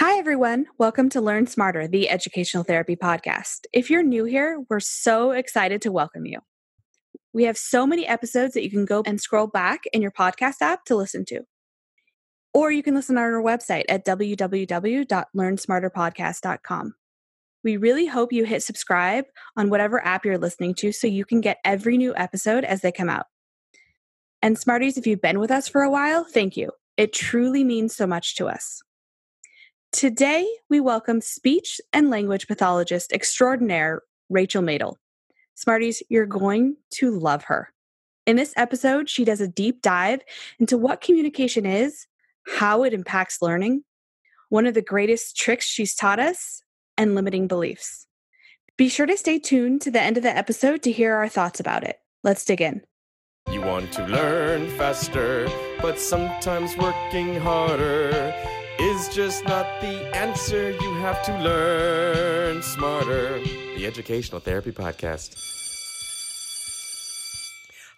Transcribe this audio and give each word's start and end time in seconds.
Hi, 0.00 0.16
everyone. 0.16 0.64
Welcome 0.78 1.10
to 1.10 1.20
Learn 1.20 1.46
Smarter, 1.46 1.86
the 1.86 2.08
educational 2.08 2.64
therapy 2.64 2.96
podcast. 2.96 3.66
If 3.70 3.90
you're 3.90 4.02
new 4.02 4.24
here, 4.24 4.64
we're 4.70 4.80
so 4.80 5.32
excited 5.32 5.82
to 5.82 5.92
welcome 5.92 6.24
you. 6.24 6.38
We 7.34 7.44
have 7.44 7.58
so 7.58 7.86
many 7.86 8.06
episodes 8.06 8.54
that 8.54 8.64
you 8.64 8.70
can 8.70 8.86
go 8.86 9.02
and 9.04 9.20
scroll 9.20 9.46
back 9.46 9.82
in 9.92 10.00
your 10.00 10.10
podcast 10.10 10.62
app 10.62 10.86
to 10.86 10.96
listen 10.96 11.26
to. 11.26 11.42
Or 12.54 12.72
you 12.72 12.82
can 12.82 12.94
listen 12.94 13.18
on 13.18 13.24
our 13.24 13.42
website 13.42 13.84
at 13.90 14.06
www.learnsmarterpodcast.com. 14.06 16.94
We 17.62 17.76
really 17.76 18.06
hope 18.06 18.32
you 18.32 18.44
hit 18.44 18.62
subscribe 18.62 19.26
on 19.58 19.68
whatever 19.68 20.02
app 20.02 20.24
you're 20.24 20.38
listening 20.38 20.72
to 20.76 20.92
so 20.92 21.08
you 21.08 21.26
can 21.26 21.42
get 21.42 21.58
every 21.62 21.98
new 21.98 22.14
episode 22.16 22.64
as 22.64 22.80
they 22.80 22.90
come 22.90 23.10
out. 23.10 23.26
And 24.40 24.58
Smarties, 24.58 24.96
if 24.96 25.06
you've 25.06 25.20
been 25.20 25.40
with 25.40 25.50
us 25.50 25.68
for 25.68 25.82
a 25.82 25.90
while, 25.90 26.24
thank 26.24 26.56
you. 26.56 26.70
It 26.96 27.12
truly 27.12 27.64
means 27.64 27.94
so 27.94 28.06
much 28.06 28.36
to 28.36 28.48
us. 28.48 28.80
Today, 29.92 30.48
we 30.68 30.78
welcome 30.78 31.20
speech 31.20 31.80
and 31.92 32.10
language 32.10 32.46
pathologist 32.46 33.12
extraordinaire 33.12 34.02
Rachel 34.28 34.62
Madel. 34.62 34.94
Smarties, 35.56 36.00
you're 36.08 36.26
going 36.26 36.76
to 36.92 37.18
love 37.18 37.44
her. 37.44 37.72
In 38.24 38.36
this 38.36 38.54
episode, 38.56 39.10
she 39.10 39.24
does 39.24 39.40
a 39.40 39.48
deep 39.48 39.82
dive 39.82 40.20
into 40.60 40.78
what 40.78 41.00
communication 41.00 41.66
is, 41.66 42.06
how 42.46 42.84
it 42.84 42.94
impacts 42.94 43.42
learning, 43.42 43.82
one 44.48 44.64
of 44.64 44.74
the 44.74 44.80
greatest 44.80 45.36
tricks 45.36 45.66
she's 45.66 45.96
taught 45.96 46.20
us, 46.20 46.62
and 46.96 47.16
limiting 47.16 47.48
beliefs. 47.48 48.06
Be 48.76 48.88
sure 48.88 49.06
to 49.06 49.16
stay 49.16 49.40
tuned 49.40 49.80
to 49.82 49.90
the 49.90 50.00
end 50.00 50.16
of 50.16 50.22
the 50.22 50.34
episode 50.34 50.82
to 50.82 50.92
hear 50.92 51.16
our 51.16 51.28
thoughts 51.28 51.58
about 51.58 51.82
it. 51.82 51.98
Let's 52.22 52.44
dig 52.44 52.60
in. 52.60 52.82
You 53.50 53.60
want 53.62 53.92
to 53.94 54.06
learn 54.06 54.68
faster, 54.78 55.48
but 55.82 55.98
sometimes 55.98 56.76
working 56.76 57.34
harder 57.40 58.32
is 58.80 59.10
just 59.10 59.44
not 59.44 59.66
the 59.82 60.16
answer. 60.16 60.70
You 60.70 60.94
have 60.94 61.22
to 61.26 61.38
learn 61.42 62.62
smarter. 62.62 63.38
The 63.76 63.84
Educational 63.86 64.40
Therapy 64.40 64.72
Podcast. 64.72 65.36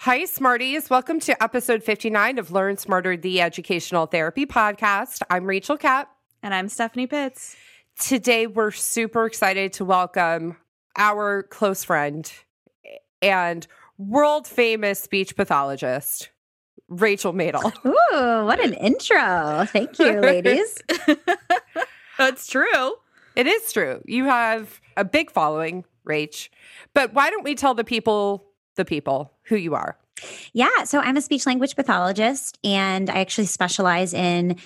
Hi, 0.00 0.24
Smarties. 0.24 0.90
Welcome 0.90 1.20
to 1.20 1.40
episode 1.40 1.84
59 1.84 2.36
of 2.38 2.50
Learn 2.50 2.76
Smarter, 2.76 3.16
the 3.16 3.40
Educational 3.40 4.06
Therapy 4.06 4.44
Podcast. 4.44 5.22
I'm 5.30 5.44
Rachel 5.44 5.76
Kapp. 5.76 6.08
And 6.42 6.52
I'm 6.52 6.68
Stephanie 6.68 7.06
Pitts. 7.06 7.54
Today, 8.00 8.48
we're 8.48 8.72
super 8.72 9.24
excited 9.26 9.72
to 9.74 9.84
welcome 9.84 10.56
our 10.96 11.44
close 11.44 11.84
friend 11.84 12.30
and 13.22 13.68
world 13.98 14.48
famous 14.48 14.98
speech 14.98 15.36
pathologist, 15.36 16.30
Rachel 16.92 17.32
Madel. 17.32 17.72
Ooh, 17.86 18.46
what 18.46 18.60
an 18.60 18.74
intro. 18.74 19.64
Thank 19.66 19.98
you, 19.98 20.20
ladies. 20.20 20.82
That's 22.18 22.46
true. 22.46 22.94
It 23.34 23.46
is 23.46 23.72
true. 23.72 24.02
You 24.06 24.24
have 24.26 24.80
a 24.96 25.04
big 25.04 25.30
following, 25.30 25.84
Rach. 26.06 26.50
But 26.94 27.14
why 27.14 27.30
don't 27.30 27.44
we 27.44 27.54
tell 27.54 27.74
the 27.74 27.84
people, 27.84 28.44
the 28.76 28.84
people, 28.84 29.32
who 29.44 29.56
you 29.56 29.74
are? 29.74 29.96
Yeah, 30.52 30.84
so 30.84 31.00
I'm 31.00 31.16
a 31.16 31.22
speech 31.22 31.46
language 31.46 31.74
pathologist 31.74 32.58
and 32.62 33.08
I 33.08 33.20
actually 33.20 33.46
specialize 33.46 34.12
in 34.12 34.56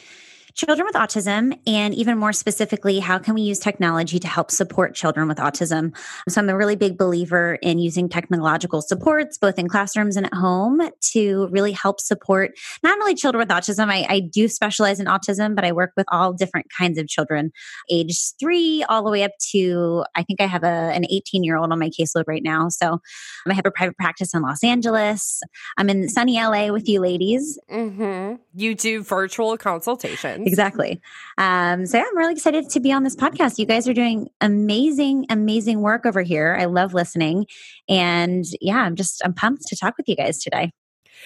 children 0.57 0.87
with 0.87 0.95
autism 0.95 1.57
and 1.67 1.93
even 1.93 2.17
more 2.17 2.33
specifically 2.33 2.99
how 2.99 3.19
can 3.19 3.35
we 3.35 3.43
use 3.43 3.59
technology 3.59 4.19
to 4.19 4.27
help 4.27 4.51
support 4.51 4.95
children 4.95 5.29
with 5.29 5.37
autism? 5.37 5.95
So 6.31 6.41
i'm 6.41 6.49
a 6.49 6.57
really 6.57 6.77
big 6.77 6.97
believer 6.97 7.59
in 7.61 7.79
using 7.79 8.09
technological 8.09 8.81
supports 8.81 9.37
both 9.37 9.59
in 9.59 9.69
classrooms 9.69 10.17
and 10.17 10.25
at 10.25 10.33
home 10.33 10.81
to 11.13 11.49
really 11.49 11.73
help 11.73 12.01
support 12.01 12.53
not 12.83 12.99
only 12.99 13.15
children 13.15 13.39
with 13.39 13.51
autism 13.51 13.91
I, 13.91 14.07
I 14.09 14.21
do 14.21 14.49
specialize 14.49 14.99
in 14.99 15.07
autism 15.07 15.55
but 15.55 15.65
i 15.67 15.73
work 15.73 15.93
with 15.95 16.07
all 16.11 16.33
different 16.33 16.69
kinds 16.77 16.99
of 16.99 17.07
children 17.07 17.53
age 17.91 18.19
three 18.41 18.83
all 18.89 19.05
the 19.05 19.11
way 19.11 19.25
up 19.25 19.33
to 19.51 20.05
i 20.15 20.23
think 20.23 20.41
i 20.41 20.47
have 20.47 20.65
a, 20.65 20.67
an 20.67 21.05
18 21.11 21.45
year 21.45 21.59
old 21.59 21.71
on 21.71 21.79
my 21.79 21.91
caseload 21.91 22.25
right 22.27 22.43
now. 22.43 22.71
So 22.71 23.03
i 23.47 23.53
have 23.53 23.67
a 23.67 23.71
private 23.71 23.99
practice 23.99 24.33
in 24.33 24.41
los 24.41 24.65
angeles. 24.65 25.43
I'm 25.77 25.91
in 25.91 26.09
sunny 26.09 26.41
la 26.41 26.73
with 26.73 26.89
you 26.89 27.01
ladies. 27.01 27.59
Mm-hmm. 27.71 28.37
you 28.55 28.75
do 28.75 29.03
virtual 29.03 29.59
consultations 29.59 30.46
Exactly. 30.47 31.01
Um, 31.39 31.87
so 31.87 31.99
yeah, 31.99 32.05
I'm 32.09 32.17
really 32.17 32.33
excited 32.33 32.71
to 32.71 32.81
be 32.81 32.93
on 32.93 33.03
this 33.03 33.17
podcast. 33.17 33.59
You 33.59 33.67
guys 33.67 33.89
are 33.89 33.93
doing 33.93 34.29
amazing, 34.41 35.27
amazing 35.29 35.81
work 35.81 36.07
over 36.07 36.23
here. 36.23 36.57
I 36.59 36.67
love 36.67 36.95
listening. 36.95 37.47
And 37.89 38.45
yeah, 38.61 38.79
I'm 38.79 38.95
just, 38.95 39.21
I'm 39.25 39.35
pumped 39.35 39.67
to 39.67 39.77
talk 39.77 39.97
with 39.97 40.09
you 40.09 40.15
guys 40.15 40.39
today. 40.39 40.71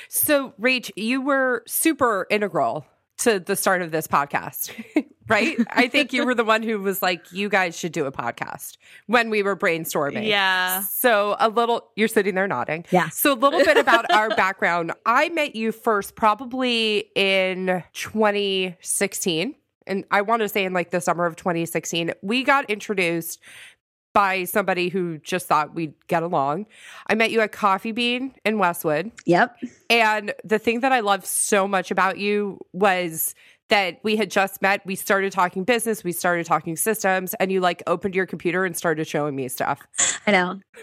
So, 0.08 0.54
Rach, 0.60 0.90
you 0.96 1.20
were 1.20 1.62
super 1.66 2.26
integral 2.30 2.86
to 3.18 3.38
the 3.38 3.56
start 3.56 3.82
of 3.82 3.90
this 3.90 4.06
podcast, 4.06 4.72
right? 5.30 5.56
I 5.70 5.88
think 5.88 6.12
you 6.12 6.24
were 6.26 6.34
the 6.34 6.44
one 6.44 6.62
who 6.62 6.78
was 6.80 7.02
like, 7.02 7.32
you 7.32 7.48
guys 7.48 7.78
should 7.78 7.92
do 7.92 8.06
a 8.06 8.12
podcast 8.12 8.76
when 9.06 9.30
we 9.30 9.42
were 9.42 9.56
brainstorming. 9.56 10.26
Yeah. 10.26 10.82
So, 10.82 11.36
a 11.38 11.48
little, 11.48 11.88
you're 11.96 12.08
sitting 12.08 12.34
there 12.34 12.48
nodding. 12.48 12.84
Yeah. 12.90 13.08
So, 13.08 13.32
a 13.32 13.34
little 13.34 13.64
bit 13.64 13.76
about 13.76 14.10
our 14.12 14.28
background. 14.30 14.92
I 15.06 15.28
met 15.30 15.56
you 15.56 15.72
first 15.72 16.16
probably 16.16 17.10
in 17.14 17.82
2016. 17.92 19.54
And 19.86 20.04
I 20.10 20.20
want 20.20 20.42
to 20.42 20.48
say 20.48 20.64
in 20.64 20.72
like 20.72 20.90
the 20.90 21.00
summer 21.00 21.24
of 21.24 21.36
2016, 21.36 22.12
we 22.22 22.44
got 22.44 22.68
introduced 22.68 23.40
by 24.12 24.44
somebody 24.44 24.88
who 24.88 25.18
just 25.18 25.46
thought 25.46 25.74
we'd 25.74 25.94
get 26.08 26.22
along. 26.22 26.66
I 27.06 27.14
met 27.14 27.30
you 27.30 27.40
at 27.40 27.52
Coffee 27.52 27.92
Bean 27.92 28.34
in 28.44 28.58
Westwood. 28.58 29.12
Yep. 29.24 29.56
And 29.88 30.34
the 30.44 30.58
thing 30.58 30.80
that 30.80 30.92
I 30.92 31.00
loved 31.00 31.26
so 31.26 31.68
much 31.68 31.90
about 31.90 32.18
you 32.18 32.58
was 32.72 33.34
that 33.70 33.98
we 34.02 34.16
had 34.16 34.30
just 34.30 34.60
met. 34.60 34.84
We 34.84 34.94
started 34.94 35.32
talking 35.32 35.64
business, 35.64 36.04
we 36.04 36.12
started 36.12 36.46
talking 36.46 36.76
systems, 36.76 37.34
and 37.34 37.50
you 37.50 37.60
like 37.60 37.82
opened 37.86 38.14
your 38.14 38.26
computer 38.26 38.64
and 38.64 38.76
started 38.76 39.06
showing 39.06 39.34
me 39.34 39.48
stuff. 39.48 39.80
I 40.26 40.32
know. 40.32 40.60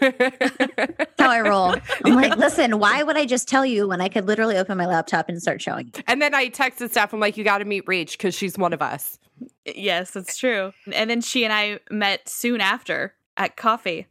How 1.18 1.30
I 1.30 1.40
roll. 1.40 1.76
I'm 2.04 2.14
like, 2.14 2.36
listen, 2.36 2.78
why 2.78 3.02
would 3.02 3.16
I 3.16 3.24
just 3.24 3.48
tell 3.48 3.64
you 3.64 3.88
when 3.88 4.00
I 4.00 4.08
could 4.08 4.26
literally 4.26 4.56
open 4.56 4.76
my 4.76 4.86
laptop 4.86 5.28
and 5.28 5.40
start 5.40 5.62
showing 5.62 5.90
you? 5.94 6.02
And 6.06 6.20
then 6.20 6.34
I 6.34 6.48
texted 6.48 6.90
Steph, 6.90 7.12
I'm 7.12 7.20
like, 7.20 7.36
you 7.36 7.44
got 7.44 7.58
to 7.58 7.64
meet 7.64 7.86
Rach 7.86 8.12
because 8.12 8.34
she's 8.34 8.58
one 8.58 8.72
of 8.72 8.82
us. 8.82 9.18
Yes, 9.64 10.10
that's 10.10 10.36
true. 10.36 10.72
And 10.92 11.08
then 11.08 11.20
she 11.20 11.44
and 11.44 11.52
I 11.52 11.78
met 11.90 12.28
soon 12.28 12.60
after 12.60 13.14
at 13.36 13.56
coffee. 13.56 14.06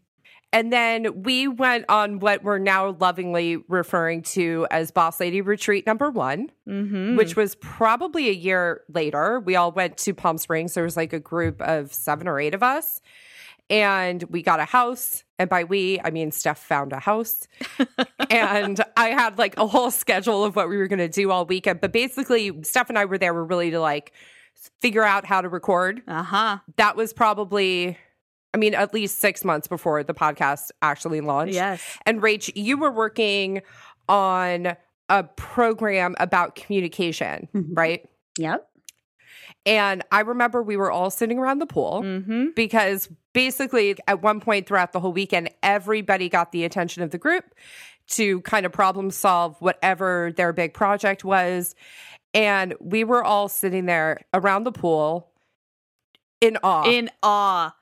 And 0.54 0.72
then 0.72 1.24
we 1.24 1.48
went 1.48 1.86
on 1.90 2.20
what 2.20 2.42
we're 2.42 2.58
now 2.58 2.96
lovingly 3.00 3.58
referring 3.68 4.22
to 4.24 4.66
as 4.72 4.92
Boss 4.92 5.20
Lady 5.20 5.42
Retreat 5.42 5.86
number 5.86 6.10
one, 6.10 6.50
Mm-hmm. 6.68 7.18
which 7.18 7.36
was 7.36 7.56
probably 7.56 8.30
a 8.30 8.34
year 8.34 8.82
later. 8.94 9.40
We 9.42 9.56
all 9.56 9.72
went 9.72 9.98
to 10.00 10.14
Palm 10.14 10.38
Springs. 10.38 10.74
There 10.74 10.84
was 10.84 10.98
like 10.98 11.14
a 11.14 11.20
group 11.20 11.62
of 11.62 11.94
seven 11.94 12.28
or 12.28 12.40
eight 12.40 12.54
of 12.54 12.64
us. 12.64 13.02
And 13.70 14.24
we 14.30 14.42
got 14.42 14.62
a 14.62 14.66
house. 14.66 15.26
And 15.38 15.50
by 15.50 15.66
we, 15.66 16.00
I 16.02 16.10
mean 16.12 16.32
Steph 16.32 16.60
found 16.60 16.94
a 16.94 17.00
house. 17.00 17.48
and 18.30 18.82
I 18.96 19.10
had 19.10 19.38
like 19.38 19.58
a 19.58 19.68
whole 19.68 19.92
schedule 19.92 20.46
of 20.46 20.56
what 20.56 20.70
we 20.70 20.78
were 20.78 20.88
going 20.88 21.00
to 21.00 21.10
do 21.10 21.30
all 21.32 21.46
weekend. 21.46 21.82
But 21.82 21.92
basically, 21.92 22.64
Steph 22.64 22.88
and 22.90 22.98
I 22.98 23.04
were 23.06 23.18
there 23.18 23.34
were 23.34 23.44
really 23.46 23.72
to 23.72 23.82
like 23.82 24.14
figure 24.80 25.04
out 25.04 25.26
how 25.26 25.42
to 25.42 25.50
record. 25.50 26.02
Uh 26.08 26.24
huh. 26.24 26.58
That 26.78 26.96
was 26.96 27.12
probably, 27.14 27.98
I 28.54 28.58
mean, 28.58 28.74
at 28.74 28.94
least 28.94 29.20
six 29.20 29.44
months 29.46 29.68
before 29.68 30.04
the 30.04 30.14
podcast 30.14 30.72
actually 30.82 31.22
launched. 31.22 31.54
Yes. 31.54 31.82
And 32.06 32.22
Rach, 32.22 32.52
you 32.56 32.78
were 32.78 32.92
working 32.92 33.62
on 34.10 34.76
a 35.10 35.24
program 35.24 36.16
about 36.20 36.56
communication, 36.56 37.48
Mhm. 37.54 37.70
right? 37.78 38.10
Yep. 38.38 38.68
And 39.66 40.04
I 40.12 40.22
remember 40.22 40.64
we 40.64 40.78
were 40.78 40.92
all 40.92 41.10
sitting 41.10 41.38
around 41.40 41.60
the 41.60 41.66
pool 41.66 42.02
Mm-hmm. 42.04 42.48
because 42.56 43.10
basically 43.34 43.96
at 44.08 44.22
one 44.22 44.40
point 44.40 44.66
throughout 44.68 44.94
the 44.94 45.00
whole 45.00 45.12
weekend, 45.12 45.50
everybody 45.62 46.30
got 46.30 46.52
the 46.52 46.64
attention 46.64 47.04
of 47.04 47.12
the 47.12 47.18
group 47.18 47.44
to 48.10 48.40
kind 48.42 48.66
of 48.66 48.72
problem 48.72 49.12
solve 49.12 49.58
whatever 49.60 50.32
their 50.38 50.54
big 50.54 50.74
project 50.74 51.26
was. 51.26 51.76
And 52.34 52.74
we 52.80 53.04
were 53.04 53.24
all 53.24 53.50
sitting 53.50 53.86
there 53.86 54.22
around 54.34 54.64
the 54.64 54.72
pool 54.72 55.32
in 56.40 56.58
awe. 56.64 56.86
In 56.90 57.10
awe. 57.22 57.76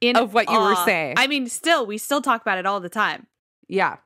In 0.00 0.16
Of 0.16 0.34
what 0.34 0.50
you 0.50 0.58
were 0.58 0.76
saying. 0.84 1.14
I 1.16 1.26
mean, 1.26 1.48
still, 1.48 1.86
we 1.86 1.96
still 1.98 2.20
talk 2.20 2.42
about 2.42 2.58
it 2.58 2.66
all 2.66 2.80
the 2.80 2.88
time. 2.90 3.26
Yeah. 3.68 3.96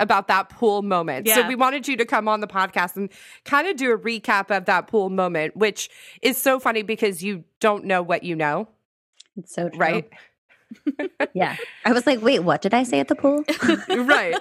About 0.00 0.28
that 0.28 0.48
pool 0.48 0.82
moment. 0.82 1.28
So 1.28 1.46
we 1.46 1.54
wanted 1.54 1.86
you 1.86 1.96
to 1.98 2.04
come 2.04 2.26
on 2.28 2.40
the 2.40 2.46
podcast 2.46 2.96
and 2.96 3.10
kind 3.44 3.68
of 3.68 3.76
do 3.76 3.92
a 3.92 3.98
recap 3.98 4.54
of 4.56 4.64
that 4.64 4.88
pool 4.88 5.08
moment, 5.10 5.56
which 5.56 5.88
is 6.22 6.36
so 6.36 6.58
funny 6.58 6.82
because 6.82 7.22
you 7.22 7.44
don't 7.60 7.84
know 7.84 8.02
what 8.02 8.22
you 8.24 8.34
know, 8.34 8.68
It's 9.36 9.54
so 9.54 9.68
true. 9.68 9.78
right? 9.78 10.10
Yeah. 11.34 11.56
I 11.84 11.92
was 11.92 12.04
like, 12.06 12.20
wait, 12.20 12.40
what 12.40 12.60
did 12.60 12.74
I 12.74 12.82
say 12.82 12.98
at 12.98 13.06
the 13.06 13.14
pool? 13.14 13.44
right. 13.88 14.34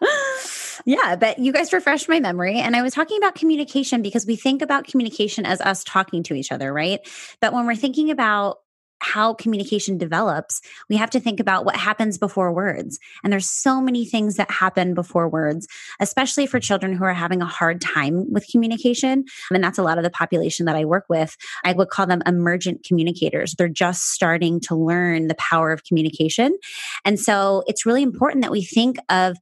yeah, 0.86 1.16
but 1.16 1.38
you 1.38 1.52
guys 1.52 1.72
refreshed 1.72 2.08
my 2.08 2.20
memory. 2.20 2.58
And 2.60 2.74
I 2.74 2.82
was 2.82 2.94
talking 2.94 3.18
about 3.18 3.34
communication 3.34 4.00
because 4.00 4.26
we 4.26 4.36
think 4.36 4.62
about 4.62 4.86
communication 4.86 5.44
as 5.44 5.60
us 5.60 5.84
talking 5.84 6.22
to 6.24 6.34
each 6.34 6.50
other, 6.52 6.72
right? 6.72 7.00
But 7.40 7.52
when 7.52 7.66
we're 7.66 7.74
thinking 7.76 8.10
about 8.10 8.60
how 9.04 9.34
communication 9.34 9.98
develops, 9.98 10.60
we 10.88 10.96
have 10.96 11.10
to 11.10 11.20
think 11.20 11.38
about 11.38 11.64
what 11.64 11.76
happens 11.76 12.16
before 12.16 12.52
words. 12.52 12.98
And 13.22 13.32
there's 13.32 13.48
so 13.48 13.80
many 13.80 14.06
things 14.06 14.36
that 14.36 14.50
happen 14.50 14.94
before 14.94 15.28
words, 15.28 15.68
especially 16.00 16.46
for 16.46 16.58
children 16.58 16.94
who 16.94 17.04
are 17.04 17.14
having 17.14 17.42
a 17.42 17.46
hard 17.46 17.80
time 17.80 18.32
with 18.32 18.48
communication. 18.48 19.24
And 19.50 19.62
that's 19.62 19.78
a 19.78 19.82
lot 19.82 19.98
of 19.98 20.04
the 20.04 20.10
population 20.10 20.64
that 20.66 20.76
I 20.76 20.84
work 20.84 21.04
with. 21.08 21.36
I 21.64 21.72
would 21.72 21.90
call 21.90 22.06
them 22.06 22.22
emergent 22.26 22.84
communicators. 22.84 23.54
They're 23.54 23.68
just 23.68 24.12
starting 24.12 24.58
to 24.60 24.74
learn 24.74 25.28
the 25.28 25.34
power 25.36 25.70
of 25.70 25.84
communication. 25.84 26.56
And 27.04 27.20
so 27.20 27.62
it's 27.66 27.84
really 27.84 28.02
important 28.02 28.42
that 28.42 28.50
we 28.50 28.64
think 28.64 28.96
of 29.10 29.36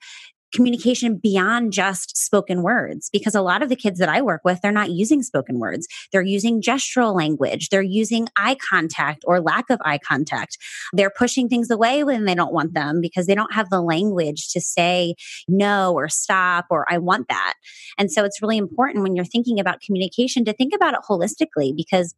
communication 0.52 1.16
beyond 1.16 1.72
just 1.72 2.16
spoken 2.16 2.62
words 2.62 3.08
because 3.12 3.34
a 3.34 3.42
lot 3.42 3.62
of 3.62 3.68
the 3.68 3.76
kids 3.76 3.98
that 3.98 4.08
I 4.08 4.22
work 4.22 4.42
with, 4.44 4.60
they're 4.60 4.72
not 4.72 4.90
using 4.90 5.22
spoken 5.22 5.58
words. 5.58 5.86
They're 6.12 6.22
using 6.22 6.60
gestural 6.60 7.14
language. 7.14 7.68
They're 7.68 7.82
using 7.82 8.28
eye 8.36 8.56
contact 8.68 9.24
or 9.26 9.40
lack 9.40 9.70
of 9.70 9.80
eye 9.84 9.98
contact. 9.98 10.58
They're 10.92 11.10
pushing 11.10 11.48
things 11.48 11.70
away 11.70 12.04
when 12.04 12.24
they 12.24 12.34
don't 12.34 12.52
want 12.52 12.74
them 12.74 13.00
because 13.00 13.26
they 13.26 13.34
don't 13.34 13.52
have 13.52 13.70
the 13.70 13.80
language 13.80 14.48
to 14.52 14.60
say 14.60 15.14
no 15.48 15.92
or 15.94 16.08
stop 16.08 16.66
or 16.70 16.86
I 16.88 16.98
want 16.98 17.28
that. 17.28 17.54
And 17.98 18.10
so 18.10 18.24
it's 18.24 18.42
really 18.42 18.58
important 18.58 19.02
when 19.02 19.16
you're 19.16 19.24
thinking 19.24 19.58
about 19.60 19.80
communication 19.80 20.44
to 20.44 20.52
think 20.52 20.74
about 20.74 20.94
it 20.94 21.00
holistically 21.08 21.74
because 21.74 22.14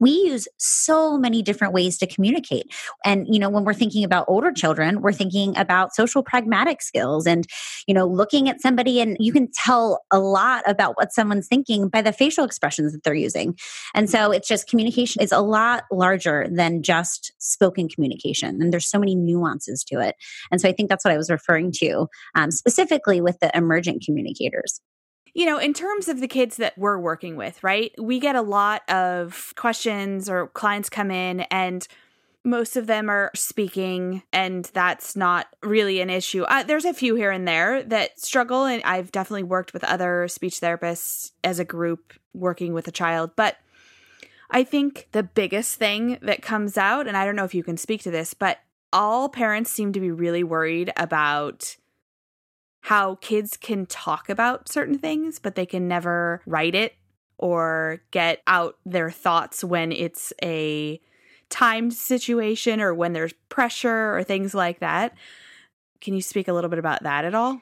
we 0.00 0.10
use 0.10 0.48
so 0.56 1.16
many 1.16 1.42
different 1.42 1.72
ways 1.72 1.98
to 1.98 2.06
communicate. 2.06 2.72
And, 3.04 3.26
you 3.28 3.38
know, 3.38 3.50
when 3.50 3.64
we're 3.64 3.74
thinking 3.74 4.02
about 4.02 4.24
older 4.28 4.50
children, 4.50 5.02
we're 5.02 5.12
thinking 5.12 5.56
about 5.56 5.94
social 5.94 6.22
pragmatic 6.22 6.82
skills 6.82 7.26
and, 7.26 7.46
you 7.86 7.94
know, 7.94 8.06
looking 8.06 8.48
at 8.48 8.60
somebody 8.60 9.00
and 9.00 9.16
you 9.20 9.32
can 9.32 9.48
tell 9.52 10.02
a 10.10 10.18
lot 10.18 10.62
about 10.66 10.96
what 10.96 11.12
someone's 11.12 11.46
thinking 11.46 11.88
by 11.88 12.02
the 12.02 12.12
facial 12.12 12.44
expressions 12.44 12.92
that 12.92 13.04
they're 13.04 13.14
using. 13.14 13.56
And 13.94 14.08
so 14.08 14.32
it's 14.32 14.48
just 14.48 14.68
communication 14.68 15.22
is 15.22 15.32
a 15.32 15.40
lot 15.40 15.84
larger 15.92 16.46
than 16.50 16.82
just 16.82 17.32
spoken 17.38 17.88
communication. 17.88 18.62
And 18.62 18.72
there's 18.72 18.88
so 18.88 18.98
many 18.98 19.14
nuances 19.14 19.84
to 19.84 20.00
it. 20.00 20.16
And 20.50 20.60
so 20.60 20.68
I 20.68 20.72
think 20.72 20.88
that's 20.88 21.04
what 21.04 21.12
I 21.12 21.18
was 21.18 21.30
referring 21.30 21.72
to 21.72 22.08
um, 22.34 22.50
specifically 22.50 23.20
with 23.20 23.38
the 23.40 23.56
emergent 23.56 24.02
communicators 24.04 24.80
you 25.34 25.46
know, 25.46 25.58
in 25.58 25.72
terms 25.72 26.08
of 26.08 26.20
the 26.20 26.28
kids 26.28 26.56
that 26.56 26.76
we're 26.76 26.98
working 26.98 27.36
with, 27.36 27.62
right? 27.62 27.92
We 27.98 28.18
get 28.18 28.36
a 28.36 28.42
lot 28.42 28.88
of 28.88 29.52
questions 29.56 30.28
or 30.28 30.48
clients 30.48 30.88
come 30.88 31.10
in 31.10 31.40
and 31.50 31.86
most 32.44 32.76
of 32.76 32.86
them 32.86 33.10
are 33.10 33.30
speaking 33.34 34.22
and 34.32 34.64
that's 34.72 35.14
not 35.14 35.48
really 35.62 36.00
an 36.00 36.08
issue 36.08 36.42
uh, 36.44 36.62
there's 36.62 36.84
a 36.84 36.94
few 36.94 37.14
here 37.14 37.30
and 37.30 37.46
there 37.46 37.82
that 37.82 38.18
struggle 38.18 38.64
and 38.64 38.82
i've 38.84 39.12
definitely 39.12 39.42
worked 39.42 39.72
with 39.72 39.84
other 39.84 40.26
speech 40.26 40.60
therapists 40.60 41.32
as 41.44 41.58
a 41.58 41.64
group 41.64 42.14
working 42.32 42.72
with 42.72 42.88
a 42.88 42.92
child 42.92 43.30
but 43.36 43.56
i 44.50 44.64
think 44.64 45.06
the 45.12 45.22
biggest 45.22 45.76
thing 45.76 46.18
that 46.22 46.40
comes 46.40 46.78
out 46.78 47.06
and 47.06 47.16
i 47.16 47.24
don't 47.24 47.36
know 47.36 47.44
if 47.44 47.54
you 47.54 47.62
can 47.62 47.76
speak 47.76 48.02
to 48.02 48.10
this 48.10 48.32
but 48.32 48.60
all 48.92 49.28
parents 49.28 49.70
seem 49.70 49.92
to 49.92 50.00
be 50.00 50.10
really 50.10 50.42
worried 50.42 50.92
about 50.96 51.76
how 52.80 53.16
kids 53.16 53.56
can 53.56 53.86
talk 53.86 54.28
about 54.28 54.68
certain 54.68 54.98
things, 54.98 55.38
but 55.38 55.54
they 55.54 55.66
can 55.66 55.86
never 55.86 56.42
write 56.46 56.74
it 56.74 56.94
or 57.38 58.02
get 58.10 58.42
out 58.46 58.76
their 58.84 59.10
thoughts 59.10 59.62
when 59.64 59.92
it's 59.92 60.32
a 60.42 61.00
timed 61.48 61.92
situation 61.92 62.80
or 62.80 62.94
when 62.94 63.12
there's 63.12 63.34
pressure 63.48 64.16
or 64.16 64.22
things 64.22 64.54
like 64.54 64.80
that. 64.80 65.14
Can 66.00 66.14
you 66.14 66.22
speak 66.22 66.48
a 66.48 66.52
little 66.52 66.70
bit 66.70 66.78
about 66.78 67.02
that 67.02 67.24
at 67.24 67.34
all? 67.34 67.60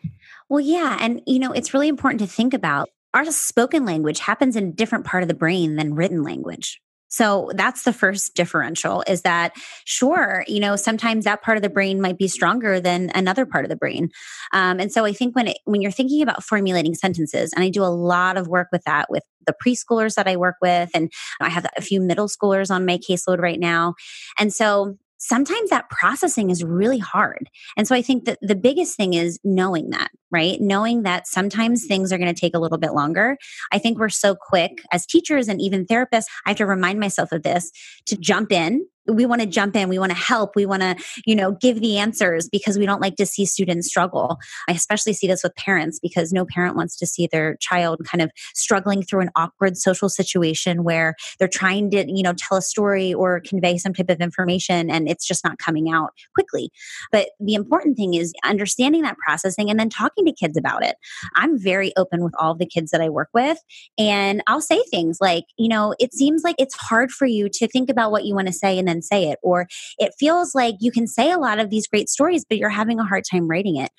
Well, 0.48 0.60
yeah. 0.60 0.96
And, 1.00 1.22
you 1.26 1.38
know, 1.38 1.52
it's 1.52 1.74
really 1.74 1.88
important 1.88 2.20
to 2.20 2.26
think 2.26 2.54
about 2.54 2.88
our 3.14 3.24
spoken 3.26 3.84
language 3.84 4.20
happens 4.20 4.54
in 4.54 4.68
a 4.68 4.72
different 4.72 5.04
part 5.04 5.22
of 5.22 5.28
the 5.28 5.34
brain 5.34 5.76
than 5.76 5.94
written 5.94 6.22
language. 6.22 6.80
So 7.08 7.50
that's 7.54 7.82
the 7.84 7.92
first 7.92 8.34
differential 8.34 9.02
is 9.06 9.22
that 9.22 9.52
sure, 9.84 10.44
you 10.46 10.60
know, 10.60 10.76
sometimes 10.76 11.24
that 11.24 11.42
part 11.42 11.56
of 11.56 11.62
the 11.62 11.70
brain 11.70 12.00
might 12.00 12.18
be 12.18 12.28
stronger 12.28 12.80
than 12.80 13.10
another 13.14 13.46
part 13.46 13.64
of 13.64 13.70
the 13.70 13.76
brain. 13.76 14.10
Um, 14.52 14.78
and 14.80 14.92
so 14.92 15.04
I 15.04 15.12
think 15.12 15.34
when 15.34 15.48
it, 15.48 15.58
when 15.64 15.80
you're 15.80 15.90
thinking 15.90 16.22
about 16.22 16.44
formulating 16.44 16.94
sentences, 16.94 17.52
and 17.52 17.64
I 17.64 17.70
do 17.70 17.82
a 17.82 17.86
lot 17.86 18.36
of 18.36 18.48
work 18.48 18.68
with 18.72 18.84
that 18.84 19.10
with 19.10 19.24
the 19.46 19.54
preschoolers 19.64 20.14
that 20.14 20.28
I 20.28 20.36
work 20.36 20.56
with, 20.60 20.90
and 20.94 21.10
I 21.40 21.48
have 21.48 21.66
a 21.76 21.80
few 21.80 22.00
middle 22.00 22.28
schoolers 22.28 22.70
on 22.70 22.84
my 22.84 22.98
caseload 22.98 23.38
right 23.38 23.58
now. 23.58 23.94
And 24.38 24.52
so 24.52 24.96
sometimes 25.18 25.70
that 25.70 25.90
processing 25.90 26.50
is 26.50 26.64
really 26.64 26.98
hard. 26.98 27.50
And 27.76 27.86
so 27.86 27.94
I 27.94 28.02
think 28.02 28.24
that 28.24 28.38
the 28.40 28.54
biggest 28.54 28.96
thing 28.96 29.14
is 29.14 29.38
knowing 29.44 29.90
that, 29.90 30.10
right? 30.30 30.60
Knowing 30.60 31.02
that 31.02 31.26
sometimes 31.26 31.86
things 31.86 32.12
are 32.12 32.18
going 32.18 32.32
to 32.32 32.40
take 32.40 32.54
a 32.54 32.58
little 32.58 32.78
bit 32.78 32.92
longer. 32.92 33.36
I 33.72 33.78
think 33.78 33.98
we're 33.98 34.08
so 34.08 34.34
quick 34.34 34.80
as 34.92 35.06
teachers 35.06 35.48
and 35.48 35.60
even 35.60 35.86
therapists. 35.86 36.26
I 36.46 36.50
have 36.50 36.56
to 36.58 36.66
remind 36.66 37.00
myself 37.00 37.32
of 37.32 37.42
this 37.42 37.70
to 38.06 38.16
jump 38.16 38.52
in 38.52 38.86
we 39.08 39.26
want 39.26 39.40
to 39.40 39.46
jump 39.46 39.74
in 39.76 39.88
we 39.88 39.98
want 39.98 40.10
to 40.10 40.18
help 40.18 40.54
we 40.54 40.66
want 40.66 40.82
to 40.82 40.96
you 41.26 41.34
know 41.34 41.52
give 41.52 41.80
the 41.80 41.98
answers 41.98 42.48
because 42.48 42.78
we 42.78 42.86
don't 42.86 43.00
like 43.00 43.16
to 43.16 43.26
see 43.26 43.44
students 43.44 43.88
struggle. 43.88 44.38
I 44.68 44.72
especially 44.72 45.12
see 45.12 45.26
this 45.26 45.42
with 45.42 45.54
parents 45.56 45.98
because 45.98 46.32
no 46.32 46.44
parent 46.44 46.76
wants 46.76 46.96
to 46.96 47.06
see 47.06 47.28
their 47.30 47.56
child 47.56 48.00
kind 48.04 48.22
of 48.22 48.30
struggling 48.54 49.02
through 49.02 49.20
an 49.20 49.30
awkward 49.36 49.76
social 49.76 50.08
situation 50.08 50.84
where 50.84 51.14
they're 51.38 51.48
trying 51.48 51.90
to 51.90 52.04
you 52.08 52.22
know 52.22 52.34
tell 52.34 52.58
a 52.58 52.62
story 52.62 53.12
or 53.14 53.40
convey 53.40 53.78
some 53.78 53.94
type 53.94 54.10
of 54.10 54.20
information 54.20 54.90
and 54.90 55.08
it's 55.08 55.26
just 55.26 55.44
not 55.44 55.58
coming 55.58 55.90
out 55.90 56.10
quickly. 56.34 56.70
But 57.12 57.30
the 57.40 57.54
important 57.54 57.96
thing 57.96 58.14
is 58.14 58.32
understanding 58.44 59.02
that 59.02 59.16
processing 59.18 59.70
and 59.70 59.78
then 59.78 59.90
talking 59.90 60.24
to 60.26 60.32
kids 60.32 60.56
about 60.56 60.84
it. 60.84 60.96
I'm 61.34 61.58
very 61.58 61.92
open 61.96 62.22
with 62.22 62.34
all 62.38 62.54
the 62.54 62.66
kids 62.66 62.90
that 62.90 63.00
i 63.00 63.08
work 63.08 63.28
with 63.32 63.58
and 63.98 64.42
i'll 64.46 64.60
say 64.60 64.82
things 64.90 65.18
like 65.20 65.44
you 65.56 65.68
know 65.68 65.94
it 65.98 66.12
seems 66.12 66.42
like 66.42 66.56
it's 66.58 66.74
hard 66.76 67.10
for 67.10 67.26
you 67.26 67.48
to 67.48 67.66
think 67.68 67.90
about 67.90 68.10
what 68.10 68.24
you 68.24 68.34
want 68.34 68.46
to 68.46 68.52
say 68.52 68.78
and 68.78 68.86
then 68.86 68.97
say 69.02 69.30
it. 69.30 69.38
Or 69.42 69.66
it 69.98 70.12
feels 70.18 70.54
like 70.54 70.76
you 70.80 70.90
can 70.90 71.06
say 71.06 71.30
a 71.30 71.38
lot 71.38 71.58
of 71.58 71.70
these 71.70 71.86
great 71.86 72.08
stories, 72.08 72.44
but 72.48 72.58
you're 72.58 72.68
having 72.68 72.98
a 72.98 73.04
hard 73.04 73.24
time 73.30 73.48
writing 73.48 73.76
it. 73.76 73.90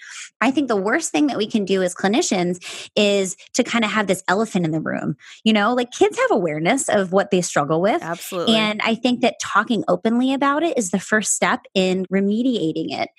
I 0.41 0.51
think 0.51 0.67
the 0.67 0.75
worst 0.75 1.11
thing 1.11 1.27
that 1.27 1.37
we 1.37 1.47
can 1.47 1.65
do 1.65 1.81
as 1.83 1.93
clinicians 1.95 2.57
is 2.95 3.35
to 3.53 3.63
kind 3.63 3.83
of 3.83 3.91
have 3.91 4.07
this 4.07 4.23
elephant 4.27 4.65
in 4.65 4.71
the 4.71 4.81
room. 4.81 5.15
You 5.43 5.53
know, 5.53 5.73
like 5.73 5.91
kids 5.91 6.17
have 6.17 6.31
awareness 6.31 6.89
of 6.89 7.11
what 7.11 7.31
they 7.31 7.41
struggle 7.41 7.81
with. 7.81 8.01
Absolutely. 8.01 8.55
And 8.55 8.81
I 8.83 8.95
think 8.95 9.21
that 9.21 9.35
talking 9.41 9.83
openly 9.87 10.33
about 10.33 10.63
it 10.63 10.77
is 10.77 10.91
the 10.91 10.99
first 10.99 11.33
step 11.33 11.61
in 11.73 12.05
remediating 12.11 12.87
it. 12.89 13.09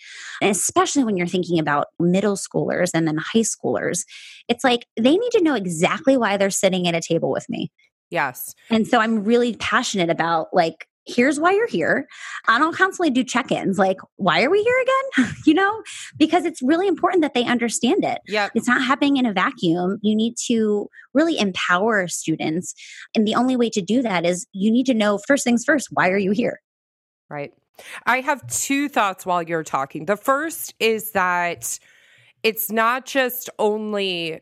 And 0.40 0.50
especially 0.50 1.04
when 1.04 1.16
you're 1.16 1.26
thinking 1.26 1.58
about 1.58 1.88
middle 1.98 2.36
schoolers 2.36 2.90
and 2.94 3.06
then 3.06 3.18
high 3.18 3.40
schoolers, 3.40 4.04
it's 4.48 4.64
like 4.64 4.86
they 4.96 5.16
need 5.16 5.30
to 5.32 5.42
know 5.42 5.54
exactly 5.54 6.16
why 6.16 6.36
they're 6.36 6.50
sitting 6.50 6.88
at 6.88 6.94
a 6.94 7.00
table 7.00 7.30
with 7.30 7.48
me. 7.48 7.70
Yes. 8.10 8.54
And 8.70 8.86
so 8.86 8.98
I'm 8.98 9.24
really 9.24 9.54
passionate 9.56 10.10
about 10.10 10.48
like 10.52 10.86
here's 11.10 11.40
why 11.40 11.52
you're 11.52 11.66
here. 11.66 12.06
I 12.48 12.58
don't 12.58 12.74
constantly 12.74 13.10
do 13.10 13.24
check 13.24 13.50
ins 13.50 13.78
like, 13.78 13.98
why 14.16 14.42
are 14.42 14.50
we 14.50 14.62
here 14.62 14.82
again? 14.82 15.34
you 15.46 15.54
know, 15.54 15.82
because 16.16 16.44
it's 16.44 16.62
really 16.62 16.86
important 16.86 17.22
that 17.22 17.34
they 17.34 17.44
understand 17.44 18.04
it. 18.04 18.18
Yeah. 18.26 18.48
It's 18.54 18.68
not 18.68 18.82
happening 18.82 19.16
in 19.16 19.26
a 19.26 19.32
vacuum. 19.32 19.98
You 20.02 20.14
need 20.14 20.34
to 20.46 20.88
really 21.14 21.38
empower 21.38 22.08
students. 22.08 22.74
And 23.14 23.26
the 23.26 23.34
only 23.34 23.56
way 23.56 23.70
to 23.70 23.82
do 23.82 24.02
that 24.02 24.24
is 24.24 24.46
you 24.52 24.70
need 24.70 24.86
to 24.86 24.94
know 24.94 25.18
first 25.26 25.44
things 25.44 25.64
first, 25.64 25.88
why 25.92 26.08
are 26.08 26.18
you 26.18 26.30
here? 26.30 26.60
Right. 27.28 27.52
I 28.06 28.20
have 28.20 28.46
two 28.48 28.88
thoughts 28.88 29.24
while 29.24 29.42
you're 29.42 29.64
talking. 29.64 30.04
The 30.04 30.16
first 30.16 30.74
is 30.78 31.12
that 31.12 31.78
it's 32.42 32.70
not 32.70 33.06
just 33.06 33.50
only 33.58 34.40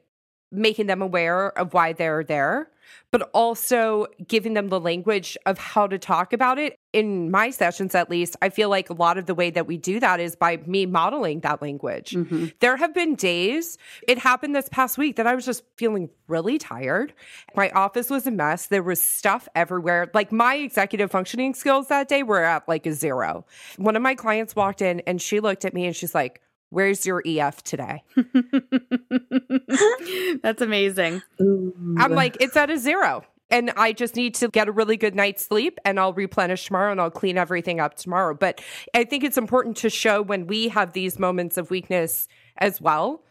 making 0.50 0.87
them 0.87 1.02
aware 1.02 1.56
of 1.58 1.75
why 1.75 1.92
they're 1.92 2.25
there, 2.25 2.70
but 3.11 3.30
also 3.33 4.07
giving 4.26 4.54
them 4.54 4.68
the 4.68 4.80
language 4.80 5.37
of 5.47 5.59
how 5.59 5.87
to 5.87 5.99
talk 5.99 6.33
about 6.33 6.59
it. 6.59 6.78
In 6.92 7.30
my 7.30 7.50
sessions, 7.50 7.95
at 7.95 8.11
least, 8.11 8.37
I 8.40 8.49
feel 8.49 8.68
like 8.68 8.90
a 8.90 8.95
lot 8.95 9.18
of 9.18 9.26
the 9.26 9.35
way 9.35 9.50
that 9.50 9.66
we 9.66 9.76
do 9.76 10.00
that 10.00 10.21
is 10.21 10.37
by 10.37 10.59
me 10.66 10.87
modeling 10.87 11.40
that 11.40 11.61
language. 11.61 12.12
Mm-hmm. 12.12 12.47
There 12.61 12.76
have 12.76 12.95
been 12.95 13.14
days, 13.14 13.78
it 14.07 14.18
happened 14.18 14.54
this 14.54 14.68
past 14.71 14.99
week, 14.99 15.16
that 15.16 15.26
I 15.26 15.35
was 15.35 15.45
just 15.45 15.64
feeling 15.76 16.11
really 16.26 16.59
tired. 16.59 17.12
My 17.54 17.71
office 17.71 18.11
was 18.11 18.26
a 18.26 18.30
mess. 18.30 18.66
There 18.66 18.83
was 18.83 19.02
stuff 19.02 19.49
everywhere. 19.54 20.11
Like 20.14 20.33
my 20.33 20.57
executive 20.57 21.11
functioning 21.11 21.54
skills 21.54 21.88
that 21.88 22.09
day 22.09 22.23
were 22.23 22.42
at 22.42 22.68
like 22.68 22.87
a 22.87 22.92
zero. 22.92 23.45
One 23.76 23.97
of 23.97 24.02
my 24.02 24.14
clients 24.14 24.57
walked 24.57 24.83
in 24.83 25.00
and 25.00 25.21
she 25.21 25.40
looked 25.40 25.64
at 25.64 25.75
me 25.75 25.87
and 25.87 25.95
she's 25.95 26.14
like, 26.14 26.40
Where's 26.70 27.06
your 27.06 27.22
EF 27.25 27.62
today? 27.62 28.02
That's 30.42 30.60
amazing. 30.60 31.22
I'm 31.40 32.12
like, 32.12 32.37
it's 32.40 32.56
at 32.56 32.70
a 32.70 32.78
zero. 32.78 33.25
And 33.50 33.72
I 33.76 33.92
just 33.92 34.14
need 34.14 34.34
to 34.37 34.48
get 34.48 34.68
a 34.68 34.72
really 34.72 34.98
good 34.98 35.14
night's 35.14 35.44
sleep 35.44 35.78
and 35.84 35.98
I'll 35.98 36.12
replenish 36.12 36.66
tomorrow 36.66 36.92
and 36.92 37.00
I'll 37.00 37.10
clean 37.10 37.38
everything 37.38 37.80
up 37.80 37.96
tomorrow. 37.96 38.34
But 38.34 38.60
I 38.94 39.04
think 39.04 39.25
it's 39.25 39.38
important 39.38 39.78
to 39.78 39.88
show 39.88 40.20
when 40.20 40.46
we 40.46 40.68
have 40.68 40.92
these 40.92 41.18
moments 41.18 41.56
of 41.56 41.70
weakness 41.70 42.28
as 42.58 42.80
well 42.80 43.22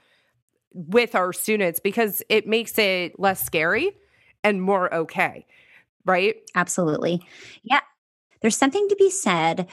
with 0.73 1.13
our 1.13 1.33
students 1.33 1.79
because 1.79 2.23
it 2.29 2.47
makes 2.47 2.77
it 2.79 3.19
less 3.19 3.43
scary 3.43 3.91
and 4.43 4.61
more 4.61 4.91
okay. 4.93 5.45
Right? 6.05 6.37
Absolutely. 6.55 7.21
Yeah. 7.63 7.81
There's 8.41 8.57
something 8.57 8.87
to 8.89 8.95
be 8.95 9.11
said 9.11 9.67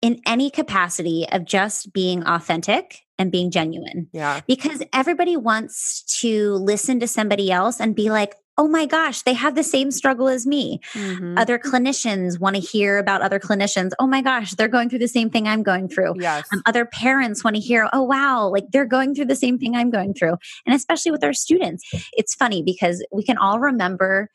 in 0.00 0.20
any 0.26 0.50
capacity 0.50 1.26
of 1.32 1.44
just 1.44 1.92
being 1.92 2.22
authentic 2.24 3.00
and 3.18 3.32
being 3.32 3.50
genuine. 3.50 4.08
Yeah. 4.12 4.40
Because 4.46 4.82
everybody 4.92 5.36
wants 5.36 6.02
to 6.20 6.54
listen 6.54 7.00
to 7.00 7.08
somebody 7.08 7.50
else 7.50 7.80
and 7.80 7.96
be 7.96 8.10
like, 8.10 8.34
oh 8.58 8.66
my 8.66 8.86
gosh, 8.86 9.22
they 9.22 9.34
have 9.34 9.54
the 9.54 9.62
same 9.62 9.90
struggle 9.92 10.28
as 10.28 10.44
me. 10.44 10.80
Mhm. 10.94 11.38
Other 11.38 11.58
clinicians 11.58 12.40
want 12.40 12.56
to 12.56 12.60
hear 12.60 12.98
about 12.98 13.22
other 13.22 13.38
clinicians. 13.38 13.92
Oh 14.00 14.06
my 14.06 14.20
gosh, 14.20 14.52
they're 14.54 14.66
going 14.66 14.90
through 14.90 14.98
the 14.98 15.08
same 15.08 15.30
thing 15.30 15.46
I'm 15.46 15.62
going 15.62 15.88
through. 15.88 16.14
Yes. 16.20 16.44
Um, 16.52 16.62
other 16.66 16.84
parents 16.84 17.44
want 17.44 17.54
to 17.54 17.62
hear, 17.62 17.88
oh, 17.92 18.02
wow, 18.02 18.48
like 18.48 18.64
they're 18.72 18.84
going 18.84 19.14
through 19.14 19.26
the 19.26 19.36
same 19.36 19.58
thing 19.58 19.76
I'm 19.76 19.90
going 19.90 20.12
through. 20.12 20.36
And 20.66 20.74
especially 20.74 21.12
with 21.12 21.22
our 21.22 21.32
students, 21.32 21.84
it's 22.12 22.34
funny 22.34 22.62
because 22.62 23.04
we 23.12 23.22
can 23.22 23.38
all 23.38 23.60
remember 23.60 24.28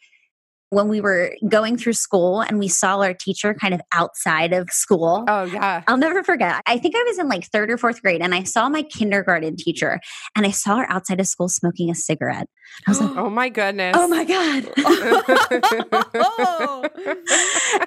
when 0.74 0.88
we 0.88 1.02
were 1.02 1.36
going 1.48 1.78
through 1.78 1.94
school 1.94 2.42
and 2.42 2.60
we 2.60 2.68
saw 2.68 3.00
our 3.00 3.14
teacher 3.14 3.54
kind 3.54 3.74
of 3.74 3.82
outside 3.94 4.54
of 4.54 4.70
school. 4.70 5.26
oh 5.28 5.44
yeah. 5.44 5.84
I'll 5.88 5.98
never 5.98 6.24
forget. 6.24 6.62
I 6.66 6.78
think 6.78 6.96
I 6.96 7.04
was 7.08 7.20
in 7.20 7.30
like 7.30 7.46
third 7.46 7.70
or 7.70 7.78
fourth 7.78 8.02
grade 8.02 8.22
and 8.22 8.34
I 8.34 8.44
saw 8.44 8.70
my 8.70 8.84
kindergarten 8.84 9.56
teacher 9.56 10.00
and 10.36 10.46
I 10.46 10.52
saw 10.52 10.78
her 10.78 10.92
outside 10.92 11.20
of 11.20 11.28
school 11.28 11.50
smoking 11.50 11.90
a 11.90 11.96
cigarette. 11.96 12.48
I 12.88 12.92
was 12.92 13.02
like, 13.02 13.12
oh 13.18 13.30
my 13.30 13.50
goodness. 13.50 13.96
oh 13.98 14.08
my 14.08 14.26
God. 14.26 14.70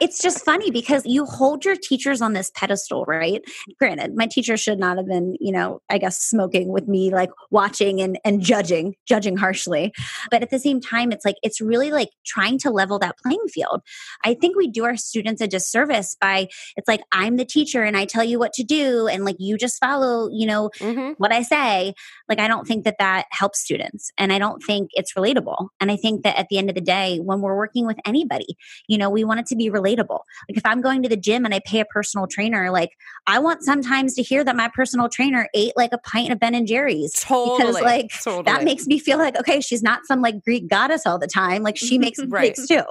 It's 0.01 0.21
just 0.21 0.45
funny 0.45 0.71
because 0.71 1.05
you 1.07 1.25
hold 1.25 1.65
your 1.65 1.77
teachers 1.77 2.21
on 2.21 2.33
this 2.33 2.51
pedestal, 2.55 3.05
right? 3.07 3.43
Granted, 3.79 4.15
my 4.15 4.27
teacher 4.27 4.57
should 4.57 4.79
not 4.79 4.99
have 4.99 5.07
been, 5.07 5.37
you 5.41 5.53
know, 5.53 5.81
I 5.89 5.99
guess 5.99 6.19
smoking 6.19 6.69
with 6.69 6.87
me, 6.87 7.13
like 7.13 7.31
watching 7.51 8.01
and, 8.01 8.19
and 8.25 8.41
judging, 8.41 8.95
judging 9.07 9.37
harshly. 9.37 9.93
But 10.31 10.43
at 10.43 10.51
the 10.51 10.59
same 10.59 10.81
time, 10.81 11.13
it's 11.13 11.25
like, 11.25 11.37
it's 11.43 11.61
really 11.61 11.91
like 11.91 12.11
trying 12.25 12.59
to 12.59 12.71
level 12.77 12.99
that 13.01 13.19
playing 13.19 13.45
field. 13.49 13.81
I 14.25 14.35
think 14.35 14.57
we 14.57 14.69
do 14.69 14.85
our 14.85 14.97
students 14.97 15.41
a 15.41 15.49
disservice 15.49 16.17
by, 16.21 16.49
it's 16.77 16.87
like, 16.87 17.01
I'm 17.13 17.37
the 17.37 17.45
teacher 17.45 17.83
and 17.83 17.97
I 17.97 18.05
tell 18.05 18.23
you 18.23 18.39
what 18.39 18.53
to 18.55 18.63
do. 18.63 19.09
And 19.09 19.25
like, 19.25 19.37
you 19.41 19.57
just 19.59 19.81
follow, 19.81 20.29
you 20.33 20.47
know, 20.47 20.71
Mhm. 20.79 21.15
what 21.19 21.33
I 21.33 21.43
say, 21.43 21.95
like 22.29 22.39
I 22.39 22.47
don't 22.49 22.67
think 22.67 22.85
that 22.85 22.97
that 22.99 23.27
helps 23.31 23.61
students 23.61 24.11
and 24.19 24.33
I 24.33 24.39
don't 24.39 24.63
think 24.63 24.91
it's 24.95 25.15
relatable. 25.15 25.69
And 25.81 25.91
I 25.91 25.97
think 25.97 26.23
that 26.23 26.39
at 26.39 26.49
the 26.51 26.59
end 26.59 26.69
of 26.69 26.75
the 26.75 26.81
day, 26.81 27.19
when 27.19 27.41
we're 27.41 27.57
working 27.57 27.87
with 27.87 27.97
anybody, 28.07 28.57
you 28.87 28.99
know, 28.99 29.11
we 29.11 29.25
want 29.25 29.41
it 29.41 29.47
to 29.47 29.57
be 29.57 29.71
relatable. 29.71 30.21
Like 30.49 30.57
if 30.59 30.67
I'm 30.67 30.81
going 30.83 31.03
to 31.03 31.09
the 31.09 31.17
gym 31.17 31.45
and 31.45 31.55
I 31.55 31.61
pay 31.65 31.81
a 31.81 31.85
personal 31.87 32.27
trainer, 32.27 32.71
like 32.71 32.91
I 33.27 33.39
want 33.39 33.63
sometimes 33.63 34.15
to 34.15 34.23
hear 34.23 34.45
that 34.45 34.55
my 34.57 34.69
personal 34.75 35.09
trainer 35.09 35.49
ate 35.55 35.73
like 35.77 35.93
a 35.93 35.99
pint 35.99 36.33
of 36.33 36.39
Ben 36.39 36.55
and 36.55 36.67
Jerry's. 36.67 37.13
Totally. 37.15 37.59
Because 37.59 37.81
like 37.83 38.11
totally. 38.23 38.43
that 38.45 38.65
makes 38.65 38.87
me 38.87 38.99
feel 38.99 39.19
like, 39.19 39.37
okay, 39.39 39.61
she's 39.61 39.83
not 39.83 40.01
some 40.07 40.21
like 40.21 40.43
Greek 40.45 40.69
goddess 40.69 41.07
all 41.07 41.19
the 41.19 41.27
time. 41.27 41.63
Like 41.63 41.77
she 41.77 41.99
makes 41.99 42.19
Right. 42.29 42.57
Too. 42.67 42.85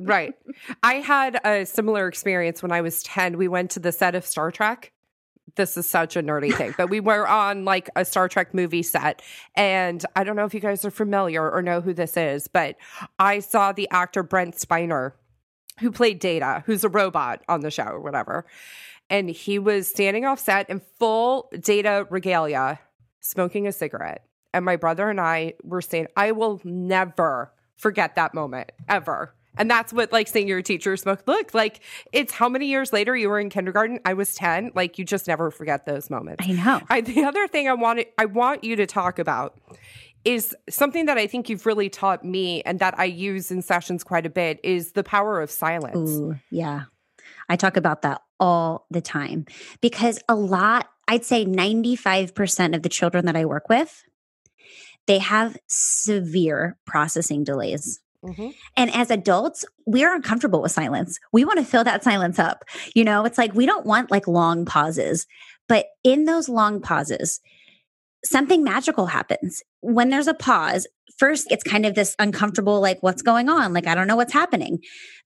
Right. 0.00 0.34
I 0.82 0.94
had 0.94 1.38
a 1.44 1.66
similar 1.66 2.08
experience 2.08 2.62
when 2.62 2.72
I 2.72 2.80
was 2.80 3.02
10. 3.02 3.36
We 3.36 3.48
went 3.48 3.70
to 3.72 3.80
the 3.80 3.92
set 3.92 4.14
of 4.14 4.24
Star 4.24 4.50
Trek. 4.50 4.92
This 5.56 5.76
is 5.76 5.86
such 5.86 6.16
a 6.16 6.22
nerdy 6.22 6.54
thing, 6.54 6.74
but 6.78 6.88
we 6.88 7.00
were 7.00 7.28
on 7.28 7.66
like 7.66 7.90
a 7.96 8.04
Star 8.04 8.28
Trek 8.28 8.54
movie 8.54 8.82
set. 8.82 9.20
And 9.54 10.04
I 10.16 10.24
don't 10.24 10.36
know 10.36 10.46
if 10.46 10.54
you 10.54 10.60
guys 10.60 10.84
are 10.86 10.90
familiar 10.90 11.48
or 11.48 11.60
know 11.60 11.82
who 11.82 11.92
this 11.92 12.16
is, 12.16 12.48
but 12.48 12.76
I 13.18 13.40
saw 13.40 13.72
the 13.72 13.88
actor 13.90 14.22
Brent 14.22 14.54
Spiner, 14.54 15.12
who 15.80 15.90
played 15.92 16.18
Data, 16.18 16.62
who's 16.64 16.82
a 16.82 16.88
robot 16.88 17.42
on 17.46 17.60
the 17.60 17.70
show 17.70 17.84
or 17.84 18.00
whatever. 18.00 18.46
And 19.10 19.28
he 19.28 19.58
was 19.58 19.86
standing 19.86 20.24
off 20.24 20.38
set 20.38 20.70
in 20.70 20.80
full 20.98 21.50
Data 21.60 22.06
regalia, 22.08 22.80
smoking 23.20 23.66
a 23.66 23.72
cigarette. 23.72 24.24
And 24.54 24.64
my 24.64 24.76
brother 24.76 25.10
and 25.10 25.20
I 25.20 25.54
were 25.62 25.82
saying, 25.82 26.06
I 26.16 26.32
will 26.32 26.60
never 26.64 27.52
forget 27.80 28.14
that 28.16 28.34
moment 28.34 28.70
ever. 28.88 29.34
And 29.56 29.70
that's 29.70 29.92
what 29.92 30.12
like 30.12 30.28
seeing 30.28 30.46
your 30.46 30.62
teacher 30.62 30.96
smoke. 30.96 31.22
Look, 31.26 31.54
like 31.54 31.80
it's 32.12 32.32
how 32.32 32.48
many 32.48 32.66
years 32.66 32.92
later 32.92 33.16
you 33.16 33.28
were 33.28 33.40
in 33.40 33.50
kindergarten? 33.50 33.98
I 34.04 34.14
was 34.14 34.34
10. 34.34 34.72
Like 34.74 34.98
you 34.98 35.04
just 35.04 35.26
never 35.26 35.50
forget 35.50 35.86
those 35.86 36.08
moments. 36.08 36.46
I 36.46 36.52
know. 36.52 36.80
I, 36.88 37.00
the 37.00 37.24
other 37.24 37.48
thing 37.48 37.68
I 37.68 37.74
wanted, 37.74 38.06
I 38.16 38.26
want 38.26 38.62
you 38.62 38.76
to 38.76 38.86
talk 38.86 39.18
about 39.18 39.58
is 40.24 40.54
something 40.68 41.06
that 41.06 41.18
I 41.18 41.26
think 41.26 41.48
you've 41.48 41.66
really 41.66 41.88
taught 41.88 42.24
me 42.24 42.62
and 42.62 42.78
that 42.78 42.98
I 42.98 43.04
use 43.04 43.50
in 43.50 43.62
sessions 43.62 44.04
quite 44.04 44.26
a 44.26 44.30
bit 44.30 44.60
is 44.62 44.92
the 44.92 45.02
power 45.02 45.40
of 45.40 45.50
silence. 45.50 46.10
Ooh, 46.10 46.36
yeah. 46.50 46.82
I 47.48 47.56
talk 47.56 47.76
about 47.76 48.02
that 48.02 48.20
all 48.38 48.86
the 48.90 49.00
time 49.00 49.46
because 49.80 50.20
a 50.28 50.34
lot, 50.34 50.88
I'd 51.08 51.24
say 51.24 51.44
95% 51.44 52.76
of 52.76 52.82
the 52.82 52.88
children 52.88 53.26
that 53.26 53.34
I 53.34 53.46
work 53.46 53.68
with, 53.68 54.04
they 55.10 55.18
have 55.18 55.56
severe 55.66 56.78
processing 56.86 57.42
delays. 57.42 57.98
Mhm. 58.24 58.54
And 58.76 58.94
as 58.94 59.10
adults, 59.10 59.64
we're 59.86 60.14
uncomfortable 60.14 60.62
with 60.62 60.70
silence. 60.70 61.18
We 61.32 61.44
want 61.44 61.58
to 61.58 61.64
fill 61.64 61.82
that 61.82 62.04
silence 62.04 62.38
up. 62.38 62.64
You 62.94 63.02
know, 63.02 63.24
it's 63.24 63.36
like 63.36 63.52
we 63.52 63.66
don't 63.66 63.84
want 63.84 64.12
like 64.12 64.28
long 64.28 64.64
pauses, 64.64 65.26
but 65.68 65.86
in 66.04 66.26
those 66.26 66.48
long 66.48 66.80
pauses, 66.80 67.40
something 68.24 68.62
magical 68.62 69.06
happens. 69.06 69.62
When 69.80 70.10
there's 70.10 70.26
a 70.26 70.34
pause, 70.34 70.86
first 71.18 71.46
it's 71.50 71.62
kind 71.62 71.86
of 71.86 71.94
this 71.94 72.14
uncomfortable, 72.18 72.80
like, 72.80 72.98
what's 73.02 73.22
going 73.22 73.48
on? 73.48 73.72
Like, 73.72 73.86
I 73.86 73.94
don't 73.94 74.06
know 74.06 74.16
what's 74.16 74.32
happening. 74.32 74.80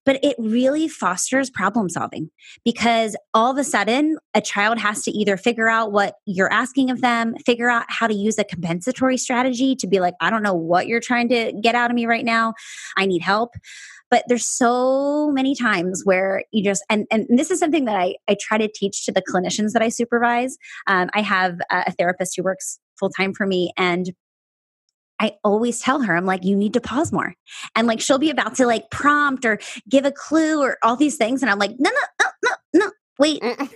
But 0.04 0.22
it 0.22 0.36
really 0.38 0.86
fosters 0.86 1.48
problem 1.48 1.88
solving 1.88 2.30
because 2.62 3.16
all 3.32 3.50
of 3.50 3.56
a 3.56 3.64
sudden 3.64 4.18
a 4.34 4.42
child 4.42 4.78
has 4.78 5.02
to 5.04 5.10
either 5.10 5.38
figure 5.38 5.68
out 5.68 5.92
what 5.92 6.16
you're 6.26 6.52
asking 6.52 6.90
of 6.90 7.00
them, 7.00 7.34
figure 7.46 7.70
out 7.70 7.86
how 7.88 8.06
to 8.06 8.14
use 8.14 8.38
a 8.38 8.44
compensatory 8.44 9.16
strategy 9.16 9.74
to 9.76 9.86
be 9.86 10.00
like, 10.00 10.12
I 10.20 10.28
don't 10.28 10.42
know 10.42 10.54
what 10.54 10.88
you're 10.88 11.00
trying 11.00 11.30
to 11.30 11.52
get 11.62 11.74
out 11.74 11.90
of 11.90 11.94
me 11.94 12.04
right 12.04 12.24
now. 12.24 12.52
I 12.98 13.06
need 13.06 13.22
help. 13.22 13.54
But 14.10 14.24
there's 14.28 14.46
so 14.46 15.30
many 15.32 15.54
times 15.54 16.02
where 16.04 16.44
you 16.52 16.62
just, 16.62 16.84
and, 16.90 17.06
and 17.10 17.26
this 17.30 17.50
is 17.50 17.58
something 17.58 17.86
that 17.86 17.96
I, 17.96 18.16
I 18.28 18.36
try 18.38 18.58
to 18.58 18.68
teach 18.68 19.06
to 19.06 19.12
the 19.12 19.22
clinicians 19.22 19.72
that 19.72 19.82
I 19.82 19.88
supervise. 19.88 20.58
Um, 20.86 21.08
I 21.14 21.22
have 21.22 21.58
a 21.70 21.90
therapist 21.92 22.36
who 22.36 22.42
works 22.42 22.78
full 23.04 23.10
time 23.10 23.34
for 23.34 23.46
me 23.46 23.72
and 23.76 24.10
I 25.20 25.34
always 25.44 25.78
tell 25.78 26.00
her, 26.02 26.16
I'm 26.16 26.26
like, 26.26 26.44
you 26.44 26.56
need 26.56 26.72
to 26.72 26.80
pause 26.80 27.12
more. 27.12 27.34
And 27.76 27.86
like, 27.86 28.00
she'll 28.00 28.18
be 28.18 28.30
about 28.30 28.56
to 28.56 28.66
like 28.66 28.90
prompt 28.90 29.44
or 29.44 29.60
give 29.88 30.04
a 30.04 30.10
clue 30.10 30.60
or 30.60 30.76
all 30.82 30.96
these 30.96 31.16
things. 31.16 31.40
And 31.40 31.50
I'm 31.50 31.58
like, 31.58 31.70
no, 31.78 31.88
no, 31.88 32.00
no, 32.20 32.28
no, 32.42 32.50
no, 32.74 32.90
wait. 33.18 33.40
Mm. 33.40 33.70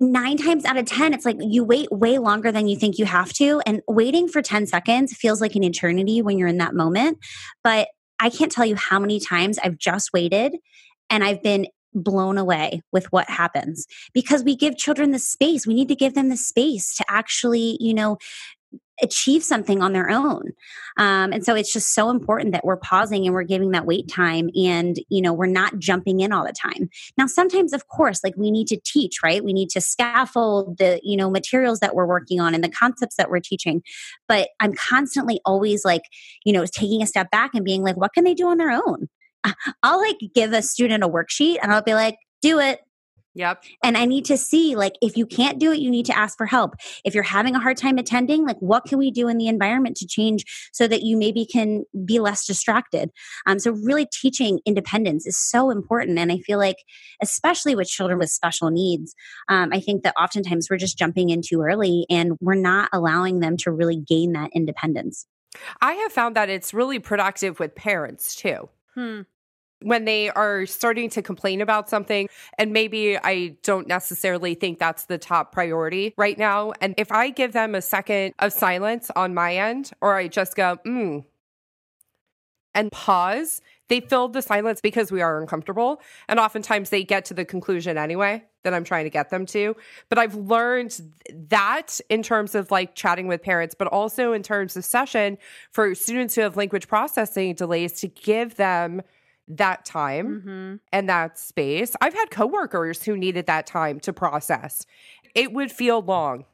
Nine 0.00 0.38
times 0.38 0.64
out 0.64 0.78
of 0.78 0.86
10, 0.86 1.12
it's 1.12 1.26
like 1.26 1.36
you 1.38 1.64
wait 1.64 1.92
way 1.92 2.18
longer 2.18 2.50
than 2.50 2.66
you 2.66 2.76
think 2.76 2.98
you 2.98 3.04
have 3.04 3.32
to. 3.34 3.60
And 3.66 3.82
waiting 3.86 4.26
for 4.26 4.40
10 4.40 4.66
seconds 4.66 5.12
feels 5.12 5.42
like 5.42 5.54
an 5.54 5.64
eternity 5.64 6.22
when 6.22 6.38
you're 6.38 6.48
in 6.48 6.58
that 6.58 6.74
moment. 6.74 7.18
But 7.62 7.88
I 8.18 8.30
can't 8.30 8.50
tell 8.50 8.64
you 8.64 8.74
how 8.74 8.98
many 8.98 9.20
times 9.20 9.58
I've 9.62 9.76
just 9.76 10.14
waited 10.14 10.56
and 11.10 11.22
I've 11.22 11.42
been 11.42 11.66
blown 11.94 12.38
away 12.38 12.82
with 12.92 13.10
what 13.12 13.28
happens 13.28 13.86
because 14.12 14.42
we 14.42 14.56
give 14.56 14.76
children 14.76 15.10
the 15.10 15.18
space. 15.18 15.66
We 15.66 15.74
need 15.74 15.88
to 15.88 15.94
give 15.94 16.14
them 16.14 16.28
the 16.28 16.36
space 16.36 16.94
to 16.96 17.04
actually, 17.08 17.76
you 17.80 17.94
know, 17.94 18.18
achieve 19.00 19.44
something 19.44 19.80
on 19.80 19.92
their 19.92 20.10
own. 20.10 20.52
Um, 20.96 21.32
and 21.32 21.44
so 21.44 21.54
it's 21.54 21.72
just 21.72 21.94
so 21.94 22.10
important 22.10 22.52
that 22.52 22.64
we're 22.64 22.76
pausing 22.76 23.24
and 23.26 23.34
we're 23.34 23.44
giving 23.44 23.70
that 23.70 23.86
wait 23.86 24.08
time 24.08 24.50
and, 24.56 24.96
you 25.08 25.22
know, 25.22 25.32
we're 25.32 25.46
not 25.46 25.78
jumping 25.78 26.20
in 26.20 26.32
all 26.32 26.44
the 26.44 26.52
time. 26.52 26.88
Now, 27.16 27.26
sometimes, 27.26 27.72
of 27.72 27.86
course, 27.88 28.24
like 28.24 28.34
we 28.36 28.50
need 28.50 28.66
to 28.68 28.80
teach, 28.84 29.18
right? 29.22 29.44
We 29.44 29.52
need 29.52 29.70
to 29.70 29.80
scaffold 29.80 30.78
the, 30.78 31.00
you 31.02 31.16
know, 31.16 31.30
materials 31.30 31.80
that 31.80 31.94
we're 31.94 32.06
working 32.06 32.40
on 32.40 32.54
and 32.54 32.64
the 32.64 32.68
concepts 32.68 33.16
that 33.16 33.30
we're 33.30 33.40
teaching. 33.40 33.82
But 34.26 34.48
I'm 34.60 34.72
constantly 34.72 35.40
always 35.44 35.84
like, 35.84 36.02
you 36.44 36.52
know, 36.52 36.66
taking 36.66 37.02
a 37.02 37.06
step 37.06 37.30
back 37.30 37.52
and 37.54 37.64
being 37.64 37.82
like, 37.82 37.96
what 37.96 38.12
can 38.12 38.24
they 38.24 38.34
do 38.34 38.48
on 38.48 38.58
their 38.58 38.72
own? 38.72 39.08
I'll 39.82 40.00
like 40.00 40.18
give 40.34 40.52
a 40.52 40.62
student 40.62 41.04
a 41.04 41.08
worksheet 41.08 41.58
and 41.62 41.72
I'll 41.72 41.82
be 41.82 41.94
like, 41.94 42.16
do 42.42 42.58
it. 42.60 42.80
Yep. 43.38 43.62
And 43.84 43.96
I 43.96 44.04
need 44.04 44.24
to 44.24 44.36
see, 44.36 44.74
like, 44.74 44.94
if 45.00 45.16
you 45.16 45.24
can't 45.24 45.60
do 45.60 45.70
it, 45.70 45.78
you 45.78 45.90
need 45.90 46.06
to 46.06 46.18
ask 46.18 46.36
for 46.36 46.44
help. 46.44 46.74
If 47.04 47.14
you're 47.14 47.22
having 47.22 47.54
a 47.54 47.60
hard 47.60 47.76
time 47.76 47.96
attending, 47.96 48.44
like, 48.44 48.56
what 48.58 48.84
can 48.84 48.98
we 48.98 49.12
do 49.12 49.28
in 49.28 49.38
the 49.38 49.46
environment 49.46 49.96
to 49.98 50.08
change 50.08 50.44
so 50.72 50.88
that 50.88 51.02
you 51.02 51.16
maybe 51.16 51.46
can 51.46 51.84
be 52.04 52.18
less 52.18 52.44
distracted? 52.44 53.10
Um, 53.46 53.60
so, 53.60 53.70
really 53.70 54.08
teaching 54.12 54.58
independence 54.66 55.24
is 55.24 55.38
so 55.38 55.70
important. 55.70 56.18
And 56.18 56.32
I 56.32 56.38
feel 56.38 56.58
like, 56.58 56.78
especially 57.22 57.76
with 57.76 57.86
children 57.86 58.18
with 58.18 58.30
special 58.30 58.70
needs, 58.70 59.14
um, 59.48 59.70
I 59.72 59.78
think 59.78 60.02
that 60.02 60.14
oftentimes 60.18 60.66
we're 60.68 60.76
just 60.76 60.98
jumping 60.98 61.30
in 61.30 61.42
too 61.46 61.60
early 61.62 62.06
and 62.10 62.32
we're 62.40 62.56
not 62.56 62.88
allowing 62.92 63.38
them 63.38 63.56
to 63.58 63.70
really 63.70 63.96
gain 63.96 64.32
that 64.32 64.50
independence. 64.52 65.26
I 65.80 65.92
have 65.92 66.12
found 66.12 66.34
that 66.34 66.48
it's 66.48 66.74
really 66.74 66.98
productive 66.98 67.60
with 67.60 67.76
parents 67.76 68.34
too. 68.34 68.68
Hmm. 68.94 69.20
When 69.82 70.04
they 70.04 70.30
are 70.30 70.66
starting 70.66 71.08
to 71.10 71.22
complain 71.22 71.60
about 71.60 71.88
something 71.88 72.28
and 72.58 72.72
maybe 72.72 73.16
I 73.16 73.56
don't 73.62 73.86
necessarily 73.86 74.54
think 74.54 74.78
that's 74.78 75.04
the 75.04 75.18
top 75.18 75.52
priority 75.52 76.14
right 76.16 76.36
now. 76.36 76.72
And 76.80 76.94
if 76.96 77.12
I 77.12 77.30
give 77.30 77.52
them 77.52 77.74
a 77.74 77.82
second 77.82 78.34
of 78.38 78.52
silence 78.52 79.10
on 79.14 79.34
my 79.34 79.56
end 79.56 79.90
or 80.00 80.16
I 80.16 80.28
just 80.28 80.56
go 80.56 80.78
mm 80.84 81.24
and 82.74 82.92
pause 82.92 83.60
they 83.88 84.00
fill 84.00 84.28
the 84.28 84.42
silence 84.42 84.80
because 84.80 85.10
we 85.10 85.22
are 85.22 85.40
uncomfortable. 85.40 86.00
And 86.28 86.38
oftentimes 86.38 86.90
they 86.90 87.02
get 87.02 87.24
to 87.26 87.34
the 87.34 87.44
conclusion 87.44 87.98
anyway 87.98 88.44
that 88.62 88.74
I'm 88.74 88.84
trying 88.84 89.04
to 89.04 89.10
get 89.10 89.30
them 89.30 89.46
to. 89.46 89.74
But 90.08 90.18
I've 90.18 90.34
learned 90.34 91.00
that 91.48 92.00
in 92.10 92.22
terms 92.22 92.54
of 92.54 92.70
like 92.70 92.94
chatting 92.94 93.26
with 93.26 93.42
parents 93.42 93.74
but 93.78 93.88
also 93.88 94.32
in 94.32 94.42
terms 94.42 94.76
of 94.76 94.84
session 94.84 95.38
for 95.70 95.94
students 95.94 96.34
who 96.34 96.42
have 96.42 96.56
language 96.56 96.86
processing 96.86 97.54
delays 97.54 97.92
to 98.00 98.08
give 98.08 98.56
them 98.56 99.02
that 99.48 99.84
time 99.84 100.42
Mm-hmm. 100.42 100.76
and 100.92 101.08
that 101.08 101.38
space. 101.38 101.94
I've 102.00 102.14
had 102.14 102.30
coworkers 102.30 103.02
who 103.02 103.16
needed 103.16 103.46
that 103.46 103.66
time 103.66 104.00
to 104.00 104.12
process. 104.12 104.84
It 105.34 105.52
would 105.52 105.70
feel 105.72 106.00
long. 106.02 106.44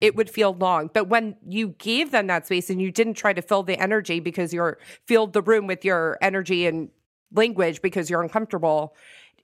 it 0.00 0.14
would 0.16 0.28
feel 0.28 0.52
long. 0.54 0.90
But 0.92 1.08
when 1.08 1.36
you 1.46 1.68
gave 1.78 2.10
them 2.10 2.26
that 2.26 2.44
space 2.46 2.68
and 2.68 2.80
you 2.82 2.90
didn't 2.90 3.14
try 3.14 3.32
to 3.32 3.40
fill 3.40 3.62
the 3.62 3.78
energy 3.80 4.20
because 4.20 4.52
you're 4.52 4.78
filled 5.06 5.32
the 5.32 5.40
room 5.42 5.66
with 5.66 5.84
your 5.84 6.18
energy 6.20 6.66
and 6.66 6.90
language 7.32 7.80
because 7.80 8.10
you're 8.10 8.20
uncomfortable, 8.22 8.94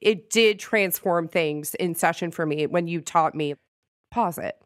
it 0.00 0.29
did 0.29 0.59
transform 0.59 1.29
things 1.29 1.75
in 1.76 1.95
session 1.95 2.31
for 2.31 2.45
me 2.45 2.67
when 2.67 2.87
you 2.88 3.00
taught 3.00 3.35
me 3.35 3.55
pause 4.11 4.37
it. 4.38 4.57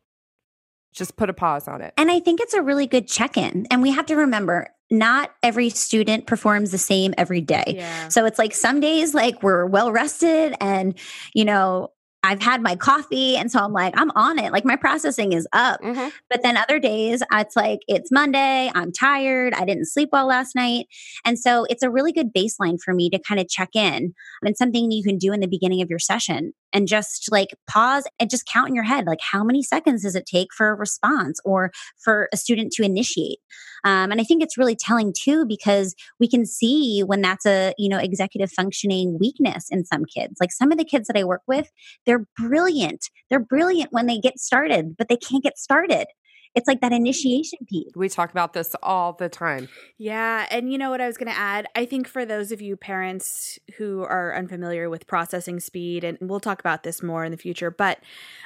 Just 0.93 1.17
put 1.17 1.31
a 1.31 1.35
pause 1.35 1.69
on 1.69 1.81
it. 1.81 1.93
And 1.97 2.11
I 2.11 2.19
think 2.21 2.41
it's 2.41 2.55
a 2.55 2.63
really 2.63 2.87
good 2.87 3.07
check 3.07 3.37
in. 3.37 3.67
And 3.71 3.83
we 3.83 3.91
have 3.93 4.07
to 4.07 4.17
remember 4.17 4.69
not 4.99 5.31
every 5.43 5.71
student 5.71 6.27
performs 6.27 6.71
the 6.71 6.79
same 6.79 7.15
every 7.19 7.41
day. 7.41 7.75
Yeah. 7.77 8.09
So 8.09 8.25
it's 8.25 8.39
like 8.39 8.55
some 8.55 8.81
days 8.81 9.15
like 9.15 9.43
we're 9.43 9.67
well 9.67 9.93
rested 9.93 10.55
and 10.61 10.99
you 11.35 11.45
know 11.45 11.91
I've 12.25 12.41
had 12.41 12.63
my 12.63 12.75
coffee. 12.75 13.37
And 13.37 13.53
so 13.53 13.61
I'm 13.61 13.75
like, 13.75 13.93
I'm 13.99 14.11
on 14.13 14.39
it. 14.39 14.51
Like 14.51 14.65
my 14.65 14.77
processing 14.77 15.35
is 15.35 15.47
up. 15.53 15.83
Mhm. 15.83 16.11
But 16.31 16.43
then 16.43 16.57
other 16.57 16.79
days, 16.79 17.23
it's 17.31 17.55
like, 17.55 17.81
it's 17.87 18.11
Monday. 18.11 18.73
I'm 18.75 18.93
tired. 18.93 19.53
I 19.53 19.67
didn't 19.67 19.85
sleep 19.87 20.09
well 20.11 20.27
last 20.27 20.55
night. 20.55 20.87
And 21.27 21.39
so 21.39 21.67
it's 21.69 21.83
a 21.83 21.91
really 21.91 22.13
good 22.13 22.33
baseline 22.33 22.79
for 22.83 22.95
me 22.95 23.11
to 23.11 23.19
kind 23.19 23.41
of 23.41 23.49
check 23.49 23.69
in. 23.75 24.15
And 24.43 24.57
something 24.57 24.91
you 24.91 25.03
can 25.03 25.19
do 25.19 25.35
in 25.35 25.41
the 25.41 25.47
beginning 25.47 25.83
of 25.83 25.91
your 25.91 25.99
session 25.99 26.55
and 26.75 26.89
just 26.89 27.31
like 27.31 27.49
pause 27.71 28.05
and 28.21 28.29
just 28.29 28.47
count 28.47 28.69
in 28.69 28.75
your 28.75 28.85
head, 28.85 29.07
like 29.07 29.21
how 29.23 29.43
many 29.43 29.63
seconds 29.63 30.03
does 30.03 30.15
it 30.15 30.27
take 30.27 30.49
for 30.55 30.69
a 30.69 30.75
response 30.75 31.41
or 31.45 31.71
for 32.03 32.29
a 32.33 32.37
student 32.37 32.73
to 32.73 32.85
initiate? 32.85 33.39
Um, 33.85 34.11
and 34.11 34.21
I 34.21 34.25
think 34.25 34.43
it's 34.43 34.59
really 34.59 34.77
telling 34.77 35.13
too, 35.19 35.45
because 35.47 35.95
we 36.19 36.29
can 36.29 36.45
see 36.45 37.03
when 37.03 37.21
that's 37.21 37.47
a, 37.47 37.73
you 37.79 37.89
know, 37.89 37.99
executive 37.99 38.51
functioning 38.51 39.19
weakness 39.21 39.67
in 39.71 39.85
some 39.85 40.05
kids. 40.05 40.35
Like 40.41 40.53
some 40.53 40.73
of 40.73 40.79
the 40.79 40.85
kids 40.85 41.07
that 41.07 41.19
I 41.19 41.25
work 41.25 41.43
with, 41.47 41.71
they're 42.07 42.27
brilliant. 42.37 43.09
They're 43.31 43.39
brilliant 43.39 43.93
when 43.93 44.07
they 44.07 44.19
get 44.19 44.39
started, 44.39 44.97
but 44.97 45.09
they 45.09 45.17
can't 45.17 45.45
get 45.45 45.59
started. 45.59 46.07
It's 46.55 46.69
like 46.69 46.81
that 46.83 46.93
initiation 46.93 47.59
piece. 47.69 47.91
We 47.97 48.09
talk 48.09 48.31
about 48.31 48.53
this 48.53 48.77
all 48.83 49.13
the 49.13 49.29
time. 49.29 49.69
Yeah, 49.99 50.47
and 50.51 50.71
you 50.71 50.79
know 50.79 50.91
what 50.91 51.01
I 51.01 51.07
was 51.07 51.17
going 51.17 51.33
to 51.33 51.39
add? 51.39 51.67
I 51.75 51.85
think 51.85 52.07
for 52.07 52.25
those 52.25 52.53
of 52.53 52.63
you 52.63 52.77
parents 52.77 53.59
who 53.77 54.05
are 54.05 54.35
unfamiliar 54.35 54.89
with 54.89 55.07
processing 55.07 55.59
speed, 55.59 56.05
and 56.05 56.17
we'll 56.21 56.41
talk 56.41 56.61
about 56.61 56.85
this 56.85 57.03
more 57.03 57.25
in 57.25 57.33
the 57.33 57.37
future, 57.39 57.71
but 57.71 57.99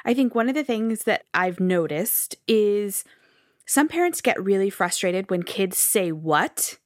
I 0.05 0.15
think 0.15 0.35
one 0.35 0.49
of 0.49 0.55
the 0.55 0.65
things 0.65 1.05
that 1.05 1.25
I've 1.35 1.61
noticed 1.61 2.37
is 2.47 3.05
some 3.67 3.89
parents 3.89 4.23
get 4.23 4.43
really 4.43 4.71
frustrated 4.71 5.31
when 5.31 5.43
kids 5.43 5.77
say 5.77 6.11
what 6.11 6.79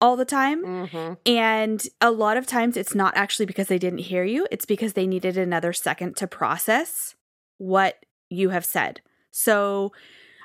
all 0.00 0.16
the 0.16 0.24
time. 0.26 0.64
Mm-hmm. 0.64 1.12
And 1.26 1.82
a 2.00 2.10
lot 2.10 2.36
of 2.36 2.46
times 2.46 2.76
it's 2.76 2.94
not 2.94 3.16
actually 3.16 3.46
because 3.46 3.68
they 3.68 3.78
didn't 3.78 4.00
hear 4.00 4.24
you, 4.24 4.46
it's 4.50 4.66
because 4.66 4.92
they 4.92 5.06
needed 5.06 5.38
another 5.38 5.72
second 5.72 6.16
to 6.18 6.26
process 6.26 7.14
what 7.56 8.04
you 8.28 8.50
have 8.50 8.64
said. 8.64 9.00
So 9.30 9.92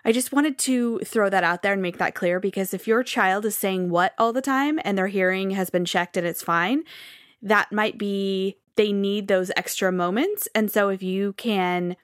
I 0.05 0.11
just 0.11 0.31
wanted 0.31 0.59
to 0.59 0.99
throw 0.99 1.31
that 1.31 1.43
out 1.43 1.63
there 1.63 1.73
and 1.73 1.81
make 1.81 1.97
that 1.97 2.13
clear 2.13 2.39
because 2.39 2.75
if 2.75 2.87
your 2.87 3.03
child 3.03 3.43
is 3.43 3.57
saying 3.57 3.89
what 3.89 4.13
all 4.19 4.31
the 4.31 4.41
time 4.41 4.79
and 4.85 4.95
their 4.95 5.07
hearing 5.07 5.51
has 5.51 5.71
been 5.71 5.83
checked 5.83 6.15
and 6.15 6.27
it's 6.27 6.43
fine, 6.43 6.83
that 7.41 7.71
might 7.71 7.97
be 7.97 8.57
they 8.75 8.91
need 8.93 9.27
those 9.27 9.51
extra 9.57 9.91
moments. 9.91 10.47
And 10.53 10.71
so 10.71 10.89
if 10.89 11.01
you 11.01 11.33
can 11.33 11.95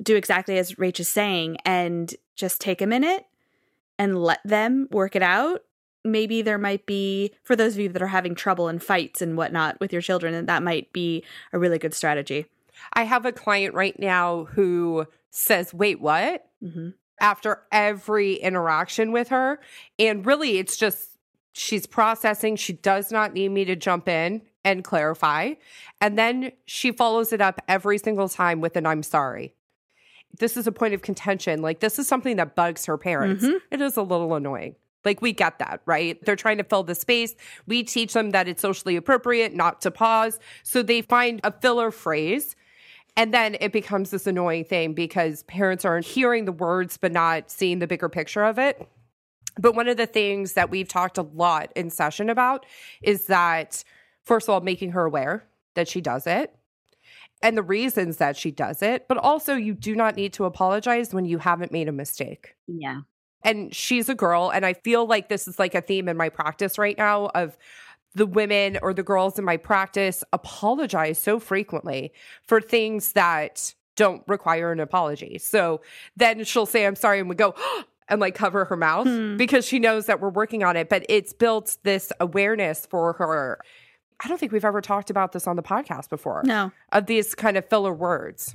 do 0.00 0.14
exactly 0.14 0.56
as 0.56 0.74
Rach 0.74 1.00
is 1.00 1.08
saying 1.08 1.56
and 1.64 2.14
just 2.36 2.60
take 2.60 2.80
a 2.80 2.86
minute 2.86 3.26
and 3.98 4.22
let 4.22 4.38
them 4.44 4.86
work 4.92 5.16
it 5.16 5.22
out, 5.22 5.64
maybe 6.04 6.42
there 6.42 6.58
might 6.58 6.86
be, 6.86 7.34
for 7.42 7.56
those 7.56 7.74
of 7.74 7.80
you 7.80 7.88
that 7.88 8.02
are 8.02 8.06
having 8.06 8.36
trouble 8.36 8.68
and 8.68 8.80
fights 8.80 9.20
and 9.20 9.36
whatnot 9.36 9.80
with 9.80 9.92
your 9.92 10.02
children, 10.02 10.32
and 10.32 10.48
that 10.48 10.62
might 10.62 10.92
be 10.92 11.24
a 11.52 11.58
really 11.58 11.78
good 11.78 11.94
strategy. 11.94 12.46
I 12.92 13.02
have 13.02 13.26
a 13.26 13.32
client 13.32 13.74
right 13.74 13.98
now 13.98 14.44
who 14.44 15.06
says, 15.30 15.74
Wait, 15.74 16.00
what? 16.00 16.46
hmm 16.62 16.90
after 17.20 17.62
every 17.72 18.34
interaction 18.34 19.12
with 19.12 19.28
her. 19.28 19.60
And 19.98 20.24
really, 20.24 20.58
it's 20.58 20.76
just 20.76 21.10
she's 21.52 21.86
processing. 21.86 22.56
She 22.56 22.72
does 22.72 23.10
not 23.10 23.34
need 23.34 23.50
me 23.50 23.64
to 23.64 23.76
jump 23.76 24.08
in 24.08 24.42
and 24.64 24.84
clarify. 24.84 25.54
And 26.00 26.18
then 26.18 26.52
she 26.66 26.92
follows 26.92 27.32
it 27.32 27.40
up 27.40 27.60
every 27.68 27.98
single 27.98 28.28
time 28.28 28.60
with 28.60 28.76
an 28.76 28.86
I'm 28.86 29.02
sorry. 29.02 29.54
This 30.38 30.56
is 30.56 30.66
a 30.66 30.72
point 30.72 30.94
of 30.94 31.02
contention. 31.02 31.62
Like, 31.62 31.80
this 31.80 31.98
is 31.98 32.06
something 32.06 32.36
that 32.36 32.54
bugs 32.54 32.86
her 32.86 32.98
parents. 32.98 33.44
Mhm. 33.44 33.60
It 33.70 33.80
is 33.80 33.96
a 33.96 34.02
little 34.02 34.34
annoying. 34.34 34.76
Like, 35.04 35.22
we 35.22 35.32
get 35.32 35.58
that, 35.58 35.80
right? 35.86 36.22
They're 36.24 36.36
trying 36.36 36.58
to 36.58 36.64
fill 36.64 36.82
the 36.82 36.94
space. 36.94 37.34
We 37.66 37.82
teach 37.82 38.12
them 38.12 38.30
that 38.30 38.46
it's 38.46 38.60
socially 38.60 38.96
appropriate 38.96 39.54
not 39.54 39.80
to 39.82 39.90
pause. 39.90 40.38
So 40.64 40.82
they 40.82 41.00
find 41.02 41.40
a 41.44 41.52
filler 41.52 41.90
phrase. 41.90 42.54
And 43.18 43.34
then 43.34 43.56
it 43.60 43.72
becomes 43.72 44.10
this 44.10 44.26
annoying 44.28 44.64
thing 44.64 44.94
because 44.94 45.42
parents 45.42 45.84
are 45.84 45.98
hearing 45.98 46.44
the 46.44 46.52
words 46.52 46.96
but 46.96 47.12
not 47.12 47.50
seeing 47.50 47.80
the 47.80 47.86
bigger 47.88 48.08
picture 48.08 48.44
of 48.44 48.58
it. 48.58 48.88
But 49.58 49.74
one 49.74 49.88
of 49.88 49.96
the 49.96 50.06
things 50.06 50.52
that 50.52 50.70
we've 50.70 50.86
talked 50.88 51.18
a 51.18 51.22
lot 51.22 51.72
in 51.74 51.90
session 51.90 52.30
about 52.30 52.64
is 53.02 53.26
that, 53.26 53.82
first 54.24 54.48
of 54.48 54.52
all, 54.54 54.60
making 54.60 54.92
her 54.92 55.04
aware 55.04 55.44
that 55.74 55.88
she 55.88 56.00
does 56.00 56.26
it 56.28 56.54
and 57.42 57.56
the 57.56 57.62
reasons 57.62 58.18
that 58.18 58.36
she 58.36 58.52
does 58.52 58.82
it. 58.82 59.06
But 59.08 59.18
also, 59.18 59.54
you 59.56 59.74
do 59.74 59.96
not 59.96 60.14
need 60.16 60.32
to 60.34 60.44
apologize 60.44 61.12
when 61.12 61.24
you 61.24 61.38
haven't 61.38 61.72
made 61.72 61.88
a 61.88 61.92
mistake 61.92 62.54
Yeah. 62.68 63.00
and 63.42 63.74
she's 63.74 64.08
a 64.08 64.14
girl 64.14 64.50
and 64.50 64.66
i 64.66 64.72
feel 64.74 65.06
like 65.06 65.28
this 65.28 65.46
is 65.46 65.58
like 65.58 65.74
a 65.74 65.80
theme 65.80 66.08
in 66.08 66.16
my 66.16 66.28
practice 66.28 66.76
right 66.78 66.98
now 66.98 67.26
of 67.34 67.56
the 68.18 68.26
women 68.26 68.78
or 68.82 68.92
the 68.92 69.02
girls 69.02 69.38
in 69.38 69.44
my 69.44 69.56
practice 69.56 70.22
apologize 70.32 71.18
so 71.18 71.38
frequently 71.40 72.12
for 72.46 72.60
things 72.60 73.12
that 73.12 73.74
don't 73.96 74.22
require 74.28 74.70
an 74.72 74.80
apology 74.80 75.38
so 75.38 75.80
then 76.16 76.44
she'll 76.44 76.66
say 76.66 76.84
i'm 76.86 76.94
sorry 76.96 77.18
and 77.20 77.28
we 77.28 77.34
go 77.34 77.54
and 78.10 78.20
like 78.20 78.34
cover 78.34 78.64
her 78.64 78.76
mouth 78.76 79.06
Hmm. 79.06 79.36
because 79.36 79.64
she 79.66 79.78
knows 79.78 80.06
that 80.06 80.20
we're 80.20 80.28
working 80.30 80.62
on 80.64 80.76
it 80.76 80.88
but 80.88 81.04
it's 81.08 81.32
built 81.32 81.76
this 81.84 82.12
awareness 82.20 82.86
for 82.86 83.14
her 83.14 83.58
i 84.22 84.28
don't 84.28 84.38
think 84.38 84.52
we've 84.52 84.64
ever 84.64 84.80
talked 84.80 85.10
about 85.10 85.32
this 85.32 85.46
on 85.46 85.56
the 85.56 85.62
podcast 85.62 86.08
before 86.10 86.42
No. 86.44 86.72
of 86.92 87.06
these 87.06 87.34
kind 87.34 87.56
of 87.56 87.68
filler 87.68 87.92
words 87.94 88.54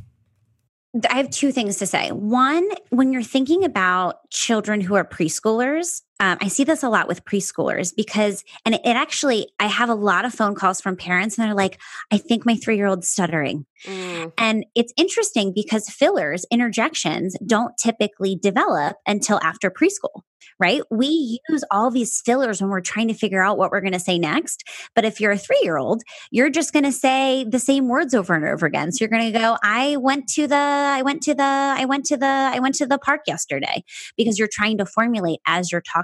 I 1.10 1.16
have 1.18 1.32
two 1.32 1.52
things 1.52 1.78
to 1.78 1.88
say. 1.88 2.12
One, 2.12 2.70
when 2.92 3.12
you're 3.12 3.24
thinking 3.24 3.64
about 3.64 4.30
children 4.30 4.80
who 4.80 4.94
are 4.94 5.04
preschoolers, 5.04 6.04
um, 6.20 6.38
I 6.42 6.48
see 6.48 6.64
this 6.64 6.84
a 6.84 6.90
lot 6.90 7.08
with 7.08 7.26
preschoolers 7.26 7.94
because, 7.96 8.44
and 8.66 8.76
it, 8.76 8.82
it 8.86 8.96
actually, 8.96 9.50
I 9.60 9.66
have 9.68 9.90
a 9.90 9.96
lot 9.96 10.26
of 10.26 10.34
phone 10.34 10.56
calls 10.56 10.80
from 10.80 10.96
parents 10.96 11.38
and 11.38 11.48
they're 11.48 11.56
like, 11.56 11.80
I 12.12 12.18
think 12.18 12.46
my 12.46 12.56
three 12.56 12.78
year 12.78 12.88
old's 12.88 13.10
stuttering. 13.10 13.66
Mm, 13.86 14.32
And 14.38 14.66
it's 14.76 14.94
interesting 14.96 15.52
because 15.54 15.90
fillers, 15.90 16.46
interjections 16.52 17.36
don't 17.46 17.76
typically 17.78 18.36
develop 18.36 18.96
until 19.06 19.40
after 19.44 19.70
preschool, 19.70 20.22
right? 20.58 20.82
We 20.90 21.40
use 21.50 21.66
all 21.70 21.92
these 21.92 22.22
fillers 22.24 22.62
when 22.62 22.70
we're 22.70 22.80
trying 22.80 23.10
to 23.10 23.14
figure 23.14 23.44
out 23.44 23.58
what 23.58 23.72
we're 23.72 23.82
going 23.82 23.92
to 23.92 24.00
say 24.00 24.18
next. 24.18 24.64
But 24.96 25.04
if 25.04 25.20
you're 25.20 25.32
a 25.34 25.38
three 25.38 25.60
year 25.64 25.78
old, 25.78 26.04
you're 26.32 26.50
just 26.50 26.72
going 26.72 26.86
to 26.86 26.94
say 26.94 27.44
the 27.44 27.60
same 27.60 27.90
words 27.90 28.14
over 28.14 28.34
and 28.34 28.46
over 28.46 28.66
again. 28.66 28.92
So 28.94 29.04
you're 29.04 29.10
going 29.10 29.34
to 29.34 29.38
go, 29.38 29.58
I 29.62 29.98
went 29.98 30.30
to 30.30 30.48
the, 30.48 30.56
I 30.56 31.02
went 31.02 31.24
to 31.24 31.34
the, 31.34 31.44
I 31.44 31.84
went 31.84 32.06
to 32.06 32.16
the, 32.18 32.26
I 32.26 32.60
went 32.60 32.76
to 32.76 32.86
the 32.86 33.00
park 33.00 33.22
yesterday 33.28 33.84
because 34.16 34.40
you're 34.40 34.48
trying 34.50 34.78
to 34.78 34.86
formulate 34.86 35.40
as 35.46 35.72
you're 35.72 35.82
talking. 35.82 36.03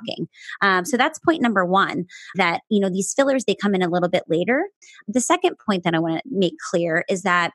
Um, 0.62 0.86
so 0.86 0.98
that's 0.98 1.20
point 1.20 1.42
number 1.42 1.66
one 1.66 2.06
that, 2.36 2.62
you 2.70 2.80
know, 2.80 2.90
these 2.90 3.14
fillers, 3.14 3.46
they 3.46 3.56
come 3.56 3.76
in 3.76 3.82
a 3.82 3.90
little 3.90 4.10
bit 4.10 4.24
later. 4.28 4.68
The 5.08 5.22
second 5.22 5.58
point 5.66 5.84
that 5.84 5.96
I 5.96 6.00
want 6.00 6.22
to 6.24 6.30
make 6.30 6.54
clear 6.70 7.06
is 7.10 7.24
that 7.24 7.52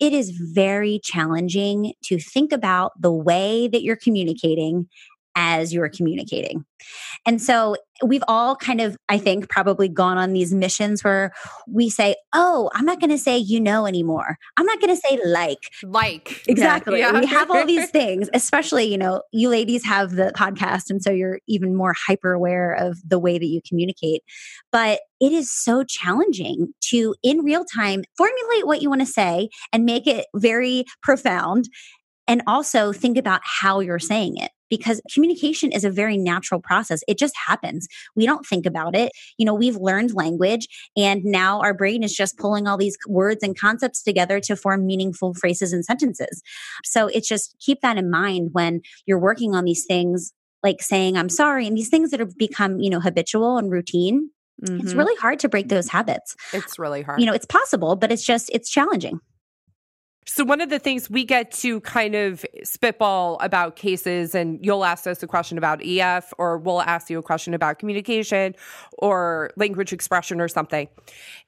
it 0.00 0.12
is 0.12 0.30
very 0.30 1.00
challenging 1.02 1.92
to 2.04 2.20
think 2.20 2.52
about 2.52 2.92
the 3.00 3.12
way 3.12 3.66
that 3.68 3.82
you're 3.82 3.96
communicating 3.96 4.88
as 5.38 5.72
you're 5.72 5.88
communicating. 5.88 6.64
And 7.24 7.40
so 7.40 7.76
we've 8.04 8.24
all 8.26 8.56
kind 8.56 8.80
of, 8.80 8.96
I 9.08 9.18
think, 9.18 9.48
probably 9.48 9.88
gone 9.88 10.18
on 10.18 10.32
these 10.32 10.52
missions 10.52 11.04
where 11.04 11.32
we 11.68 11.90
say, 11.90 12.16
Oh, 12.34 12.70
I'm 12.74 12.84
not 12.84 12.98
going 12.98 13.10
to 13.10 13.18
say 13.18 13.38
you 13.38 13.60
know 13.60 13.86
anymore. 13.86 14.36
I'm 14.56 14.66
not 14.66 14.80
going 14.80 14.94
to 14.94 15.00
say 15.00 15.20
like. 15.24 15.58
like 15.84 16.42
Exactly. 16.48 16.98
Yeah. 16.98 17.20
We 17.20 17.26
have 17.38 17.52
all 17.52 17.64
these 17.64 17.88
things, 17.90 18.28
especially, 18.34 18.86
you 18.86 18.98
know, 18.98 19.22
you 19.32 19.48
ladies 19.48 19.84
have 19.84 20.12
the 20.12 20.32
podcast. 20.36 20.90
And 20.90 21.00
so 21.02 21.10
you're 21.10 21.38
even 21.46 21.76
more 21.76 21.94
hyper 22.06 22.32
aware 22.32 22.72
of 22.72 22.98
the 23.08 23.18
way 23.18 23.38
that 23.38 23.46
you 23.46 23.60
communicate. 23.66 24.22
But 24.72 25.00
it 25.20 25.32
is 25.32 25.52
so 25.52 25.84
challenging 25.84 26.74
to, 26.90 27.14
in 27.22 27.44
real 27.44 27.64
time, 27.64 28.02
formulate 28.16 28.66
what 28.66 28.82
you 28.82 28.88
want 28.88 29.02
to 29.02 29.06
say 29.06 29.50
and 29.72 29.84
make 29.84 30.08
it 30.08 30.26
very 30.34 30.84
profound. 31.00 31.68
And 32.26 32.42
also 32.46 32.92
think 32.92 33.16
about 33.16 33.40
how 33.44 33.80
you're 33.80 34.00
saying 34.00 34.36
it 34.36 34.50
because 34.68 35.00
communication 35.12 35.72
is 35.72 35.84
a 35.84 35.90
very 35.90 36.16
natural 36.16 36.60
process. 36.60 37.00
It 37.08 37.18
just 37.18 37.34
happens. 37.46 37.86
We 38.16 38.26
don't 38.26 38.44
think 38.46 38.66
about 38.66 38.94
it. 38.96 39.12
You 39.38 39.46
know, 39.46 39.54
we've 39.54 39.76
learned 39.76 40.14
language 40.14 40.66
and 40.96 41.24
now 41.24 41.60
our 41.60 41.74
brain 41.74 42.02
is 42.02 42.14
just 42.14 42.36
pulling 42.38 42.66
all 42.66 42.76
these 42.76 42.96
words 43.06 43.42
and 43.42 43.58
concepts 43.58 44.02
together 44.02 44.40
to 44.40 44.56
form 44.56 44.86
meaningful 44.86 45.34
phrases 45.34 45.72
and 45.72 45.84
sentences. 45.84 46.42
So 46.84 47.06
it's 47.08 47.28
just 47.28 47.56
keep 47.60 47.80
that 47.82 47.96
in 47.98 48.10
mind 48.10 48.50
when 48.52 48.80
you're 49.06 49.18
working 49.18 49.54
on 49.54 49.64
these 49.64 49.84
things 49.86 50.32
like 50.62 50.82
saying 50.82 51.16
I'm 51.16 51.28
sorry 51.28 51.66
and 51.66 51.76
these 51.76 51.88
things 51.88 52.10
that 52.10 52.20
have 52.20 52.36
become, 52.36 52.78
you 52.80 52.90
know, 52.90 53.00
habitual 53.00 53.58
and 53.58 53.70
routine. 53.70 54.30
It's 54.60 54.92
Mhm. 54.92 54.96
really 54.96 55.14
hard 55.20 55.38
to 55.40 55.48
break 55.48 55.68
those 55.68 55.88
habits. 55.88 56.34
it's 56.52 56.80
really 56.80 57.02
hard 57.02 57.20
You 57.20 57.26
know, 57.26 57.32
it's 57.32 57.46
possible, 57.46 57.94
but 57.94 58.10
it's 58.10 58.24
just 58.24 58.50
it's 58.52 58.68
challenging. 58.68 59.20
So, 60.30 60.44
one 60.44 60.60
of 60.60 60.68
the 60.68 60.78
things 60.78 61.08
we 61.08 61.24
get 61.24 61.50
to 61.52 61.80
kind 61.80 62.14
of 62.14 62.44
spitball 62.62 63.38
about 63.40 63.76
cases, 63.76 64.34
and 64.34 64.62
you'll 64.62 64.84
ask 64.84 65.06
us 65.06 65.22
a 65.22 65.26
question 65.26 65.56
about 65.56 65.80
EF, 65.82 66.34
or 66.36 66.58
we'll 66.58 66.82
ask 66.82 67.08
you 67.08 67.18
a 67.18 67.22
question 67.22 67.54
about 67.54 67.78
communication 67.78 68.54
or 68.98 69.50
language 69.56 69.90
expression 69.94 70.38
or 70.38 70.46
something. 70.46 70.86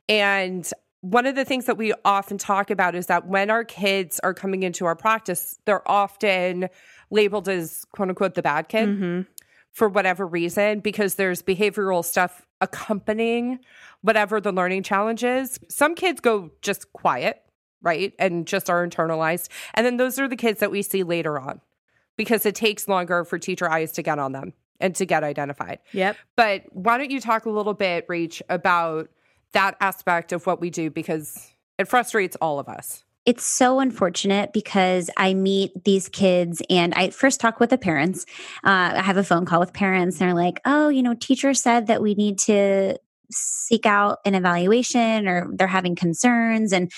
And 0.08 0.68
one 1.02 1.26
of 1.26 1.34
the 1.34 1.44
things 1.44 1.66
that 1.66 1.76
we 1.76 1.92
often 2.06 2.38
talk 2.38 2.70
about 2.70 2.94
is 2.94 3.06
that 3.06 3.26
when 3.26 3.50
our 3.50 3.64
kids 3.64 4.18
are 4.20 4.32
coming 4.32 4.62
into 4.62 4.86
our 4.86 4.96
practice, 4.96 5.58
they're 5.66 5.88
often 5.88 6.70
labeled 7.10 7.50
as 7.50 7.84
quote 7.92 8.08
unquote 8.08 8.34
the 8.34 8.42
bad 8.42 8.68
kid 8.68 8.88
Mm-hmm. 8.88 9.20
for 9.72 9.90
whatever 9.90 10.26
reason, 10.26 10.80
because 10.80 11.16
there's 11.16 11.42
behavioral 11.42 12.02
stuff 12.02 12.46
accompanying 12.62 13.58
whatever 14.00 14.40
the 14.40 14.52
learning 14.52 14.84
challenge 14.84 15.22
is. 15.22 15.60
Some 15.68 15.94
kids 15.94 16.20
go 16.20 16.50
just 16.62 16.90
quiet, 16.94 17.42
right? 17.82 18.14
And 18.18 18.46
just 18.46 18.68
are 18.70 18.86
internalized. 18.86 19.48
And 19.74 19.86
then 19.86 19.96
those 19.96 20.18
are 20.18 20.28
the 20.28 20.36
kids 20.36 20.60
that 20.60 20.70
we 20.70 20.82
see 20.82 21.02
later 21.02 21.38
on 21.38 21.60
because 22.16 22.44
it 22.44 22.54
takes 22.54 22.88
longer 22.88 23.24
for 23.24 23.38
teacher 23.38 23.70
eyes 23.70 23.92
to 23.92 24.02
get 24.02 24.18
on 24.18 24.32
them 24.32 24.52
and 24.80 24.94
to 24.96 25.06
get 25.06 25.24
identified. 25.24 25.78
Yep. 25.92 26.16
But 26.36 26.64
why 26.70 26.98
don't 26.98 27.10
you 27.10 27.20
talk 27.20 27.46
a 27.46 27.50
little 27.50 27.74
bit, 27.74 28.06
Rach, 28.08 28.42
about 28.48 29.08
that 29.52 29.76
aspect 29.80 30.32
of 30.32 30.46
what 30.46 30.60
we 30.60 30.70
do 30.70 30.90
because 30.90 31.52
it 31.78 31.88
frustrates 31.88 32.36
all 32.40 32.58
of 32.58 32.68
us. 32.68 33.04
It's 33.26 33.44
so 33.44 33.80
unfortunate 33.80 34.52
because 34.52 35.10
I 35.16 35.34
meet 35.34 35.84
these 35.84 36.08
kids 36.08 36.62
and 36.70 36.94
I 36.94 37.10
first 37.10 37.38
talk 37.38 37.60
with 37.60 37.70
the 37.70 37.78
parents. 37.78 38.24
Uh, 38.64 38.96
I 38.96 39.02
have 39.02 39.18
a 39.18 39.24
phone 39.24 39.44
call 39.44 39.60
with 39.60 39.74
parents. 39.74 40.20
And 40.20 40.28
they're 40.28 40.34
like, 40.34 40.60
oh, 40.64 40.88
you 40.88 41.02
know, 41.02 41.14
teacher 41.14 41.52
said 41.52 41.86
that 41.88 42.00
we 42.00 42.14
need 42.14 42.38
to 42.40 42.98
seek 43.30 43.86
out 43.86 44.18
an 44.24 44.34
evaluation 44.34 45.26
or 45.28 45.48
they're 45.52 45.66
having 45.66 45.94
concerns. 45.94 46.72
And 46.72 46.90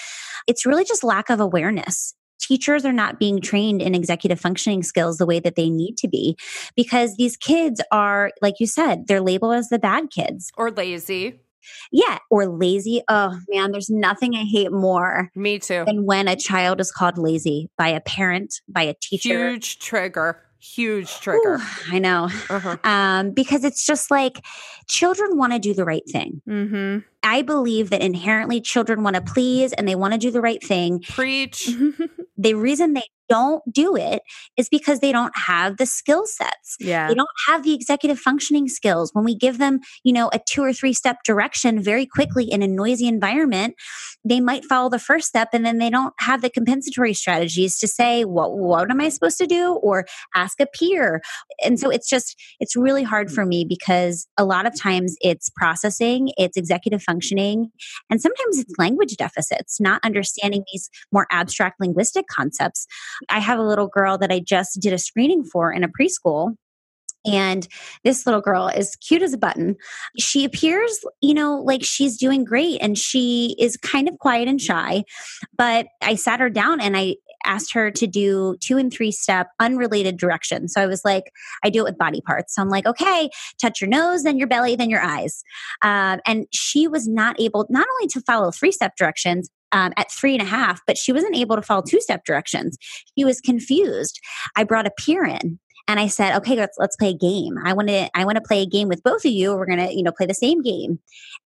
it's 0.47 0.67
really 0.67 0.85
just 0.85 1.05
lack 1.05 1.31
of 1.31 1.41
awareness. 1.41 2.15
Teachers 2.41 2.85
are 2.85 2.93
not 2.93 3.21
being 3.21 3.41
trained 3.41 3.81
in 3.81 3.95
executive 3.95 4.41
functioning 4.41 4.83
skills 4.83 5.19
the 5.19 5.27
way 5.27 5.39
that 5.39 5.55
they 5.55 5.71
need 5.71 5.97
to 5.99 6.09
be 6.09 6.37
because 6.75 7.15
these 7.17 7.37
kids 7.37 7.81
are, 7.93 8.33
like 8.43 8.55
you 8.59 8.67
said, 8.67 9.07
they're 9.07 9.21
labeled 9.21 9.55
as 9.55 9.69
the 9.69 9.79
bad 9.79 10.11
kids. 10.11 10.51
Or 10.57 10.71
lazy. 10.71 11.41
Yeah, 11.93 12.19
or 12.31 12.47
lazy. 12.49 13.03
Oh 13.09 13.39
man, 13.49 13.71
there's 13.71 13.89
nothing 13.91 14.35
I 14.35 14.43
hate 14.43 14.73
more 14.73 15.31
Me 15.37 15.61
too. 15.61 15.85
than 15.87 16.05
when 16.05 16.27
a 16.27 16.35
child 16.35 16.81
is 16.81 16.91
called 16.91 17.19
lazy 17.19 17.71
by 17.79 17.89
a 17.89 18.01
parent, 18.01 18.61
by 18.69 18.83
a 18.83 18.95
teacher. 19.01 19.51
Huge 19.51 19.79
trigger. 19.79 20.41
Huge 20.63 21.19
trigger. 21.19 21.57
Ooh, 21.57 21.93
I 21.93 21.99
know. 21.99 22.29
Uh-huh. 22.49 22.77
Um, 22.85 23.33
because 23.33 23.65
it's 23.65 23.85
just 23.85 24.13
like 24.13 24.45
children 24.89 25.37
want 25.37 25.53
to 25.53 25.59
do 25.59 25.75
the 25.75 25.85
right 25.85 26.09
thing. 26.09 26.41
Mm-hmm. 26.49 26.99
I 27.23 27.43
believe 27.43 27.91
that 27.91 28.01
inherently 28.01 28.61
children 28.61 29.03
want 29.03 29.17
to 29.17 29.23
please 29.23 29.73
and 29.73 29.87
they 29.87 29.95
want 29.95 30.13
to 30.15 30.19
do 30.19 30.31
the 30.31 30.41
right 30.41 30.63
thing. 30.63 31.01
Preach. 31.09 31.71
The 32.39 32.55
reason 32.55 32.95
they 32.95 33.05
don't 33.29 33.63
do 33.73 33.97
it 33.97 34.23
is 34.57 34.69
because 34.69 35.01
they 35.01 35.13
don't 35.13 35.33
have 35.37 35.77
the 35.77 35.87
skill 35.87 36.27
sets. 36.27 36.77
yeah. 36.81 37.09
They 37.09 37.15
don't 37.15 37.29
have 37.47 37.63
the 37.63 37.73
executive 37.73 38.19
functioning 38.19 38.69
skills. 38.69 39.11
When 39.15 39.25
we 39.25 39.35
give 39.37 39.59
them, 39.59 39.81
you 40.03 40.13
know, 40.13 40.29
a 40.33 40.41
two 40.47 40.63
or 40.63 40.73
three 40.73 40.93
step 40.93 41.19
direction 41.25 41.81
very 41.83 42.05
quickly 42.05 42.45
in 42.45 42.63
a 42.63 42.69
noisy 42.69 43.07
environment, 43.07 43.75
they 44.25 44.41
might 44.41 44.65
follow 44.65 44.91
the 44.91 44.99
first 44.99 45.29
step 45.29 45.51
and 45.53 45.65
then 45.65 45.79
they 45.79 45.89
don't 45.89 46.13
have 46.19 46.43
the 46.43 46.51
compensatory 46.51 47.15
strategies 47.15 47.79
to 47.79 47.89
say, 47.89 48.25
what, 48.25 48.59
what 48.59 48.91
am 48.91 49.01
I 49.01 49.09
supposed 49.09 49.39
to 49.39 49.47
do? 49.47 49.75
Or 49.75 50.05
ask 50.35 50.61
a 50.61 50.67
peer. 50.67 51.23
And 51.65 51.79
so 51.79 51.91
it's 51.91 52.09
just, 52.11 52.37
it's 52.61 52.77
really 52.77 53.03
hard 53.03 53.31
for 53.33 53.47
me 53.47 53.65
because 53.67 54.27
a 54.37 54.45
lot 54.45 54.67
of 54.67 54.79
times 54.79 55.17
it's 55.21 55.49
processing, 55.57 56.33
it's 56.37 56.57
executive 56.57 57.03
functioning, 57.13 57.71
and 58.11 58.21
sometimes 58.21 58.59
it's 58.59 58.73
language 58.79 59.17
deficits, 59.17 59.81
not 59.81 60.01
understanding 60.05 60.65
these 60.73 60.89
more 61.13 61.27
abstract 61.31 61.81
linguistic 61.81 62.27
concepts. 62.29 62.87
I 63.29 63.39
have 63.39 63.59
a 63.59 63.63
little 63.63 63.89
girl 63.89 64.19
that 64.19 64.33
I 64.33 64.41
just 64.41 64.81
did 64.81 64.93
a 64.93 64.99
screening 64.99 65.45
for 65.45 65.73
in 65.73 65.85
a 65.85 65.89
preschool. 65.89 66.55
And 67.25 67.69
this 68.03 68.27
little 68.27 68.41
girl 68.41 68.67
is 68.67 68.97
cute 68.97 69.23
as 69.23 69.33
a 69.33 69.39
button. 69.39 69.77
She 70.19 70.45
appears, 70.45 71.05
you 71.21 71.35
know, 71.35 71.63
like 71.63 71.85
she's 71.85 72.17
doing 72.17 72.45
great 72.45 72.79
and 72.81 72.99
she 72.99 73.55
is 73.61 73.77
kind 73.77 74.09
of 74.09 74.19
quiet 74.19 74.49
and 74.49 74.61
shy. 74.61 75.05
But 75.57 75.87
I 76.01 76.17
sat 76.17 76.41
her 76.41 76.51
down 76.51 76.81
and 76.81 76.97
I 76.97 77.15
asked 77.45 77.73
her 77.73 77.91
to 77.91 78.07
do 78.07 78.57
two 78.61 78.77
and 78.77 78.93
three 78.93 79.13
step 79.13 79.49
unrelated 79.61 80.17
directions. 80.17 80.73
So 80.73 80.81
I 80.81 80.87
was 80.87 81.05
like, 81.05 81.25
I 81.65 81.71
do 81.71 81.81
it 81.81 81.85
with 81.85 81.99
body 81.99 82.21
parts. 82.21 82.55
So 82.55 82.63
I'm 82.63 82.69
like, 82.69 82.87
okay, 82.87 83.31
touch 83.61 83.81
your 83.81 83.89
nose, 83.89 84.23
then 84.23 84.39
your 84.39 84.49
belly, 84.49 84.77
then 84.77 84.91
your 84.91 85.03
eyes. 85.03 85.43
Um, 85.83 86.21
and 86.27 86.47
she 86.53 86.89
was 86.89 87.09
not 87.09 87.41
able 87.41 87.67
not 87.71 87.87
only 87.95 88.09
to 88.09 88.21
follow 88.23 88.51
three 88.51 88.73
step 88.73 88.97
directions, 88.97 89.51
um, 89.73 89.93
at 89.97 90.13
three 90.13 90.35
and 90.35 90.43
a 90.43 90.47
half, 90.47 90.83
but 90.87 90.99
she 90.99 91.13
wasn't 91.13 91.35
able 91.35 91.57
to 91.57 91.63
follow 91.63 91.83
two 91.83 92.01
step 92.01 92.25
directions. 92.27 92.77
She 93.17 93.25
was 93.25 93.41
confused. 93.41 94.21
I 94.55 94.65
brought 94.65 94.87
a 94.87 94.91
peer 94.91 95.25
in 95.25 95.59
and 95.89 95.99
I 95.99 96.07
said, 96.07 96.37
okay, 96.37 96.57
let's 96.57 96.77
let's 96.79 96.97
play 96.97 97.11
a 97.11 97.17
game. 97.17 97.57
I 97.65 97.73
want 97.73 97.89
to 97.89 98.09
I 98.17 98.25
want 98.25 98.37
to 98.37 98.43
play 98.43 98.63
a 98.63 98.67
game 98.67 98.89
with 98.89 99.03
both 99.03 99.25
of 99.25 99.33
you. 99.33 99.55
We're 99.57 99.67
gonna 99.67 99.91
you 99.91 100.03
know 100.03 100.13
play 100.13 100.27
the 100.27 100.35
same 100.35 100.63
game. 100.63 101.01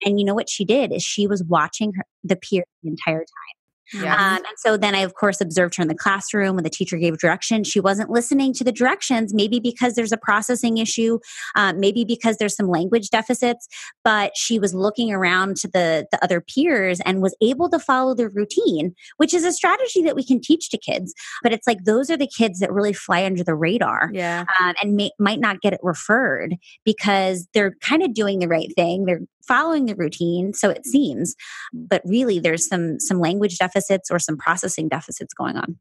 And 0.04 0.18
you 0.18 0.26
know 0.26 0.35
what 0.35 0.50
she 0.50 0.64
did 0.64 0.92
is 0.92 1.02
she 1.02 1.26
was 1.26 1.42
watching 1.44 1.92
her, 1.94 2.04
the 2.22 2.37
peer 2.37 2.64
the 2.82 2.90
entire 2.90 3.20
time. 3.20 3.55
Yeah. 3.92 4.14
Um, 4.14 4.37
and 4.37 4.59
so 4.59 4.77
then 4.77 4.94
I, 4.94 5.01
of 5.01 5.14
course, 5.14 5.40
observed 5.40 5.77
her 5.77 5.83
in 5.83 5.88
the 5.88 5.94
classroom 5.94 6.57
when 6.57 6.64
the 6.64 6.70
teacher 6.70 6.96
gave 6.96 7.18
direction. 7.18 7.64
She 7.64 7.81
wasn't 7.81 8.11
listening 8.11 8.53
to 8.55 8.64
the 8.64 8.72
directions, 8.72 9.33
maybe 9.33 9.61
because 9.61 9.94
there's 9.94 10.12
a 10.12 10.16
processing 10.16 10.79
issue, 10.79 11.18
um, 11.55 11.79
maybe 11.81 12.05
because 12.05 12.37
there's 12.37 12.57
some 12.57 12.68
language 12.68 13.11
deficits, 13.11 13.68
but 14.05 14.37
she 14.37 14.59
was 14.59 14.75
looking 14.75 15.12
around 15.12 15.57
to 15.59 15.68
the, 15.68 16.07
the 16.11 16.22
other 16.22 16.40
peers 16.40 17.01
and 17.05 17.22
was 17.22 17.37
able 17.40 17.68
to 17.70 17.79
follow 17.79 18.14
the 18.14 18.29
routine, 18.29 18.94
which 19.18 19.33
is 19.33 19.44
a 19.44 19.53
strategy 19.53 20.03
that 20.03 20.16
we 20.16 20.25
can 20.25 20.40
teach 20.40 20.70
to 20.70 20.79
kids. 20.79 21.14
But 21.42 21.53
it's 21.53 21.66
like 21.66 21.85
those 21.85 22.11
are 22.11 22.16
the 22.16 22.27
kids 22.27 22.59
that 22.61 22.72
really 22.72 22.92
fly 22.92 23.25
under 23.25 23.44
the 23.44 23.55
radar 23.55 24.11
yeah. 24.12 24.44
um, 24.61 24.75
and 24.83 24.96
may, 24.96 25.11
might 25.18 25.40
not 25.40 25.61
get 25.61 25.72
it 25.72 25.81
referred 25.83 26.57
because 26.85 27.49
they're 27.55 27.75
kind 27.81 28.03
of 28.03 28.14
doing 28.14 28.38
the 28.38 28.49
right 28.49 28.72
thing. 28.75 29.05
They're 29.05 29.20
following 29.46 29.87
the 29.87 29.94
routine, 29.94 30.52
so 30.52 30.70
it 30.70 30.78
mm-hmm. 30.78 30.90
seems, 30.90 31.35
but 31.72 32.02
really 32.04 32.38
there's 32.38 32.68
some 32.68 33.00
some 33.00 33.20
language 33.20 33.59
deficits 33.59 34.11
or 34.11 34.18
some 34.18 34.37
processing 34.37 34.88
deficits 34.88 35.35
going 35.35 35.56
on. 35.56 35.76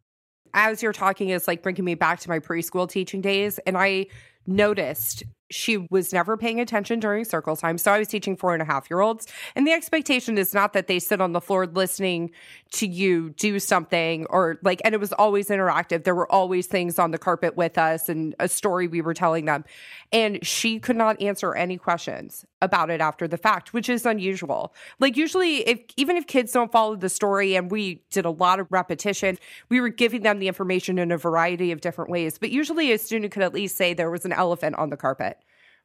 As 0.53 0.81
you're 0.81 0.93
talking, 0.93 1.29
it's 1.29 1.47
like 1.47 1.61
bringing 1.61 1.83
me 1.83 1.95
back 1.95 2.19
to 2.21 2.29
my 2.29 2.39
preschool 2.39 2.89
teaching 2.89 3.21
days. 3.21 3.59
And 3.65 3.77
I 3.77 4.07
noticed 4.47 5.23
she 5.51 5.77
was 5.89 6.11
never 6.11 6.37
paying 6.37 6.59
attention 6.59 6.99
during 6.99 7.23
circle 7.23 7.55
time. 7.55 7.77
So 7.77 7.91
I 7.91 7.99
was 7.99 8.07
teaching 8.07 8.35
four 8.35 8.53
and 8.53 8.61
a 8.61 8.65
half 8.65 8.89
year 8.89 9.01
olds. 9.01 9.27
And 9.55 9.67
the 9.67 9.71
expectation 9.71 10.37
is 10.37 10.53
not 10.53 10.73
that 10.73 10.87
they 10.87 10.99
sit 10.99 11.21
on 11.21 11.33
the 11.33 11.41
floor 11.41 11.67
listening 11.67 12.31
to 12.73 12.87
you 12.87 13.29
do 13.31 13.59
something 13.59 14.25
or 14.29 14.57
like, 14.63 14.81
and 14.83 14.93
it 14.93 14.99
was 14.99 15.13
always 15.13 15.49
interactive. 15.49 16.03
There 16.03 16.15
were 16.15 16.31
always 16.31 16.67
things 16.67 16.97
on 16.97 17.11
the 17.11 17.17
carpet 17.17 17.55
with 17.55 17.77
us 17.77 18.09
and 18.09 18.35
a 18.39 18.47
story 18.47 18.87
we 18.87 19.01
were 19.01 19.13
telling 19.13 19.45
them. 19.45 19.65
And 20.11 20.45
she 20.45 20.79
could 20.79 20.95
not 20.95 21.21
answer 21.21 21.53
any 21.53 21.77
questions 21.77 22.45
about 22.65 22.89
it 22.89 22.99
after 22.99 23.27
the 23.27 23.37
fact, 23.37 23.73
which 23.73 23.87
is 23.87 24.05
unusual. 24.05 24.73
Like, 24.99 25.15
usually, 25.15 25.57
if 25.67 25.79
even 25.95 26.17
if 26.17 26.27
kids 26.27 26.51
don't 26.51 26.71
follow 26.71 26.95
the 26.95 27.09
story, 27.09 27.55
and 27.55 27.71
we 27.71 28.01
did 28.11 28.25
a 28.25 28.29
lot 28.29 28.59
of 28.59 28.67
repetition, 28.71 29.37
we 29.69 29.79
were 29.79 29.89
giving 29.89 30.23
them 30.23 30.39
the 30.39 30.47
information 30.47 30.97
in 30.97 31.11
a 31.11 31.17
variety 31.17 31.71
of 31.71 31.79
different 31.81 32.09
ways. 32.09 32.37
But 32.37 32.49
usually, 32.49 32.91
a 32.91 32.97
student 32.97 33.31
could 33.31 33.43
at 33.43 33.53
least 33.53 33.77
say 33.77 33.93
there 33.93 34.11
was 34.11 34.25
an 34.25 34.33
elephant 34.33 34.75
on 34.75 34.89
the 34.89 34.97
carpet 34.97 35.37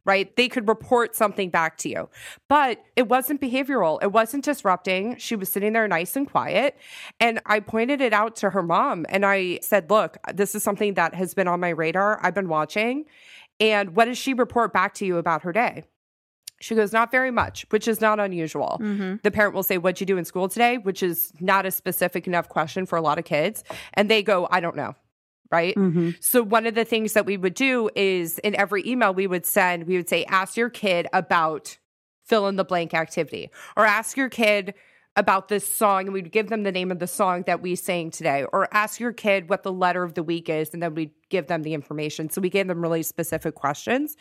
right? 0.04 0.34
They 0.36 0.48
could 0.48 0.68
report 0.68 1.14
something 1.14 1.50
back 1.50 1.76
to 1.78 1.88
you. 1.88 2.08
But 2.48 2.82
it 2.96 3.08
wasn't 3.08 3.40
behavioral. 3.40 4.02
It 4.02 4.12
wasn't 4.12 4.44
disrupting. 4.44 5.16
She 5.18 5.36
was 5.36 5.48
sitting 5.48 5.72
there 5.72 5.86
nice 5.88 6.16
and 6.16 6.28
quiet. 6.28 6.78
And 7.18 7.40
I 7.46 7.60
pointed 7.60 8.00
it 8.00 8.12
out 8.12 8.36
to 8.36 8.50
her 8.50 8.62
mom 8.62 9.06
and 9.08 9.26
I 9.26 9.58
said, 9.62 9.90
look, 9.90 10.16
this 10.32 10.54
is 10.54 10.62
something 10.62 10.94
that 10.94 11.14
has 11.14 11.34
been 11.34 11.48
on 11.48 11.60
my 11.60 11.70
radar. 11.70 12.18
I've 12.22 12.34
been 12.34 12.48
watching. 12.48 13.04
And 13.58 13.94
what 13.94 14.06
does 14.06 14.16
she 14.16 14.32
report 14.32 14.72
back 14.72 14.94
to 14.94 15.06
you 15.06 15.18
about 15.18 15.42
her 15.42 15.52
day? 15.52 15.84
She 16.62 16.74
goes, 16.74 16.92
not 16.92 17.10
very 17.10 17.30
much, 17.30 17.64
which 17.70 17.88
is 17.88 18.02
not 18.02 18.20
unusual. 18.20 18.78
Mm-hmm. 18.82 19.16
The 19.22 19.30
parent 19.30 19.54
will 19.54 19.62
say, 19.62 19.78
What'd 19.78 19.98
you 19.98 20.06
do 20.06 20.18
in 20.18 20.26
school 20.26 20.46
today? 20.46 20.76
Which 20.76 21.02
is 21.02 21.32
not 21.40 21.64
a 21.64 21.70
specific 21.70 22.26
enough 22.26 22.50
question 22.50 22.84
for 22.84 22.96
a 22.96 23.00
lot 23.00 23.18
of 23.18 23.24
kids. 23.24 23.64
And 23.94 24.10
they 24.10 24.22
go, 24.22 24.46
I 24.50 24.60
don't 24.60 24.76
know 24.76 24.94
right? 25.50 25.74
Mm-hmm. 25.74 26.10
So 26.20 26.42
one 26.42 26.66
of 26.66 26.74
the 26.74 26.84
things 26.84 27.12
that 27.14 27.26
we 27.26 27.36
would 27.36 27.54
do 27.54 27.90
is 27.94 28.38
in 28.40 28.54
every 28.54 28.86
email 28.86 29.12
we 29.12 29.26
would 29.26 29.46
send, 29.46 29.86
we 29.86 29.96
would 29.96 30.08
say, 30.08 30.24
ask 30.24 30.56
your 30.56 30.70
kid 30.70 31.06
about 31.12 31.78
fill 32.24 32.46
in 32.46 32.56
the 32.56 32.64
blank 32.64 32.94
activity 32.94 33.50
or 33.76 33.84
ask 33.84 34.16
your 34.16 34.28
kid 34.28 34.74
about 35.16 35.48
this 35.48 35.66
song 35.66 36.04
and 36.04 36.12
we'd 36.12 36.30
give 36.30 36.48
them 36.48 36.62
the 36.62 36.70
name 36.70 36.92
of 36.92 37.00
the 37.00 37.06
song 37.06 37.42
that 37.46 37.60
we 37.60 37.74
sang 37.74 38.10
today 38.10 38.44
or 38.52 38.68
ask 38.72 39.00
your 39.00 39.12
kid 39.12 39.48
what 39.50 39.64
the 39.64 39.72
letter 39.72 40.04
of 40.04 40.14
the 40.14 40.22
week 40.22 40.48
is 40.48 40.72
and 40.72 40.80
then 40.80 40.94
we'd 40.94 41.10
give 41.28 41.48
them 41.48 41.62
the 41.62 41.74
information. 41.74 42.30
So 42.30 42.40
we 42.40 42.48
gave 42.48 42.68
them 42.68 42.80
really 42.80 43.02
specific 43.02 43.56
questions. 43.56 44.16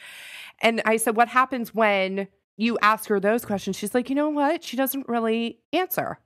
And 0.61 0.81
I 0.85 0.97
said, 0.97 1.15
what 1.15 1.27
happens 1.27 1.73
when 1.75 2.27
you 2.57 2.77
ask 2.81 3.07
her 3.09 3.19
those 3.19 3.45
questions? 3.45 3.75
She's 3.75 3.93
like, 3.93 4.09
you 4.09 4.15
know 4.15 4.29
what? 4.29 4.63
She 4.63 4.75
doesn't 4.75 5.07
really 5.07 5.59
answer. 5.71 6.17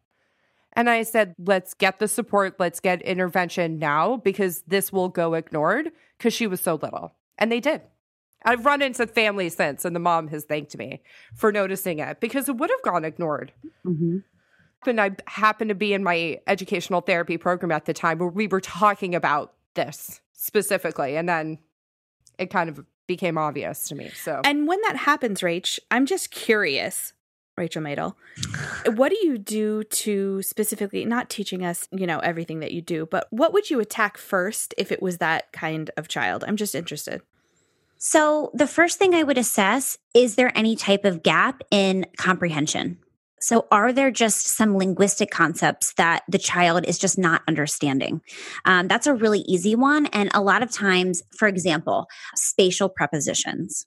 And 0.75 0.89
I 0.89 1.03
said, 1.03 1.35
let's 1.37 1.73
get 1.73 1.99
the 1.99 2.07
support, 2.07 2.55
let's 2.59 2.79
get 2.79 3.01
intervention 3.03 3.77
now 3.77 4.17
because 4.17 4.63
this 4.63 4.91
will 4.91 5.09
go 5.09 5.35
ignored 5.35 5.91
because 6.17 6.33
she 6.33 6.47
was 6.47 6.61
so 6.61 6.75
little. 6.75 7.13
And 7.37 7.51
they 7.51 7.59
did. 7.59 7.81
I've 8.45 8.65
run 8.65 8.81
into 8.81 9.07
family 9.07 9.49
since, 9.49 9.85
and 9.85 9.95
the 9.95 9.99
mom 9.99 10.27
has 10.29 10.43
thanked 10.43 10.77
me 10.77 11.01
for 11.33 11.51
noticing 11.51 11.99
it 11.99 12.19
because 12.19 12.49
it 12.49 12.57
would 12.57 12.69
have 12.69 12.81
gone 12.81 13.05
ignored. 13.05 13.53
Mm-hmm. 13.85 14.17
And 14.85 14.99
I 14.99 15.11
happened 15.27 15.69
to 15.69 15.75
be 15.75 15.93
in 15.93 16.03
my 16.03 16.39
educational 16.45 17.01
therapy 17.01 17.37
program 17.37 17.71
at 17.71 17.85
the 17.85 17.93
time 17.93 18.17
where 18.17 18.27
we 18.27 18.47
were 18.47 18.59
talking 18.59 19.15
about 19.15 19.53
this 19.75 20.19
specifically. 20.33 21.15
And 21.15 21.29
then 21.29 21.59
it 22.37 22.49
kind 22.49 22.69
of 22.69 22.83
became 23.07 23.37
obvious 23.37 23.87
to 23.89 23.95
me. 23.95 24.09
So, 24.09 24.41
And 24.43 24.67
when 24.67 24.81
that 24.81 24.97
happens, 24.97 25.41
Rach, 25.41 25.79
I'm 25.89 26.05
just 26.05 26.31
curious, 26.31 27.13
Rachel 27.57 27.83
Madel, 27.83 28.15
what 28.95 29.09
do 29.09 29.17
you 29.21 29.37
do 29.37 29.83
to 29.83 30.41
specifically, 30.41 31.05
not 31.05 31.29
teaching 31.29 31.63
us, 31.63 31.87
you 31.91 32.07
know, 32.07 32.19
everything 32.19 32.59
that 32.61 32.71
you 32.71 32.81
do, 32.81 33.05
but 33.05 33.27
what 33.29 33.53
would 33.53 33.69
you 33.69 33.79
attack 33.79 34.17
first 34.17 34.73
if 34.77 34.91
it 34.91 35.01
was 35.01 35.19
that 35.19 35.51
kind 35.53 35.91
of 35.95 36.07
child? 36.07 36.43
I'm 36.47 36.57
just 36.57 36.73
interested. 36.73 37.21
So, 37.99 38.51
the 38.53 38.67
first 38.67 38.99
thing 38.99 39.13
I 39.15 39.23
would 39.23 39.37
assess 39.37 39.97
is 40.13 40.35
there 40.35 40.51
any 40.57 40.75
type 40.75 41.05
of 41.05 41.23
gap 41.23 41.61
in 41.71 42.05
comprehension? 42.17 42.97
So, 43.39 43.67
are 43.71 43.93
there 43.93 44.11
just 44.11 44.47
some 44.47 44.75
linguistic 44.75 45.29
concepts 45.29 45.93
that 45.93 46.23
the 46.27 46.37
child 46.37 46.85
is 46.85 46.97
just 46.97 47.17
not 47.17 47.43
understanding? 47.47 48.21
Um, 48.65 48.87
that's 48.87 49.07
a 49.07 49.13
really 49.13 49.41
easy 49.41 49.75
one. 49.75 50.07
And 50.07 50.29
a 50.33 50.41
lot 50.41 50.63
of 50.63 50.71
times, 50.71 51.21
for 51.37 51.47
example, 51.47 52.07
spatial 52.35 52.89
prepositions 52.89 53.85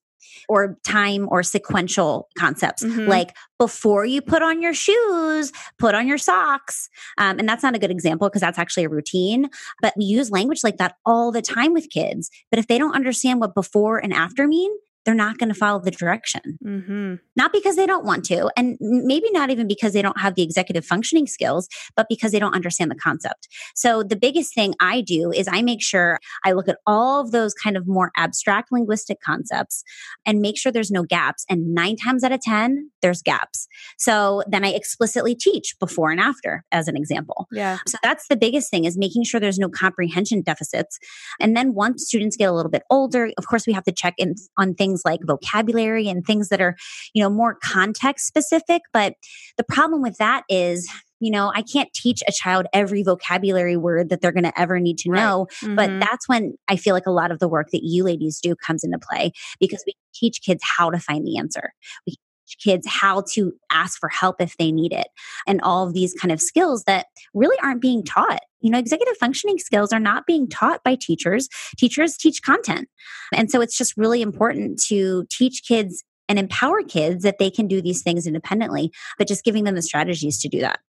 or 0.48 0.78
time 0.84 1.26
or 1.30 1.42
sequential 1.42 2.28
concepts 2.38 2.82
Mhm. 2.82 3.08
like 3.08 3.34
before 3.58 4.04
you 4.04 4.20
put 4.20 4.42
on 4.42 4.60
your 4.60 4.74
shoes, 4.74 5.52
put 5.78 5.94
on 5.94 6.06
your 6.06 6.18
socks. 6.18 6.88
Um, 7.18 7.38
and 7.38 7.48
that's 7.48 7.62
not 7.62 7.74
a 7.74 7.78
good 7.78 7.90
example 7.90 8.28
because 8.28 8.42
that's 8.42 8.58
actually 8.58 8.84
a 8.84 8.88
routine. 8.88 9.48
But 9.80 9.94
we 9.96 10.04
use 10.04 10.30
language 10.30 10.60
like 10.62 10.76
that 10.76 10.96
all 11.06 11.32
the 11.32 11.42
time 11.42 11.72
with 11.72 11.88
kids. 11.90 12.30
But 12.50 12.58
if 12.58 12.66
they 12.66 12.78
don't 12.78 12.94
understand 12.94 13.40
what 13.40 13.54
before 13.54 13.98
and 13.98 14.12
after 14.12 14.46
mean, 14.46 14.70
they're 15.06 15.14
not 15.14 15.38
going 15.38 15.48
to 15.48 15.54
follow 15.54 15.80
the 15.80 15.90
direction. 15.90 16.58
Mm-hmm. 16.62 17.14
Not 17.36 17.52
because 17.52 17.76
they 17.76 17.86
don't 17.86 18.04
want 18.04 18.24
to, 18.26 18.50
and 18.56 18.76
maybe 18.80 19.30
not 19.30 19.50
even 19.50 19.68
because 19.68 19.92
they 19.92 20.02
don't 20.02 20.18
have 20.18 20.34
the 20.34 20.42
executive 20.42 20.84
functioning 20.84 21.26
skills, 21.26 21.68
but 21.94 22.08
because 22.08 22.32
they 22.32 22.40
don't 22.40 22.54
understand 22.54 22.90
the 22.90 22.96
concept. 22.96 23.48
So 23.74 24.02
the 24.02 24.16
biggest 24.16 24.52
thing 24.54 24.74
I 24.80 25.00
do 25.00 25.30
is 25.30 25.48
I 25.50 25.62
make 25.62 25.82
sure 25.82 26.18
I 26.44 26.52
look 26.52 26.68
at 26.68 26.78
all 26.86 27.20
of 27.20 27.30
those 27.30 27.54
kind 27.54 27.76
of 27.76 27.86
more 27.86 28.10
abstract 28.16 28.72
linguistic 28.72 29.20
concepts 29.20 29.84
and 30.26 30.40
make 30.40 30.58
sure 30.58 30.72
there's 30.72 30.90
no 30.90 31.04
gaps. 31.04 31.44
And 31.48 31.72
nine 31.72 31.96
times 31.96 32.24
out 32.24 32.32
of 32.32 32.40
10, 32.40 32.90
there's 33.00 33.22
gaps. 33.22 33.68
So 33.98 34.42
then 34.48 34.64
I 34.64 34.70
explicitly 34.70 35.36
teach 35.36 35.76
before 35.78 36.10
and 36.10 36.20
after 36.20 36.64
as 36.72 36.88
an 36.88 36.96
example. 36.96 37.46
Yeah. 37.52 37.78
So 37.86 37.96
that's 38.02 38.26
the 38.28 38.36
biggest 38.36 38.70
thing 38.70 38.84
is 38.84 38.98
making 38.98 39.22
sure 39.22 39.38
there's 39.38 39.58
no 39.58 39.68
comprehension 39.68 40.42
deficits. 40.42 40.98
And 41.38 41.56
then 41.56 41.74
once 41.74 42.04
students 42.04 42.36
get 42.36 42.46
a 42.46 42.52
little 42.52 42.70
bit 42.70 42.82
older, 42.90 43.30
of 43.38 43.46
course, 43.46 43.66
we 43.68 43.72
have 43.72 43.84
to 43.84 43.92
check 43.92 44.14
in 44.18 44.34
on 44.58 44.74
things 44.74 44.95
like 45.04 45.20
vocabulary 45.24 46.08
and 46.08 46.24
things 46.24 46.48
that 46.48 46.60
are, 46.60 46.76
you 47.14 47.22
know, 47.22 47.30
more 47.30 47.56
context 47.62 48.26
specific. 48.26 48.82
But 48.92 49.14
the 49.56 49.64
problem 49.64 50.02
with 50.02 50.16
that 50.18 50.44
is, 50.48 50.88
you 51.20 51.30
know, 51.30 51.50
I 51.54 51.62
can't 51.62 51.92
teach 51.94 52.22
a 52.28 52.32
child 52.32 52.66
every 52.72 53.02
vocabulary 53.02 53.76
word 53.76 54.10
that 54.10 54.20
they're 54.20 54.32
going 54.32 54.44
to 54.44 54.60
ever 54.60 54.78
need 54.78 54.98
to 54.98 55.10
Right. 55.10 55.20
know. 55.22 55.46
But 55.74 55.90
Mhm. 55.90 56.00
that's 56.00 56.28
when 56.28 56.54
I 56.68 56.76
feel 56.76 56.94
like 56.94 57.06
a 57.06 57.10
lot 57.10 57.30
of 57.30 57.38
the 57.38 57.48
work 57.48 57.68
that 57.72 57.82
you 57.82 58.04
ladies 58.04 58.38
do 58.40 58.54
comes 58.54 58.84
into 58.84 58.98
play 58.98 59.32
because 59.58 59.82
we 59.86 59.94
teach 60.14 60.40
kids 60.44 60.62
how 60.76 60.90
to 60.90 60.98
find 60.98 61.26
the 61.26 61.38
answer. 61.38 61.72
We 62.06 62.16
kids 62.62 62.86
how 62.88 63.22
to 63.32 63.52
ask 63.70 63.98
for 63.98 64.08
help 64.08 64.40
if 64.40 64.56
they 64.56 64.72
need 64.72 64.92
it 64.92 65.08
and 65.46 65.60
all 65.62 65.86
of 65.86 65.94
these 65.94 66.14
kind 66.14 66.32
of 66.32 66.40
skills 66.40 66.84
that 66.84 67.06
really 67.34 67.56
aren't 67.62 67.80
being 67.80 68.02
taught. 68.02 68.40
You 68.60 68.70
know, 68.70 68.78
executive 68.78 69.16
functioning 69.16 69.58
skills 69.58 69.92
are 69.92 70.00
not 70.00 70.26
being 70.26 70.48
taught 70.48 70.82
by 70.82 70.96
teachers. 70.96 71.48
Teachers 71.76 72.16
teach 72.16 72.42
content. 72.42 72.88
And 73.34 73.50
so 73.50 73.60
it's 73.60 73.76
just 73.76 73.96
really 73.96 74.22
important 74.22 74.82
to 74.84 75.26
teach 75.30 75.62
kids 75.66 76.02
and 76.28 76.38
empower 76.38 76.82
kids 76.82 77.22
that 77.22 77.38
they 77.38 77.50
can 77.50 77.68
do 77.68 77.80
these 77.80 78.02
things 78.02 78.26
independently, 78.26 78.90
but 79.18 79.28
just 79.28 79.44
giving 79.44 79.64
them 79.64 79.76
the 79.76 79.82
strategies 79.82 80.40
to 80.40 80.48
do 80.48 80.60
that. 80.60 80.80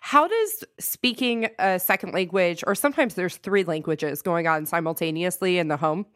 How 0.00 0.28
does 0.28 0.64
speaking 0.78 1.48
a 1.58 1.78
second 1.78 2.14
language, 2.14 2.62
or 2.66 2.74
sometimes 2.74 3.14
there's 3.14 3.36
three 3.38 3.64
languages 3.64 4.22
going 4.22 4.46
on 4.46 4.64
simultaneously 4.64 5.58
in 5.58 5.68
the 5.68 5.76
home, 5.76 6.06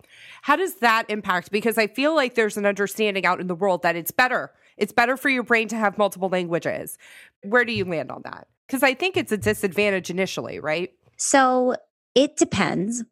how 0.43 0.57
does 0.57 0.77
that 0.77 1.11
impact? 1.11 1.51
Because 1.51 1.77
I 1.77 1.89
feel 1.89 2.15
like 2.15 2.35
there's 2.35 2.57
an 2.57 2.65
understanding 2.65 3.27
out 3.27 3.41
in 3.41 3.49
the 3.49 3.55
world 3.55 3.83
that 3.83 3.97
it's 3.97 4.11
better. 4.13 4.53
It's 4.77 4.93
better 4.93 5.17
for 5.17 5.29
your 5.29 5.43
brain 5.43 5.69
to 5.69 5.77
have 5.77 5.99
multiple 5.99 6.29
languages. 6.29 6.99
Where 7.43 7.65
do 7.65 7.73
you 7.73 7.85
land 7.85 8.11
on 8.11 8.23
that? 8.25 8.47
Because 8.67 8.83
I 8.83 8.95
think 8.95 9.17
it's 9.17 9.33
a 9.33 9.37
disadvantage 9.37 10.11
initially, 10.11 10.61
right? 10.61 10.91
So 11.17 11.77
it 12.15 12.37
depends. 12.37 13.05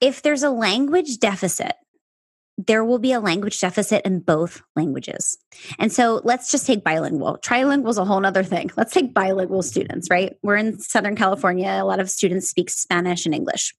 If 0.00 0.22
there's 0.22 0.42
a 0.42 0.50
language 0.50 1.18
deficit, 1.18 1.74
there 2.66 2.84
will 2.84 2.98
be 2.98 3.12
a 3.12 3.20
language 3.20 3.60
deficit 3.60 4.04
in 4.04 4.18
both 4.18 4.62
languages. 4.74 5.38
And 5.78 5.92
so 5.92 6.20
let's 6.24 6.50
just 6.50 6.66
take 6.66 6.82
bilingual. 6.82 7.38
Trilingual 7.38 7.90
is 7.90 7.98
a 7.98 8.04
whole 8.04 8.24
other 8.26 8.42
thing. 8.42 8.70
Let's 8.76 8.92
take 8.92 9.14
bilingual 9.14 9.62
students, 9.62 10.10
right? 10.10 10.36
We're 10.42 10.56
in 10.56 10.80
Southern 10.80 11.14
California. 11.14 11.68
A 11.68 11.84
lot 11.84 12.00
of 12.00 12.10
students 12.10 12.48
speak 12.48 12.68
Spanish 12.68 13.26
and 13.26 13.34
English. 13.34 13.74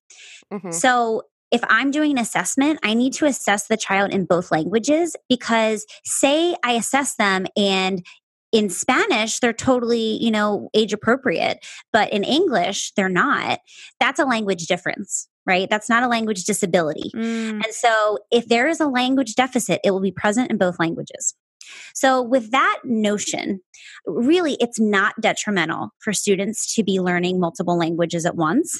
Mhm. 0.52 0.74
So 0.74 1.24
if 1.52 1.62
I'm 1.70 1.92
doing 1.92 2.12
an 2.12 2.18
assessment, 2.18 2.80
I 2.84 2.94
need 2.94 3.14
to 3.14 3.26
assess 3.26 3.68
the 3.68 3.78
child 3.78 4.14
in 4.14 4.26
both 4.26 4.52
languages 4.52 5.16
because 5.28 5.86
say 6.04 6.56
I 6.64 6.74
assess 6.74 7.16
them 7.16 7.48
and 7.58 8.06
in 8.52 8.70
Spanish, 8.70 9.40
they're 9.40 9.54
totally, 9.54 10.18
you 10.24 10.32
know, 10.32 10.70
age 10.74 10.92
appropriate, 10.92 11.66
but 11.94 12.12
in 12.12 12.24
English, 12.24 12.92
they're 12.96 13.10
not. 13.10 13.60
That's 14.00 14.20
a 14.20 14.26
language 14.26 14.66
difference, 14.66 15.28
right? 15.46 15.70
That's 15.70 15.90
not 15.90 16.04
a 16.04 16.08
language 16.08 16.46
disability. 16.46 17.12
Mm. 17.16 17.64
And 17.64 17.72
so, 17.72 18.18
if 18.32 18.48
there 18.48 18.68
is 18.68 18.80
a 18.80 18.88
language 18.88 19.36
deficit, 19.36 19.82
it 19.84 19.92
will 19.92 20.02
be 20.02 20.12
present 20.12 20.50
in 20.50 20.58
both 20.58 20.80
languages. 20.80 21.36
So, 21.94 22.24
with 22.24 22.50
that 22.52 22.80
notion, 22.84 23.62
really, 24.06 24.58
it's 24.60 24.80
not 24.80 25.14
detrimental 25.22 25.90
for 26.00 26.12
students 26.12 26.74
to 26.76 26.84
be 26.84 27.00
learning 27.00 27.40
multiple 27.40 27.78
languages 27.78 28.26
at 28.26 28.36
once. 28.36 28.80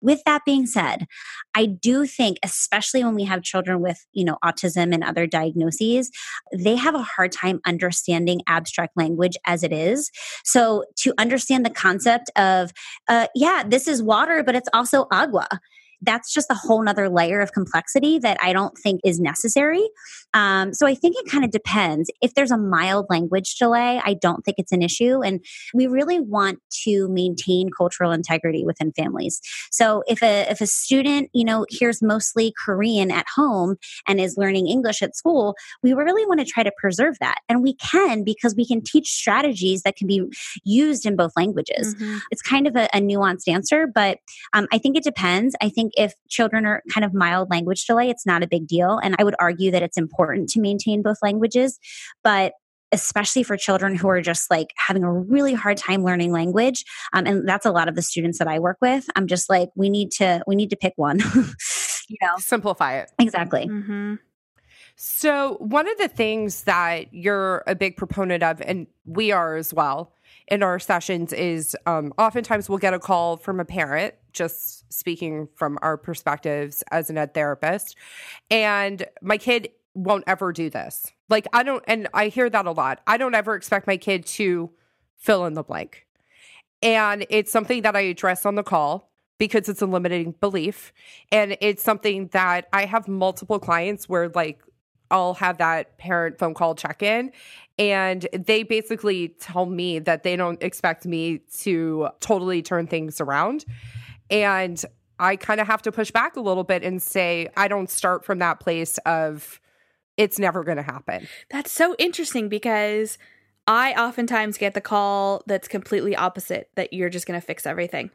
With 0.00 0.22
that 0.24 0.42
being 0.44 0.66
said, 0.66 1.06
I 1.54 1.66
do 1.66 2.06
think, 2.06 2.38
especially 2.42 3.02
when 3.02 3.14
we 3.14 3.24
have 3.24 3.42
children 3.42 3.80
with, 3.80 4.04
you 4.12 4.24
know, 4.24 4.38
autism 4.44 4.92
and 4.92 5.02
other 5.02 5.26
diagnoses, 5.26 6.10
they 6.54 6.76
have 6.76 6.94
a 6.94 7.02
hard 7.02 7.32
time 7.32 7.60
understanding 7.66 8.42
abstract 8.46 8.96
language 8.96 9.36
as 9.46 9.62
it 9.62 9.72
is. 9.72 10.10
So 10.44 10.84
to 10.98 11.14
understand 11.18 11.64
the 11.64 11.70
concept 11.70 12.30
of, 12.36 12.72
uh, 13.08 13.28
yeah, 13.34 13.64
this 13.66 13.88
is 13.88 14.02
water, 14.02 14.42
but 14.42 14.54
it's 14.54 14.68
also 14.72 15.06
agua. 15.10 15.48
That's 16.02 16.32
just 16.32 16.50
a 16.50 16.54
whole 16.54 16.82
nother 16.82 17.08
layer 17.08 17.40
of 17.40 17.52
complexity 17.52 18.18
that 18.20 18.38
I 18.42 18.52
don't 18.52 18.76
think 18.78 19.00
is 19.04 19.20
necessary. 19.20 19.86
Um, 20.34 20.74
so 20.74 20.86
I 20.86 20.94
think 20.94 21.16
it 21.18 21.30
kind 21.30 21.44
of 21.44 21.50
depends. 21.50 22.10
If 22.20 22.34
there's 22.34 22.50
a 22.50 22.58
mild 22.58 23.06
language 23.08 23.56
delay, 23.56 24.00
I 24.04 24.14
don't 24.14 24.44
think 24.44 24.58
it's 24.58 24.72
an 24.72 24.82
issue. 24.82 25.22
And 25.22 25.44
we 25.72 25.86
really 25.86 26.20
want 26.20 26.58
to 26.84 27.08
maintain 27.08 27.70
cultural 27.76 28.12
integrity 28.12 28.64
within 28.64 28.92
families. 28.92 29.40
So 29.70 30.02
if 30.06 30.22
a 30.22 30.50
if 30.50 30.60
a 30.60 30.66
student, 30.66 31.30
you 31.32 31.44
know, 31.44 31.64
hears 31.70 32.02
mostly 32.02 32.52
Korean 32.64 33.10
at 33.10 33.26
home 33.34 33.76
and 34.06 34.20
is 34.20 34.36
learning 34.36 34.68
English 34.68 35.02
at 35.02 35.16
school, 35.16 35.54
we 35.82 35.92
really 35.92 36.26
want 36.26 36.40
to 36.40 36.46
try 36.46 36.62
to 36.62 36.72
preserve 36.78 37.16
that. 37.20 37.38
And 37.48 37.62
we 37.62 37.74
can 37.74 38.24
because 38.24 38.54
we 38.54 38.66
can 38.66 38.82
teach 38.82 39.08
strategies 39.08 39.82
that 39.82 39.96
can 39.96 40.06
be 40.06 40.22
used 40.64 41.06
in 41.06 41.16
both 41.16 41.32
languages. 41.36 41.94
Mhm. 41.94 42.20
It's 42.30 42.42
kind 42.42 42.66
of 42.66 42.76
a, 42.76 42.88
a 42.94 43.00
nuanced 43.00 43.48
answer, 43.48 43.86
but 43.86 44.18
um, 44.52 44.66
I 44.72 44.78
think 44.78 44.96
it 44.96 45.04
depends. 45.04 45.54
I 45.60 45.68
think 45.68 45.85
if 45.94 46.14
children 46.28 46.66
are 46.66 46.82
kind 46.92 47.04
of 47.04 47.14
mild 47.14 47.50
language 47.50 47.84
delay, 47.86 48.10
it's 48.10 48.26
not 48.26 48.42
a 48.42 48.46
big 48.46 48.66
deal. 48.66 48.98
And 49.02 49.16
I 49.18 49.24
would 49.24 49.36
argue 49.38 49.70
that 49.70 49.82
it's 49.82 49.96
important 49.98 50.48
to 50.50 50.60
maintain 50.60 51.02
both 51.02 51.18
languages. 51.22 51.78
But 52.22 52.52
especially 52.92 53.42
for 53.42 53.56
children 53.56 53.96
who 53.96 54.08
are 54.08 54.20
just 54.20 54.48
like 54.48 54.72
having 54.76 55.02
a 55.02 55.12
really 55.12 55.54
hard 55.54 55.76
time 55.76 56.04
learning 56.04 56.30
language 56.30 56.84
um, 57.14 57.26
and 57.26 57.48
that's 57.48 57.66
a 57.66 57.72
lot 57.72 57.88
of 57.88 57.96
the 57.96 58.00
students 58.00 58.38
that 58.38 58.46
i 58.46 58.60
work 58.60 58.76
with 58.80 59.08
i'm 59.16 59.26
just 59.26 59.50
like 59.50 59.68
we 59.74 59.90
need 59.90 60.12
to 60.12 60.40
we 60.46 60.54
need 60.54 60.70
to 60.70 60.76
pick 60.76 60.92
one 60.94 61.18
you 62.08 62.16
know 62.22 62.34
Simplify 62.38 62.94
it. 62.98 63.10
exactly 63.18 63.66
Mhm. 63.66 64.20
So, 64.98 65.58
one 65.60 65.86
of 65.86 65.98
the 65.98 66.08
things 66.08 66.62
that 66.62 67.12
you're 67.12 67.62
a 67.66 67.74
big 67.74 67.98
proponent 67.98 68.42
of, 68.42 68.62
and 68.62 68.86
we 69.04 69.30
are 69.30 69.56
as 69.56 69.74
well 69.74 70.14
in 70.48 70.62
our 70.62 70.78
sessions, 70.78 71.34
is 71.34 71.76
um, 71.84 72.14
oftentimes 72.16 72.70
we'll 72.70 72.78
get 72.78 72.94
a 72.94 72.98
call 72.98 73.36
from 73.36 73.60
a 73.60 73.64
parent, 73.66 74.14
just 74.36 74.92
speaking 74.92 75.48
from 75.54 75.78
our 75.82 75.96
perspectives 75.96 76.84
as 76.92 77.10
an 77.10 77.18
ed 77.18 77.34
therapist, 77.34 77.96
and 78.50 79.04
my 79.20 79.38
kid 79.38 79.70
won't 79.94 80.24
ever 80.26 80.52
do 80.52 80.70
this. 80.70 81.12
Like, 81.28 81.48
I 81.52 81.62
don't, 81.62 81.82
and 81.88 82.06
I 82.14 82.28
hear 82.28 82.48
that 82.50 82.66
a 82.66 82.70
lot. 82.70 83.00
I 83.06 83.16
don't 83.16 83.34
ever 83.34 83.54
expect 83.56 83.86
my 83.86 83.96
kid 83.96 84.26
to 84.26 84.70
fill 85.16 85.46
in 85.46 85.54
the 85.54 85.62
blank. 85.64 86.06
And 86.82 87.26
it's 87.30 87.50
something 87.50 87.82
that 87.82 87.96
I 87.96 88.00
address 88.02 88.44
on 88.44 88.54
the 88.54 88.62
call 88.62 89.10
because 89.38 89.68
it's 89.68 89.82
a 89.82 89.86
limiting 89.86 90.32
belief. 90.40 90.92
And 91.32 91.56
it's 91.60 91.82
something 91.82 92.28
that 92.28 92.68
I 92.72 92.84
have 92.84 93.08
multiple 93.08 93.58
clients 93.58 94.08
where, 94.08 94.28
like, 94.28 94.60
I'll 95.10 95.34
have 95.34 95.58
that 95.58 95.98
parent 95.98 96.38
phone 96.38 96.52
call 96.52 96.74
check 96.74 97.02
in, 97.02 97.30
and 97.78 98.26
they 98.32 98.64
basically 98.64 99.28
tell 99.40 99.66
me 99.66 100.00
that 100.00 100.24
they 100.24 100.34
don't 100.34 100.60
expect 100.62 101.06
me 101.06 101.42
to 101.60 102.08
totally 102.18 102.60
turn 102.60 102.88
things 102.88 103.20
around. 103.20 103.64
And 104.30 104.82
I 105.18 105.36
kind 105.36 105.60
of 105.60 105.66
have 105.66 105.82
to 105.82 105.92
push 105.92 106.10
back 106.10 106.36
a 106.36 106.40
little 106.40 106.64
bit 106.64 106.82
and 106.82 107.02
say, 107.02 107.48
I 107.56 107.68
don't 107.68 107.90
start 107.90 108.24
from 108.24 108.38
that 108.40 108.60
place 108.60 108.98
of 109.06 109.60
it's 110.16 110.38
never 110.38 110.64
going 110.64 110.76
to 110.76 110.82
happen. 110.82 111.26
That's 111.50 111.70
so 111.70 111.94
interesting 111.98 112.48
because 112.48 113.18
I 113.66 113.92
oftentimes 113.94 114.58
get 114.58 114.74
the 114.74 114.80
call 114.80 115.42
that's 115.46 115.68
completely 115.68 116.14
opposite 116.14 116.70
that 116.76 116.92
you're 116.92 117.10
just 117.10 117.26
going 117.26 117.40
to 117.40 117.46
fix 117.46 117.66
everything. 117.66 118.10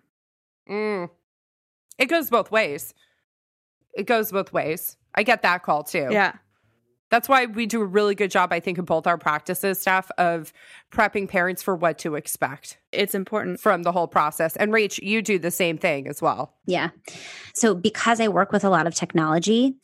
Mm. 0.69 1.09
It 1.97 2.05
goes 2.05 2.29
both 2.29 2.51
ways. 2.51 2.93
It 3.93 4.07
goes 4.07 4.31
both 4.31 4.53
ways. 4.53 4.97
I 5.13 5.23
get 5.23 5.41
that 5.41 5.63
call 5.63 5.83
too. 5.83 6.07
Yeah. 6.09 6.33
That's 7.11 7.27
why 7.29 7.45
we 7.45 7.65
do 7.65 7.81
a 7.81 7.85
really 7.85 8.15
good 8.15 8.31
job, 8.31 8.53
I 8.53 8.59
think, 8.61 8.77
in 8.77 8.85
both 8.85 9.05
our 9.05 9.17
practices 9.17 9.79
Steph 9.79 10.09
of 10.17 10.53
prepping 10.91 11.27
parents 11.27 11.61
for 11.61 11.75
what 11.75 11.99
to 11.99 12.15
expect 12.15 12.77
It's 12.91 13.13
important. 13.13 13.59
from 13.59 13.83
the 13.83 13.91
whole 13.91 14.07
process. 14.07 14.55
And 14.55 14.71
Rach, 14.71 14.97
you 15.03 15.21
do 15.21 15.37
the 15.37 15.51
same 15.51 15.77
thing 15.77 16.07
as 16.07 16.21
well. 16.21 16.55
Yeah. 16.65 16.89
So 17.53 17.75
because 17.75 18.21
I 18.21 18.29
work 18.29 18.51
with 18.53 18.63
a 18.63 18.69
lot 18.69 18.87
of 18.87 18.95
technology, 18.95 19.75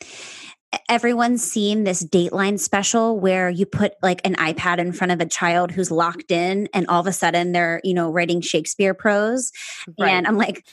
everyone's 0.89 1.43
seen 1.43 1.83
this 1.83 2.03
Dateline 2.03 2.59
special 2.59 3.19
where 3.19 3.49
you 3.49 3.65
put 3.65 3.93
like 4.01 4.21
an 4.25 4.35
iPad 4.35 4.79
in 4.79 4.91
front 4.93 5.11
of 5.11 5.19
a 5.21 5.25
child 5.25 5.71
who's 5.71 5.91
locked 5.91 6.31
in 6.31 6.67
and 6.73 6.87
all 6.87 7.01
of 7.01 7.07
a 7.07 7.13
sudden 7.13 7.51
they're, 7.51 7.81
you 7.83 7.93
know, 7.93 8.09
writing 8.09 8.41
Shakespeare 8.41 8.93
prose. 8.93 9.51
Right. 9.99 10.09
And 10.09 10.27
I'm 10.27 10.37
like, 10.37 10.65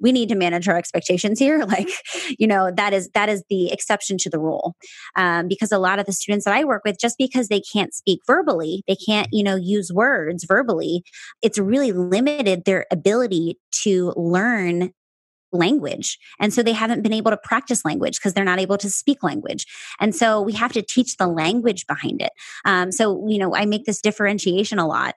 we 0.00 0.12
need 0.12 0.28
to 0.30 0.34
manage 0.34 0.68
our 0.68 0.76
expectations 0.76 1.38
here. 1.38 1.64
Like, 1.70 1.88
you 2.36 2.48
know, 2.48 2.72
that 2.76 2.92
is 2.92 3.10
that 3.14 3.28
is 3.28 3.44
the 3.48 3.70
exception 3.70 4.18
to 4.18 4.30
the 4.30 4.40
rule. 4.40 4.74
Um, 5.14 5.46
because 5.46 5.70
a 5.70 5.78
lot 5.78 6.00
of 6.00 6.06
the 6.06 6.12
students 6.12 6.44
that 6.44 6.54
I 6.54 6.64
work 6.64 6.82
with, 6.84 6.98
just 6.98 7.16
because 7.16 7.46
they 7.46 7.60
can't 7.60 7.94
speak 7.94 8.20
verbally, 8.26 8.82
they 8.88 8.96
can't, 8.96 9.28
you 9.30 9.44
know, 9.44 9.54
use 9.54 9.92
words 9.92 10.44
verbally, 10.44 11.04
it's 11.42 11.58
really 11.58 11.92
limited 11.92 12.64
their 12.64 12.86
ability 12.90 13.56
to 13.82 14.12
learn 14.16 14.92
language. 15.52 16.18
And 16.38 16.52
so 16.52 16.62
they 16.62 16.72
haven't 16.72 17.02
been 17.02 17.12
able 17.12 17.30
to 17.30 17.36
practice 17.36 17.84
language 17.84 18.18
because 18.18 18.34
they're 18.34 18.44
not 18.44 18.60
able 18.60 18.78
to 18.78 18.90
speak 18.90 19.22
language. 19.22 19.66
And 20.00 20.14
so 20.14 20.40
we 20.40 20.52
have 20.54 20.72
to 20.72 20.82
teach 20.82 21.16
the 21.16 21.26
language 21.26 21.86
behind 21.86 22.22
it. 22.22 22.32
Um, 22.64 22.92
so, 22.92 23.26
you 23.28 23.38
know, 23.38 23.54
I 23.54 23.66
make 23.66 23.84
this 23.84 24.00
differentiation 24.00 24.78
a 24.78 24.86
lot. 24.86 25.14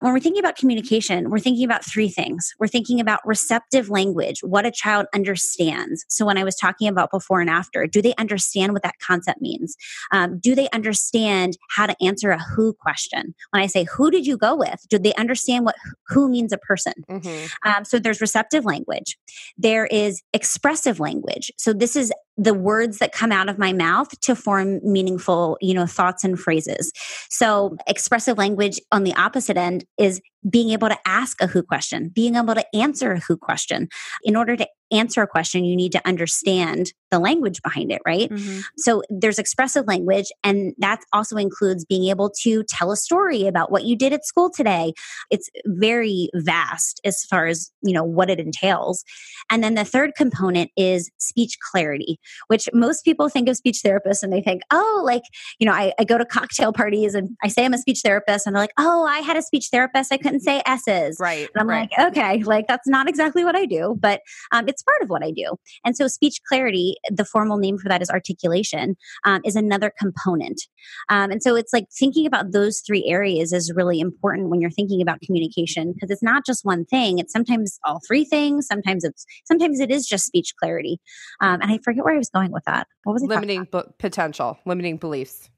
When 0.00 0.14
we're 0.14 0.20
thinking 0.20 0.40
about 0.40 0.56
communication, 0.56 1.28
we're 1.28 1.38
thinking 1.40 1.64
about 1.64 1.84
three 1.84 2.08
things. 2.08 2.54
We're 2.58 2.68
thinking 2.68 3.00
about 3.00 3.20
receptive 3.26 3.90
language, 3.90 4.40
what 4.42 4.64
a 4.64 4.70
child 4.70 5.06
understands. 5.14 6.06
So, 6.08 6.24
when 6.24 6.38
I 6.38 6.44
was 6.44 6.56
talking 6.56 6.88
about 6.88 7.10
before 7.10 7.40
and 7.40 7.50
after, 7.50 7.86
do 7.86 8.00
they 8.00 8.14
understand 8.16 8.72
what 8.72 8.82
that 8.82 8.98
concept 8.98 9.42
means? 9.42 9.76
Um, 10.10 10.38
do 10.38 10.54
they 10.54 10.70
understand 10.70 11.58
how 11.68 11.86
to 11.86 11.94
answer 12.02 12.30
a 12.30 12.38
who 12.38 12.72
question? 12.72 13.34
When 13.50 13.62
I 13.62 13.66
say, 13.66 13.84
who 13.84 14.10
did 14.10 14.26
you 14.26 14.38
go 14.38 14.56
with? 14.56 14.86
Do 14.88 14.98
they 14.98 15.14
understand 15.14 15.66
what 15.66 15.76
who 16.08 16.30
means 16.30 16.52
a 16.52 16.58
person? 16.58 16.94
Mhm. 17.10 17.50
Um, 17.66 17.84
so 17.84 17.98
there's 17.98 18.22
receptive 18.22 18.64
language. 18.64 19.18
There 19.58 19.86
is 19.86 20.22
expressive 20.32 20.98
language. 20.98 21.52
So 21.58 21.74
this 21.74 21.94
is 21.94 22.10
the 22.40 22.54
words 22.54 22.98
that 22.98 23.12
come 23.12 23.30
out 23.30 23.50
of 23.50 23.58
my 23.58 23.70
mouth 23.70 24.18
to 24.22 24.34
form 24.34 24.80
meaningful, 24.82 25.58
you 25.60 25.74
know, 25.74 25.84
thoughts 25.84 26.24
and 26.24 26.40
phrases. 26.40 26.90
So 27.28 27.76
expressive 27.86 28.38
language 28.38 28.80
on 28.90 29.04
the 29.04 29.14
opposite 29.14 29.58
end 29.58 29.84
is 29.98 30.22
being 30.48 30.70
able 30.70 30.88
to 30.88 30.98
ask 31.06 31.42
a 31.42 31.46
who 31.46 31.62
question, 31.62 32.08
being 32.08 32.36
able 32.36 32.54
to 32.54 32.64
answer 32.74 33.12
a 33.12 33.20
who 33.20 33.36
question. 33.36 33.88
In 34.22 34.36
order 34.36 34.56
to 34.56 34.66
answer 34.92 35.22
a 35.22 35.26
question, 35.26 35.64
you 35.64 35.76
need 35.76 35.92
to 35.92 36.04
understand 36.06 36.92
the 37.12 37.18
language 37.20 37.62
behind 37.62 37.92
it, 37.92 38.02
right? 38.04 38.28
Mhm. 38.28 38.62
So 38.76 39.02
there's 39.08 39.38
expressive 39.38 39.86
language, 39.86 40.32
and 40.42 40.74
that 40.78 41.00
also 41.12 41.36
includes 41.36 41.84
being 41.84 42.08
able 42.08 42.30
to 42.42 42.64
tell 42.64 42.90
a 42.90 42.96
story 42.96 43.46
about 43.46 43.70
what 43.70 43.84
you 43.84 43.96
did 43.96 44.12
at 44.12 44.26
school 44.26 44.50
today. 44.50 44.92
It's 45.30 45.48
very 45.66 46.28
vast 46.34 47.00
as 47.04 47.24
far 47.24 47.46
as 47.46 47.70
you 47.82 47.92
know 47.92 48.02
what 48.02 48.30
it 48.30 48.40
entails. 48.40 49.04
And 49.48 49.62
then 49.62 49.74
the 49.74 49.84
third 49.84 50.14
component 50.16 50.70
is 50.76 51.10
speech 51.18 51.56
clarity, 51.70 52.18
which 52.48 52.68
most 52.72 53.04
people 53.04 53.28
think 53.28 53.48
of 53.48 53.56
speech 53.56 53.82
therapists 53.84 54.22
and 54.22 54.32
they 54.32 54.42
think, 54.42 54.62
oh, 54.72 55.02
like 55.04 55.22
you 55.60 55.66
know, 55.66 55.72
I, 55.72 55.92
I 56.00 56.04
go 56.04 56.18
to 56.18 56.24
cocktail 56.24 56.72
parties 56.72 57.14
and 57.14 57.36
I 57.44 57.48
say 57.48 57.64
I'm 57.64 57.74
a 57.74 57.78
speech 57.78 58.00
therapist, 58.04 58.46
and 58.46 58.56
they're 58.56 58.62
like, 58.62 58.74
oh, 58.76 59.04
I 59.04 59.18
had 59.20 59.36
a 59.36 59.42
speech 59.42 59.68
therapist, 59.70 60.12
I 60.12 60.16
couldn't 60.30 60.42
say 60.42 60.62
s's. 60.64 61.16
Right. 61.18 61.48
And 61.54 61.60
I'm 61.60 61.68
right. 61.68 61.90
like, 61.96 62.08
okay, 62.08 62.42
like 62.44 62.66
that's 62.68 62.88
not 62.88 63.08
exactly 63.08 63.44
what 63.44 63.56
I 63.56 63.66
do, 63.66 63.96
but 63.98 64.20
um, 64.52 64.68
it's 64.68 64.82
part 64.82 65.02
of 65.02 65.08
what 65.08 65.24
I 65.24 65.30
do. 65.30 65.56
And 65.84 65.96
so, 65.96 66.06
speech 66.06 66.40
clarity, 66.48 66.94
the 67.10 67.24
formal 67.24 67.58
name 67.58 67.78
for 67.78 67.88
that 67.88 68.02
is 68.02 68.10
articulation, 68.10 68.96
um, 69.24 69.40
is 69.44 69.56
another 69.56 69.92
component. 69.98 70.62
Um, 71.08 71.30
and 71.30 71.42
so, 71.42 71.56
it's 71.56 71.72
like 71.72 71.86
thinking 71.98 72.26
about 72.26 72.52
those 72.52 72.80
three 72.86 73.04
areas 73.06 73.52
is 73.52 73.72
really 73.74 74.00
important 74.00 74.50
when 74.50 74.60
you're 74.60 74.70
thinking 74.70 75.02
about 75.02 75.20
communication 75.20 75.92
because 75.92 76.10
it's 76.10 76.22
not 76.22 76.46
just 76.46 76.64
one 76.64 76.84
thing. 76.84 77.18
It's 77.18 77.32
sometimes 77.32 77.78
all 77.84 78.00
three 78.06 78.24
things. 78.24 78.66
Sometimes 78.66 79.04
it's 79.04 79.26
sometimes 79.44 79.80
it 79.80 79.90
is 79.90 80.06
just 80.06 80.26
speech 80.26 80.54
clarity. 80.60 80.98
Um, 81.40 81.60
and 81.60 81.72
I 81.72 81.78
forget 81.82 82.04
where 82.04 82.14
I 82.14 82.18
was 82.18 82.30
going 82.30 82.52
with 82.52 82.64
that. 82.66 82.86
What 83.04 83.14
was 83.14 83.22
it? 83.22 83.28
limiting 83.28 83.66
potential, 83.98 84.58
limiting 84.64 84.96
beliefs. 84.96 85.50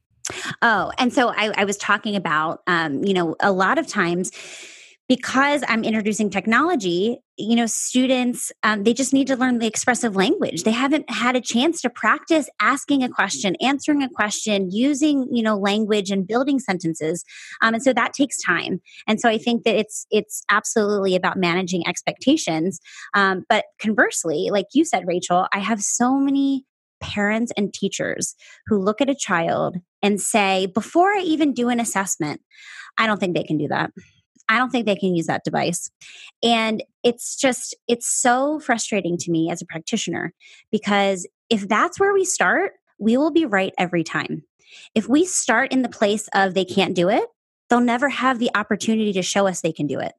Oh, 0.61 0.93
and 0.99 1.13
so 1.13 1.29
I, 1.29 1.53
I 1.57 1.65
was 1.65 1.77
talking 1.77 2.17
about, 2.17 2.61
um, 2.67 3.05
you 3.05 3.15
know, 3.15 3.37
a 3.41 3.53
lot 3.53 3.79
of 3.79 3.87
times 3.87 4.31
because 5.09 5.63
I'm 5.69 5.85
introducing 5.85 6.31
technology, 6.31 7.19
you 7.37 7.55
know, 7.55 7.67
students, 7.67 8.51
um, 8.63 8.85
they 8.85 8.95
just 8.95 9.13
need 9.13 9.27
to 9.27 9.37
learn 9.37 9.59
the 9.59 9.67
expressive 9.67 10.17
language. 10.17 10.63
They 10.63 10.71
haven't 10.71 11.11
had 11.11 11.37
a 11.37 11.41
chance 11.41 11.83
to 11.83 11.91
practice 11.91 12.49
asking 12.61 13.03
a 13.03 13.11
question, 13.11 13.57
answering 13.61 14.03
a 14.03 14.09
question, 14.09 14.71
using, 14.71 15.29
you 15.31 15.43
know, 15.43 15.59
language 15.59 16.11
and 16.11 16.27
building 16.27 16.59
sentences. 16.59 17.25
Um, 17.61 17.75
and 17.75 17.83
so 17.83 17.93
that 17.93 18.15
takes 18.15 18.41
time. 18.41 18.81
And 19.07 19.21
so 19.21 19.29
I 19.29 19.37
think 19.37 19.65
that 19.65 19.77
it's, 19.77 20.07
it's 20.11 20.45
absolutely 20.51 21.15
about 21.15 21.37
managing 21.37 21.87
expectations. 21.87 22.81
Um, 23.13 23.45
but 23.51 23.67
conversely, 23.81 24.49
like 24.51 24.67
you 24.73 24.85
said, 24.85 25.07
Rachel, 25.07 25.47
I 25.53 25.59
have 25.59 25.83
so 25.83 26.17
many 26.17 26.65
parents 27.03 27.53
and 27.57 27.75
teachers 27.75 28.35
who 28.67 28.79
look 28.79 29.01
at 29.01 29.11
a 29.11 29.15
child 29.15 29.77
and 30.03 30.21
say, 30.21 30.67
before 30.67 31.11
I 31.13 31.21
even 31.21 31.53
do 31.53 31.69
an 31.69 31.81
assessment, 31.81 32.41
I 32.99 33.07
don't 33.07 33.21
think 33.21 33.37
they 33.37 33.45
can 33.45 33.59
do 33.59 33.69
that. 33.69 33.91
I 34.49 34.59
don't 34.59 34.71
think 34.71 34.87
they 34.87 34.97
can 34.97 35.15
use 35.15 35.27
that 35.27 35.45
device. 35.45 35.91
And 36.43 36.83
it's 37.03 37.37
just, 37.37 37.77
it's 37.89 38.07
so 38.07 38.61
frustrating 38.61 39.17
to 39.19 39.31
me 39.31 39.51
as 39.51 39.63
a 39.63 39.67
practitioner 39.67 40.33
because 40.71 41.27
if 41.49 41.69
that's 41.69 42.01
where 42.01 42.13
we 42.13 42.25
start, 42.25 42.73
we 42.99 43.17
will 43.17 43.31
be 43.31 43.47
right 43.47 43.73
every 43.79 44.05
time. 44.05 44.43
If 44.95 45.09
we 45.09 45.25
start 45.25 45.73
in 45.73 45.83
the 45.83 45.89
place 45.89 46.29
of 46.35 46.55
they 46.55 46.65
can't 46.65 46.95
do 46.95 47.09
it, 47.09 47.25
they'll 47.69 47.81
never 47.81 48.09
have 48.09 48.39
the 48.39 48.51
opportunity 48.55 49.13
to 49.15 49.23
show 49.23 49.47
us 49.47 49.61
they 49.61 49.73
can 49.73 49.87
do 49.87 49.99
it. 49.99 50.13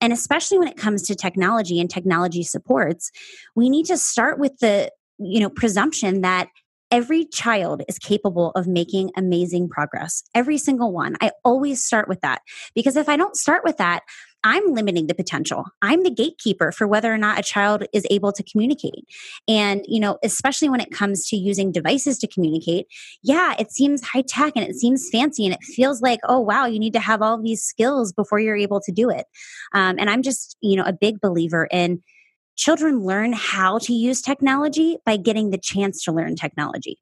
And 0.00 0.12
especially 0.12 0.58
when 0.58 0.68
it 0.68 0.76
comes 0.76 1.02
to 1.04 1.14
technology 1.14 1.80
and 1.80 1.90
technology 1.90 2.42
supports, 2.42 3.10
we 3.54 3.68
need 3.68 3.86
to 3.86 3.96
start 3.96 4.38
with 4.38 4.58
the 4.58 4.90
you 5.18 5.40
know 5.40 5.50
presumption 5.50 6.20
that 6.22 6.48
every 6.90 7.24
child 7.24 7.82
is 7.88 7.98
capable 7.98 8.52
of 8.52 8.66
making 8.66 9.10
amazing 9.16 9.68
progress 9.68 10.22
every 10.34 10.58
single 10.58 10.92
one. 10.92 11.16
I 11.20 11.32
always 11.44 11.84
start 11.84 12.08
with 12.08 12.20
that 12.20 12.42
because 12.74 12.96
if 12.96 13.08
i 13.08 13.16
don't 13.16 13.36
start 13.36 13.64
with 13.64 13.76
that 13.78 14.02
i'm 14.44 14.72
limiting 14.72 15.08
the 15.08 15.14
potential. 15.14 15.64
I'm 15.82 16.04
the 16.04 16.10
gatekeeper 16.10 16.70
for 16.70 16.86
whether 16.86 17.12
or 17.12 17.18
not 17.18 17.38
a 17.38 17.42
child 17.42 17.84
is 17.92 18.06
able 18.10 18.32
to 18.32 18.44
communicate. 18.44 19.04
And 19.48 19.84
you 19.88 19.98
know 19.98 20.18
especially 20.22 20.68
when 20.68 20.80
it 20.80 20.92
comes 20.92 21.26
to 21.28 21.36
using 21.36 21.72
devices 21.72 22.18
to 22.18 22.28
communicate 22.28 22.86
yeah 23.22 23.54
it 23.58 23.72
seems 23.72 24.04
high 24.04 24.22
tech 24.26 24.52
and 24.54 24.64
it 24.64 24.76
seems 24.76 25.08
fancy 25.10 25.44
and 25.44 25.54
it 25.54 25.64
feels 25.64 26.00
like 26.00 26.20
oh 26.28 26.40
wow 26.40 26.66
you 26.66 26.78
need 26.78 26.92
to 26.92 27.00
have 27.00 27.22
all 27.22 27.42
these 27.42 27.62
skills 27.62 28.12
before 28.12 28.38
you're 28.38 28.56
able 28.56 28.80
to 28.80 28.92
do 28.92 29.10
it. 29.10 29.26
Um, 29.74 29.96
and 29.98 30.08
i'm 30.08 30.22
just 30.22 30.56
you 30.60 30.76
know 30.76 30.84
a 30.84 30.92
big 30.92 31.20
believer 31.20 31.66
in 31.70 32.02
children 32.56 33.00
learn 33.00 33.32
how 33.32 33.78
to 33.78 33.92
use 33.92 34.20
technology 34.20 34.98
by 35.04 35.16
getting 35.16 35.50
the 35.50 35.58
chance 35.58 36.02
to 36.04 36.12
learn 36.12 36.36
technology. 36.36 36.98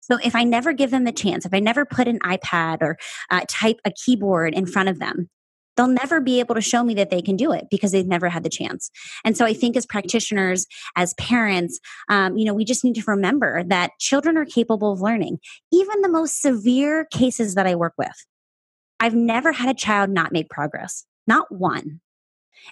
So 0.00 0.18
if 0.22 0.36
I 0.36 0.44
never 0.44 0.72
give 0.72 0.90
them 0.90 1.04
the 1.04 1.12
chance, 1.12 1.44
if 1.44 1.52
I 1.52 1.58
never 1.58 1.84
put 1.84 2.06
an 2.06 2.20
iPad 2.20 2.78
or 2.80 2.96
uh, 3.30 3.40
type 3.48 3.80
a 3.84 3.90
keyboard 3.90 4.54
in 4.54 4.66
front 4.66 4.88
of 4.88 5.00
them, 5.00 5.28
they'll 5.76 5.88
never 5.88 6.20
be 6.20 6.40
able 6.40 6.54
to 6.54 6.60
show 6.60 6.82
me 6.82 6.94
that 6.94 7.10
they 7.10 7.20
can 7.20 7.36
do 7.36 7.52
it 7.52 7.66
because 7.70 7.92
they've 7.92 8.06
never 8.06 8.28
had 8.28 8.42
the 8.42 8.48
chance. 8.48 8.90
And 9.24 9.36
so 9.36 9.44
I 9.44 9.52
think 9.52 9.76
as 9.76 9.84
practitioners, 9.84 10.66
as 10.96 11.14
parents, 11.14 11.80
um, 12.08 12.36
you 12.36 12.44
know, 12.44 12.54
we 12.54 12.64
just 12.64 12.84
need 12.84 12.94
to 12.94 13.04
remember 13.06 13.64
that 13.64 13.92
children 13.98 14.36
are 14.36 14.44
capable 14.44 14.92
of 14.92 15.00
learning. 15.00 15.38
Even 15.72 16.02
the 16.02 16.08
most 16.08 16.40
severe 16.40 17.06
cases 17.06 17.54
that 17.54 17.66
I 17.66 17.74
work 17.74 17.94
with, 17.98 18.26
I've 19.00 19.14
never 19.14 19.52
had 19.52 19.68
a 19.68 19.74
child 19.74 20.10
not 20.10 20.32
make 20.32 20.48
progress, 20.48 21.04
not 21.26 21.52
one. 21.52 22.00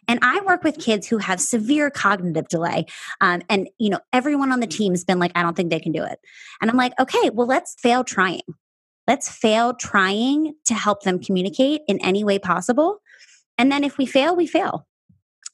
And 0.09 0.19
I 0.23 0.41
work 0.43 0.65
with 0.65 0.79
kids 0.79 1.07
who 1.07 1.19
have 1.19 1.41
severe 1.41 1.91
cognitive 1.91 2.49
delay. 2.49 2.87
Um, 3.21 3.43
and, 3.49 3.69
you 3.79 3.91
know, 3.91 4.01
everyone 4.13 4.53
on 4.53 4.61
the 4.61 4.67
team's 4.67 5.05
been 5.05 5.19
like, 5.19 5.33
I 5.35 5.43
don't 5.43 5.57
think 5.57 5.71
they 5.71 5.81
can 5.81 5.93
do 5.93 6.05
it. 6.05 6.19
And 6.61 6.71
I'm 6.71 6.77
like, 6.77 6.93
okay, 6.99 7.31
well, 7.31 7.47
let's 7.47 7.75
fail 7.81 8.05
trying. 8.05 8.43
Let's 9.07 9.29
fail 9.29 9.75
trying 9.75 10.55
to 10.65 10.75
help 10.75 11.03
them 11.03 11.19
communicate 11.19 11.83
in 11.87 11.99
any 12.01 12.25
way 12.25 12.39
possible. 12.39 13.01
And 13.59 13.71
then 13.71 13.85
if 13.85 13.99
we 13.99 14.07
fail, 14.07 14.35
we 14.35 14.47
fail. 14.47 14.87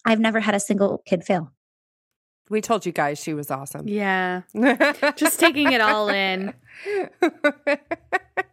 I've 0.04 0.20
never 0.20 0.40
had 0.40 0.54
a 0.54 0.60
single 0.60 1.02
kid 1.06 1.24
fail. 1.24 1.52
We 2.48 2.60
told 2.60 2.84
you 2.84 2.92
guys 2.92 3.20
she 3.20 3.32
was 3.32 3.50
awesome. 3.50 3.86
Yeah. 3.86 4.42
Just 5.16 5.38
taking 5.38 5.72
it 5.72 5.80
all 5.80 6.08
in. 6.08 6.52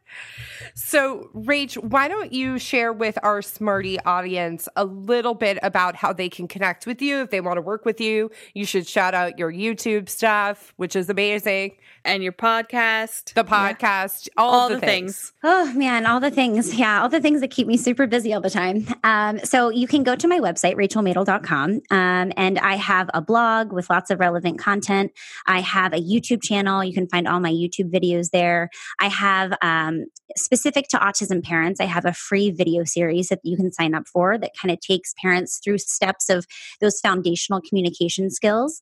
So, 0.79 1.31
Rach, 1.33 1.75
why 1.83 2.07
don't 2.07 2.31
you 2.31 2.59
share 2.59 2.93
with 2.93 3.17
our 3.23 3.41
Smarty 3.41 3.99
audience 4.01 4.69
a 4.75 4.85
little 4.85 5.33
bit 5.33 5.57
about 5.63 5.95
how 5.95 6.13
they 6.13 6.29
can 6.29 6.47
connect 6.47 6.85
with 6.85 7.01
you 7.01 7.17
if 7.21 7.31
they 7.31 7.41
want 7.41 7.57
to 7.57 7.61
work 7.63 7.83
with 7.83 7.99
you? 7.99 8.29
You 8.53 8.63
should 8.63 8.87
shout 8.87 9.15
out 9.15 9.39
your 9.39 9.51
YouTube 9.51 10.07
stuff, 10.07 10.75
which 10.77 10.95
is 10.95 11.09
amazing, 11.09 11.77
And 12.05 12.21
your 12.21 12.31
podcast. 12.31 13.33
the 13.33 13.43
podcast, 13.43 14.29
all, 14.37 14.51
All 14.53 14.69
the, 14.69 14.75
the 14.75 14.81
things. 14.81 15.15
things. 15.17 15.33
Oh 15.43 15.73
man, 15.73 16.05
all 16.05 16.19
the 16.19 16.29
things. 16.29 16.75
Yeah, 16.75 17.01
all 17.01 17.09
the 17.09 17.21
things 17.21 17.41
that 17.41 17.49
keep 17.49 17.65
me 17.65 17.75
super 17.75 18.05
busy 18.05 18.31
all 18.31 18.41
the 18.41 18.51
time. 18.51 18.85
Um, 19.03 19.39
so 19.39 19.69
you 19.69 19.87
can 19.87 20.03
go 20.03 20.15
to 20.15 20.27
my 20.27 20.39
website, 20.39 20.75
rachelmadel.com, 20.75 21.71
um, 21.89 22.31
and 22.37 22.59
I 22.59 22.75
have 22.75 23.09
a 23.15 23.21
blog 23.21 23.73
with 23.73 23.89
lots 23.89 24.11
of 24.11 24.19
relevant 24.19 24.59
content. 24.59 25.11
I 25.47 25.61
have 25.61 25.93
a 25.93 25.99
YouTube 25.99 26.43
channel. 26.43 26.83
You 26.83 26.93
can 26.93 27.07
find 27.07 27.27
all 27.27 27.39
my 27.39 27.51
YouTube 27.51 27.91
videos 27.91 28.29
there. 28.29 28.69
I 28.99 29.07
have 29.07 29.53
um, 29.63 30.05
specific 30.35 30.66
to 30.73 30.97
autism 30.97 31.43
parents, 31.43 31.79
I 31.79 31.85
have 31.85 32.05
a 32.05 32.13
free 32.13 32.51
video 32.51 32.83
series 32.83 33.29
that 33.29 33.39
you 33.43 33.57
can 33.57 33.71
sign 33.71 33.95
up 33.95 34.07
for 34.07 34.37
that 34.37 34.51
kind 34.59 34.71
of 34.71 34.79
takes 34.79 35.13
parents 35.21 35.59
through 35.63 35.77
steps 35.79 36.29
of 36.29 36.45
those 36.81 36.99
foundational 36.99 37.61
communication 37.61 38.29
skills. 38.29 38.81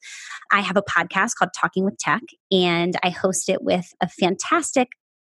I 0.51 0.61
have 0.61 0.77
a 0.77 0.81
podcast 0.81 1.35
called 1.37 1.51
Talking 1.55 1.85
with 1.85 1.97
Tech, 1.97 2.21
and 2.51 2.95
I 3.03 3.09
host 3.09 3.49
it 3.49 3.63
with 3.63 3.93
a 4.01 4.07
fantastic 4.07 4.89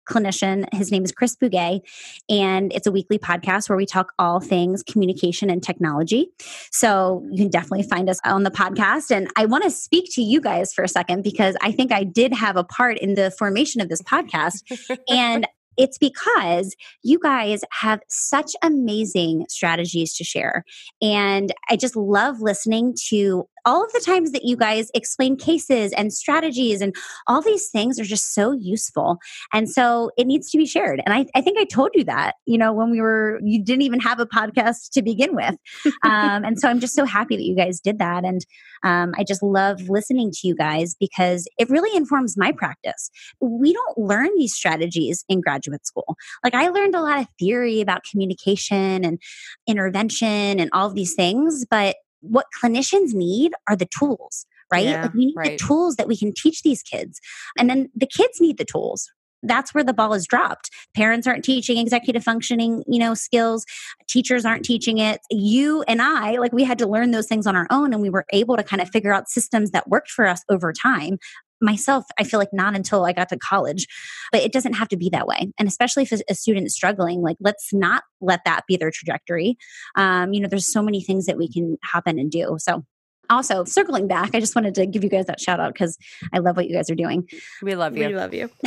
clinician. 0.08 0.66
His 0.74 0.90
name 0.90 1.04
is 1.04 1.12
Chris 1.12 1.36
Bugaj, 1.36 1.80
and 2.28 2.72
it's 2.72 2.86
a 2.86 2.92
weekly 2.92 3.18
podcast 3.18 3.68
where 3.68 3.76
we 3.76 3.86
talk 3.86 4.12
all 4.18 4.40
things 4.40 4.82
communication 4.82 5.48
and 5.48 5.62
technology. 5.62 6.28
So 6.70 7.24
you 7.30 7.38
can 7.44 7.50
definitely 7.50 7.84
find 7.84 8.08
us 8.10 8.18
on 8.24 8.42
the 8.42 8.50
podcast. 8.50 9.10
And 9.10 9.28
I 9.36 9.46
want 9.46 9.64
to 9.64 9.70
speak 9.70 10.06
to 10.14 10.22
you 10.22 10.40
guys 10.40 10.72
for 10.72 10.82
a 10.82 10.88
second 10.88 11.22
because 11.22 11.56
I 11.62 11.72
think 11.72 11.92
I 11.92 12.04
did 12.04 12.34
have 12.34 12.56
a 12.56 12.64
part 12.64 12.98
in 12.98 13.14
the 13.14 13.30
formation 13.30 13.80
of 13.80 13.88
this 13.88 14.02
podcast. 14.02 14.62
and 15.08 15.46
it's 15.76 15.98
because 15.98 16.74
you 17.02 17.18
guys 17.18 17.62
have 17.70 18.00
such 18.08 18.52
amazing 18.62 19.46
strategies 19.48 20.14
to 20.14 20.24
share. 20.24 20.64
And 21.00 21.52
I 21.68 21.76
just 21.76 21.96
love 21.96 22.40
listening 22.40 22.94
to 23.08 23.48
all 23.64 23.84
of 23.84 23.92
the 23.92 24.00
times 24.00 24.32
that 24.32 24.44
you 24.44 24.56
guys 24.56 24.90
explain 24.94 25.36
cases 25.36 25.92
and 25.92 26.12
strategies 26.12 26.80
and 26.80 26.94
all 27.26 27.40
these 27.40 27.68
things 27.68 27.98
are 27.98 28.04
just 28.04 28.34
so 28.34 28.52
useful. 28.52 29.18
And 29.52 29.68
so 29.70 30.10
it 30.16 30.26
needs 30.26 30.50
to 30.50 30.58
be 30.58 30.66
shared. 30.66 31.00
And 31.04 31.14
I, 31.14 31.26
I 31.34 31.40
think 31.40 31.58
I 31.58 31.64
told 31.64 31.90
you 31.94 32.04
that, 32.04 32.34
you 32.46 32.58
know, 32.58 32.72
when 32.72 32.90
we 32.90 33.00
were, 33.00 33.40
you 33.42 33.62
didn't 33.62 33.82
even 33.82 34.00
have 34.00 34.20
a 34.20 34.26
podcast 34.26 34.90
to 34.92 35.02
begin 35.02 35.34
with. 35.34 35.56
Um, 36.04 36.44
and 36.44 36.58
so 36.58 36.68
I'm 36.68 36.80
just 36.80 36.94
so 36.94 37.04
happy 37.04 37.36
that 37.36 37.44
you 37.44 37.54
guys 37.54 37.80
did 37.80 37.98
that. 37.98 38.24
And 38.24 38.44
um, 38.82 39.14
I 39.16 39.24
just 39.24 39.42
love 39.42 39.88
listening 39.88 40.30
to 40.32 40.48
you 40.48 40.54
guys 40.54 40.96
because 40.98 41.46
it 41.58 41.70
really 41.70 41.96
informs 41.96 42.36
my 42.36 42.50
practice. 42.50 43.10
We 43.40 43.72
don't 43.72 43.98
learn 43.98 44.30
these 44.36 44.54
strategies 44.54 45.24
in 45.28 45.40
graduate 45.40 45.86
school. 45.86 46.16
Like 46.42 46.54
I 46.54 46.68
learned 46.68 46.94
a 46.94 47.00
lot 47.00 47.20
of 47.20 47.26
theory 47.38 47.80
about 47.80 48.04
communication 48.10 49.04
and 49.04 49.20
intervention 49.66 50.58
and 50.58 50.70
all 50.72 50.88
of 50.88 50.94
these 50.94 51.14
things, 51.14 51.64
but 51.70 51.96
what 52.22 52.46
clinicians 52.62 53.12
need 53.12 53.52
are 53.68 53.76
the 53.76 53.88
tools, 53.98 54.46
right? 54.72 54.86
Yeah, 54.86 55.02
like 55.02 55.14
we 55.14 55.26
need 55.26 55.34
right. 55.36 55.58
the 55.58 55.64
tools 55.64 55.96
that 55.96 56.08
we 56.08 56.16
can 56.16 56.32
teach 56.34 56.62
these 56.62 56.82
kids. 56.82 57.20
And 57.58 57.68
then 57.68 57.90
the 57.94 58.06
kids 58.06 58.40
need 58.40 58.58
the 58.58 58.64
tools. 58.64 59.10
That's 59.42 59.74
where 59.74 59.82
the 59.82 59.92
ball 59.92 60.14
is 60.14 60.26
dropped. 60.26 60.70
Parents 60.94 61.26
aren't 61.26 61.44
teaching 61.44 61.76
executive 61.76 62.22
functioning, 62.22 62.84
you 62.86 63.00
know, 63.00 63.14
skills. 63.14 63.66
Teachers 64.08 64.44
aren't 64.44 64.64
teaching 64.64 64.98
it. 64.98 65.20
You 65.30 65.82
and 65.88 66.00
I, 66.00 66.36
like 66.38 66.52
we 66.52 66.62
had 66.62 66.78
to 66.78 66.86
learn 66.86 67.10
those 67.10 67.26
things 67.26 67.46
on 67.46 67.56
our 67.56 67.66
own 67.70 67.92
and 67.92 68.00
we 68.00 68.10
were 68.10 68.24
able 68.32 68.56
to 68.56 68.62
kind 68.62 68.80
of 68.80 68.88
figure 68.90 69.12
out 69.12 69.28
systems 69.28 69.72
that 69.72 69.88
worked 69.88 70.10
for 70.10 70.26
us 70.26 70.42
over 70.48 70.72
time 70.72 71.18
myself 71.62 72.04
i 72.18 72.24
feel 72.24 72.38
like 72.38 72.52
not 72.52 72.74
until 72.74 73.04
i 73.04 73.12
got 73.12 73.28
to 73.28 73.38
college 73.38 73.86
but 74.32 74.40
it 74.40 74.52
doesn't 74.52 74.72
have 74.72 74.88
to 74.88 74.96
be 74.96 75.10
that 75.10 75.26
way. 75.26 75.52
And 75.58 75.68
especially 75.68 76.04
if 76.04 76.12
a, 76.12 76.18
a 76.30 76.34
student 76.34 76.66
is 76.66 76.74
struggling 76.74 77.20
like 77.20 77.36
let's 77.40 77.72
not 77.72 78.02
let 78.20 78.40
that 78.46 78.62
be 78.66 78.76
their 78.76 78.90
trajectory. 78.90 79.56
Um, 79.94 80.32
you 80.32 80.40
know 80.40 80.48
there's 80.48 80.72
so 80.72 80.82
many 80.82 81.02
things 81.02 81.26
that 81.26 81.36
we 81.36 81.52
can 81.52 81.76
hop 81.84 82.08
in 82.08 82.18
and 82.18 82.30
do. 82.30 82.56
So 82.58 82.84
also 83.30 83.62
circling 83.64 84.08
back 84.08 84.34
i 84.34 84.40
just 84.40 84.54
wanted 84.54 84.74
to 84.74 84.84
give 84.84 85.02
you 85.04 85.08
guys 85.08 85.24
that 85.26 85.40
shout 85.40 85.60
out 85.60 85.72
because 85.72 85.96
i 86.34 86.38
love 86.38 86.56
what 86.56 86.68
you 86.68 86.74
guys 86.74 86.90
are 86.90 86.96
doing. 86.96 87.26
We 87.62 87.76
love 87.76 87.96
you. 87.96 88.08
We 88.08 88.16
love 88.16 88.34
you. 88.34 88.50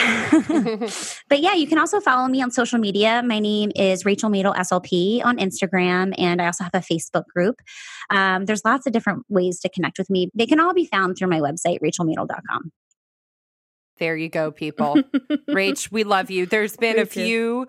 but 1.29 1.41
yeah 1.41 1.53
you 1.53 1.67
can 1.67 1.77
also 1.77 1.99
follow 1.99 2.27
me 2.27 2.41
on 2.41 2.51
social 2.51 2.79
media. 2.79 3.21
My 3.23 3.39
name 3.39 3.71
is 3.75 4.05
rachel 4.05 4.29
madel 4.29 4.55
slp 4.55 5.23
on 5.25 5.37
instagram 5.37 6.13
and 6.17 6.41
i 6.41 6.45
also 6.45 6.63
have 6.63 6.73
a 6.73 6.79
facebook 6.79 7.25
group. 7.27 7.59
Um, 8.09 8.45
there's 8.45 8.63
lots 8.63 8.87
of 8.87 8.93
different 8.93 9.25
ways 9.29 9.59
to 9.59 9.69
connect 9.69 9.99
with 9.99 10.09
me. 10.09 10.31
They 10.33 10.47
can 10.47 10.59
all 10.59 10.73
be 10.73 10.85
found 10.85 11.17
through 11.17 11.27
my 11.27 11.41
website 11.41 11.79
rachelmadel.com 11.83 12.71
there 13.97 14.15
you 14.15 14.29
go, 14.29 14.51
people. 14.51 14.95
Rach, 15.49 15.91
we 15.91 16.03
love 16.03 16.29
you. 16.29 16.45
There's 16.45 16.77
been 16.77 16.99
a 16.99 17.05
few 17.05 17.67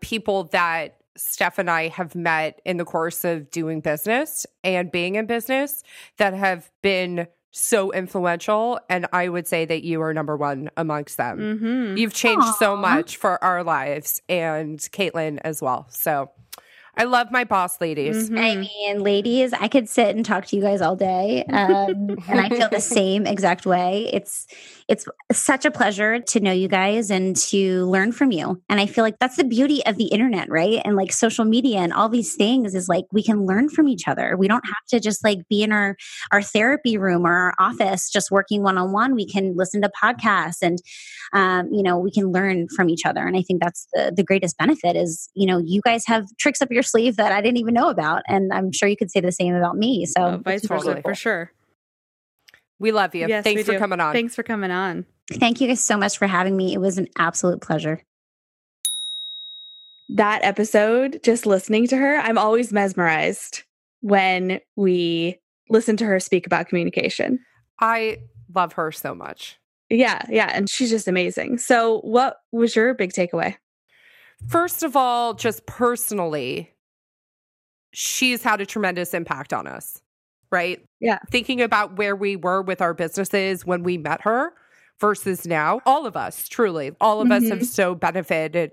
people 0.00 0.44
that 0.44 0.96
Steph 1.16 1.58
and 1.58 1.70
I 1.70 1.88
have 1.88 2.14
met 2.14 2.60
in 2.64 2.76
the 2.76 2.84
course 2.84 3.24
of 3.24 3.50
doing 3.50 3.80
business 3.80 4.46
and 4.62 4.90
being 4.90 5.16
in 5.16 5.26
business 5.26 5.82
that 6.18 6.34
have 6.34 6.70
been 6.82 7.26
so 7.50 7.90
influential. 7.92 8.78
And 8.90 9.06
I 9.12 9.28
would 9.28 9.46
say 9.46 9.64
that 9.64 9.82
you 9.82 10.02
are 10.02 10.12
number 10.12 10.36
one 10.36 10.70
amongst 10.76 11.16
them. 11.16 11.38
mm-hmm. 11.38 11.96
You've 11.96 12.12
changed 12.12 12.48
so 12.58 12.76
much 12.76 13.16
for 13.16 13.42
our 13.42 13.64
lives 13.64 14.20
and 14.28 14.78
Caitlin 14.78 15.38
as 15.42 15.62
well. 15.62 15.86
So 15.88 16.30
I 16.98 17.04
love 17.04 17.30
my 17.30 17.44
boss 17.44 17.78
ladies. 17.80 18.30
Mm-hmm. 18.30 18.38
I 18.38 18.56
mean, 18.56 19.02
ladies, 19.02 19.52
I 19.52 19.68
could 19.68 19.86
sit 19.88 20.16
and 20.16 20.24
talk 20.24 20.46
to 20.46 20.56
you 20.56 20.62
guys 20.62 20.80
all 20.80 20.96
day, 20.96 21.44
um, 21.52 22.16
and 22.28 22.40
I 22.40 22.48
feel 22.48 22.70
the 22.70 22.80
same 22.80 23.26
exact 23.26 23.66
way. 23.66 24.08
It's 24.12 24.46
it's 24.88 25.04
such 25.32 25.64
a 25.64 25.70
pleasure 25.70 26.20
to 26.20 26.40
know 26.40 26.52
you 26.52 26.68
guys 26.68 27.10
and 27.10 27.36
to 27.36 27.84
learn 27.86 28.12
from 28.12 28.30
you. 28.30 28.62
And 28.68 28.80
I 28.80 28.86
feel 28.86 29.02
like 29.02 29.18
that's 29.18 29.36
the 29.36 29.44
beauty 29.44 29.84
of 29.84 29.96
the 29.96 30.06
internet, 30.06 30.48
right? 30.48 30.80
And 30.84 30.94
like 30.94 31.12
social 31.12 31.44
media 31.44 31.78
and 31.78 31.92
all 31.92 32.08
these 32.08 32.36
things 32.36 32.74
is 32.74 32.88
like 32.88 33.04
we 33.10 33.22
can 33.22 33.44
learn 33.44 33.68
from 33.68 33.88
each 33.88 34.06
other. 34.06 34.36
We 34.36 34.46
don't 34.46 34.64
have 34.64 34.86
to 34.90 35.00
just 35.00 35.24
like 35.24 35.40
be 35.48 35.62
in 35.62 35.72
our 35.72 35.96
our 36.32 36.40
therapy 36.40 36.96
room 36.96 37.26
or 37.26 37.32
our 37.32 37.54
office 37.58 38.10
just 38.10 38.30
working 38.30 38.62
one 38.62 38.78
on 38.78 38.92
one. 38.92 39.14
We 39.14 39.26
can 39.26 39.54
listen 39.56 39.82
to 39.82 39.90
podcasts 39.90 40.62
and 40.62 40.78
um, 41.32 41.68
you 41.72 41.82
know 41.82 41.98
we 41.98 42.10
can 42.10 42.32
learn 42.32 42.68
from 42.68 42.88
each 42.88 43.04
other. 43.04 43.26
And 43.26 43.36
I 43.36 43.42
think 43.42 43.60
that's 43.60 43.86
the 43.92 44.12
the 44.16 44.24
greatest 44.24 44.56
benefit 44.56 44.96
is 44.96 45.28
you 45.34 45.46
know 45.46 45.58
you 45.58 45.82
guys 45.82 46.06
have 46.06 46.24
tricks 46.38 46.62
up 46.62 46.70
your 46.70 46.84
sleeve 46.86 47.16
that 47.16 47.32
I 47.32 47.40
didn't 47.40 47.58
even 47.58 47.74
know 47.74 47.88
about, 47.90 48.22
and 48.28 48.52
I'm 48.52 48.72
sure 48.72 48.88
you 48.88 48.96
could 48.96 49.10
say 49.10 49.20
the 49.20 49.32
same 49.32 49.54
about 49.54 49.76
me. 49.76 50.06
So 50.06 50.22
Uh, 50.22 50.36
vice 50.38 50.58
it's 50.60 50.68
versa, 50.68 50.84
totally 50.84 51.02
for 51.02 51.14
sure. 51.14 51.52
We 52.78 52.92
love 52.92 53.14
you. 53.14 53.26
Yes, 53.26 53.44
Thanks 53.44 53.64
for 53.64 53.72
do. 53.72 53.78
coming 53.78 54.00
on. 54.00 54.12
Thanks 54.12 54.34
for 54.34 54.42
coming 54.42 54.70
on. 54.70 55.06
Thank 55.32 55.60
you 55.60 55.68
guys 55.68 55.80
so 55.82 55.96
much 55.96 56.18
for 56.18 56.26
having 56.26 56.56
me. 56.56 56.72
It 56.74 56.78
was 56.78 56.98
an 56.98 57.08
absolute 57.18 57.60
pleasure. 57.60 58.02
That 60.10 60.44
episode, 60.44 61.20
just 61.24 61.46
listening 61.46 61.88
to 61.88 61.96
her, 61.96 62.16
I'm 62.18 62.38
always 62.38 62.72
mesmerized 62.72 63.62
when 64.02 64.60
we 64.76 65.40
listen 65.68 65.96
to 65.96 66.04
her 66.04 66.20
speak 66.20 66.46
about 66.46 66.68
communication. 66.68 67.40
I 67.80 68.18
love 68.54 68.74
her 68.74 68.92
so 68.92 69.14
much. 69.14 69.58
Yeah, 69.90 70.22
yeah. 70.28 70.50
And 70.52 70.70
she's 70.70 70.90
just 70.90 71.08
amazing. 71.08 71.58
So, 71.58 72.00
what 72.00 72.36
was 72.52 72.76
your 72.76 72.94
big 72.94 73.12
takeaway? 73.12 73.56
First 74.48 74.82
of 74.82 74.96
all, 74.96 75.34
just 75.34 75.66
personally, 75.66 76.70
she's 77.98 78.42
had 78.42 78.60
a 78.60 78.66
tremendous 78.66 79.14
impact 79.14 79.54
on 79.54 79.66
us, 79.66 80.02
right? 80.50 80.84
Yeah. 81.00 81.18
Thinking 81.30 81.62
about 81.62 81.96
where 81.96 82.14
we 82.14 82.36
were 82.36 82.60
with 82.60 82.82
our 82.82 82.92
businesses 82.92 83.64
when 83.64 83.82
we 83.82 83.96
met 83.96 84.20
her 84.20 84.52
versus 85.00 85.46
now, 85.46 85.80
all 85.86 86.04
of 86.04 86.14
us, 86.14 86.46
truly, 86.46 86.92
all 87.00 87.22
of 87.22 87.30
us 87.30 87.44
Mhm. 87.44 87.50
have 87.52 87.64
so 87.66 87.94
benefited 87.94 88.72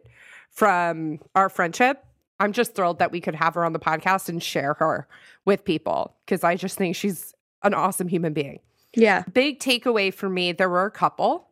from 0.49 1.19
our 1.35 1.47
friendship. 1.47 2.03
I'm 2.41 2.51
just 2.51 2.75
thrilled 2.75 2.99
that 2.99 3.13
we 3.13 3.21
could 3.21 3.35
have 3.35 3.53
her 3.53 3.63
on 3.63 3.71
the 3.71 3.79
podcast 3.79 4.27
and 4.27 4.43
share 4.43 4.73
her 4.79 5.07
with 5.45 5.63
people 5.63 6.17
because 6.25 6.43
I 6.43 6.57
just 6.57 6.77
think 6.77 6.93
she's 6.97 7.33
an 7.63 7.73
awesome 7.73 8.09
human 8.09 8.33
being. 8.33 8.59
Yeah. 8.93 9.23
Big 9.33 9.59
takeaway 9.61 10.13
for 10.13 10.27
me, 10.27 10.51
there 10.51 10.69
were 10.69 10.85
a 10.85 10.91
couple, 10.91 11.47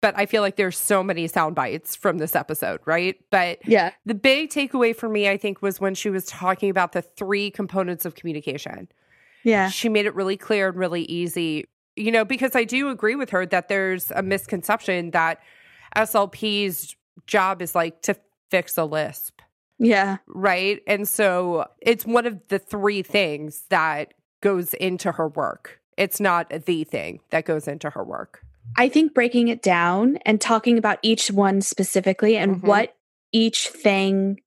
but 0.00 0.14
I 0.18 0.26
feel 0.26 0.42
like 0.42 0.56
there's 0.56 0.78
so 0.78 1.02
many 1.02 1.26
sound 1.28 1.54
bites 1.54 1.94
from 1.94 2.18
this 2.18 2.34
episode, 2.34 2.80
right? 2.86 3.16
But 3.30 3.58
Yeah. 3.66 3.92
the 4.06 4.14
big 4.14 4.50
takeaway 4.50 4.94
for 4.96 5.08
me, 5.08 5.28
I 5.28 5.36
think, 5.36 5.60
was 5.62 5.80
when 5.80 5.94
she 5.94 6.08
was 6.10 6.24
talking 6.26 6.70
about 6.70 6.92
the 6.92 7.02
three 7.02 7.50
components 7.50 8.04
of 8.04 8.14
communication. 8.14 8.88
Yeah. 9.44 9.68
She 9.68 9.88
made 9.88 10.06
it 10.06 10.14
really 10.14 10.36
clear 10.36 10.68
and 10.68 10.76
really 10.78 11.02
easy, 11.02 11.66
you 11.96 12.10
know, 12.12 12.24
because 12.24 12.54
I 12.56 12.64
do 12.64 12.88
agree 12.88 13.14
with 13.14 13.30
her 13.30 13.44
that 13.46 13.68
there's 13.68 14.10
a 14.12 14.22
misconception 14.22 15.10
that 15.12 15.40
SLP's 15.96 16.96
job 17.26 17.60
is 17.62 17.74
like 17.74 18.02
to 18.02 18.14
fix 18.50 18.76
a 18.78 18.84
lisp, 18.84 19.40
Yeah. 19.78 20.18
right? 20.26 20.82
And 20.86 21.06
so 21.08 21.66
it's 21.80 22.04
one 22.06 22.26
of 22.26 22.40
the 22.48 22.58
three 22.58 23.02
things 23.02 23.64
that 23.68 24.14
goes 24.40 24.74
into 24.74 25.12
her 25.12 25.28
work. 25.28 25.80
It's 25.96 26.20
not 26.20 26.48
the 26.64 26.84
thing 26.84 27.20
that 27.30 27.44
goes 27.44 27.68
into 27.68 27.90
her 27.90 28.02
work. 28.02 28.42
I 28.76 28.88
think 28.88 29.14
breaking 29.14 29.48
it 29.48 29.62
down 29.62 30.18
and 30.24 30.40
talking 30.40 30.78
about 30.78 30.98
each 31.02 31.30
one 31.30 31.60
specifically 31.60 32.36
and 32.36 32.56
Mhm. 32.56 32.66
what 32.66 32.96
each 33.32 33.68
thing 33.68 34.40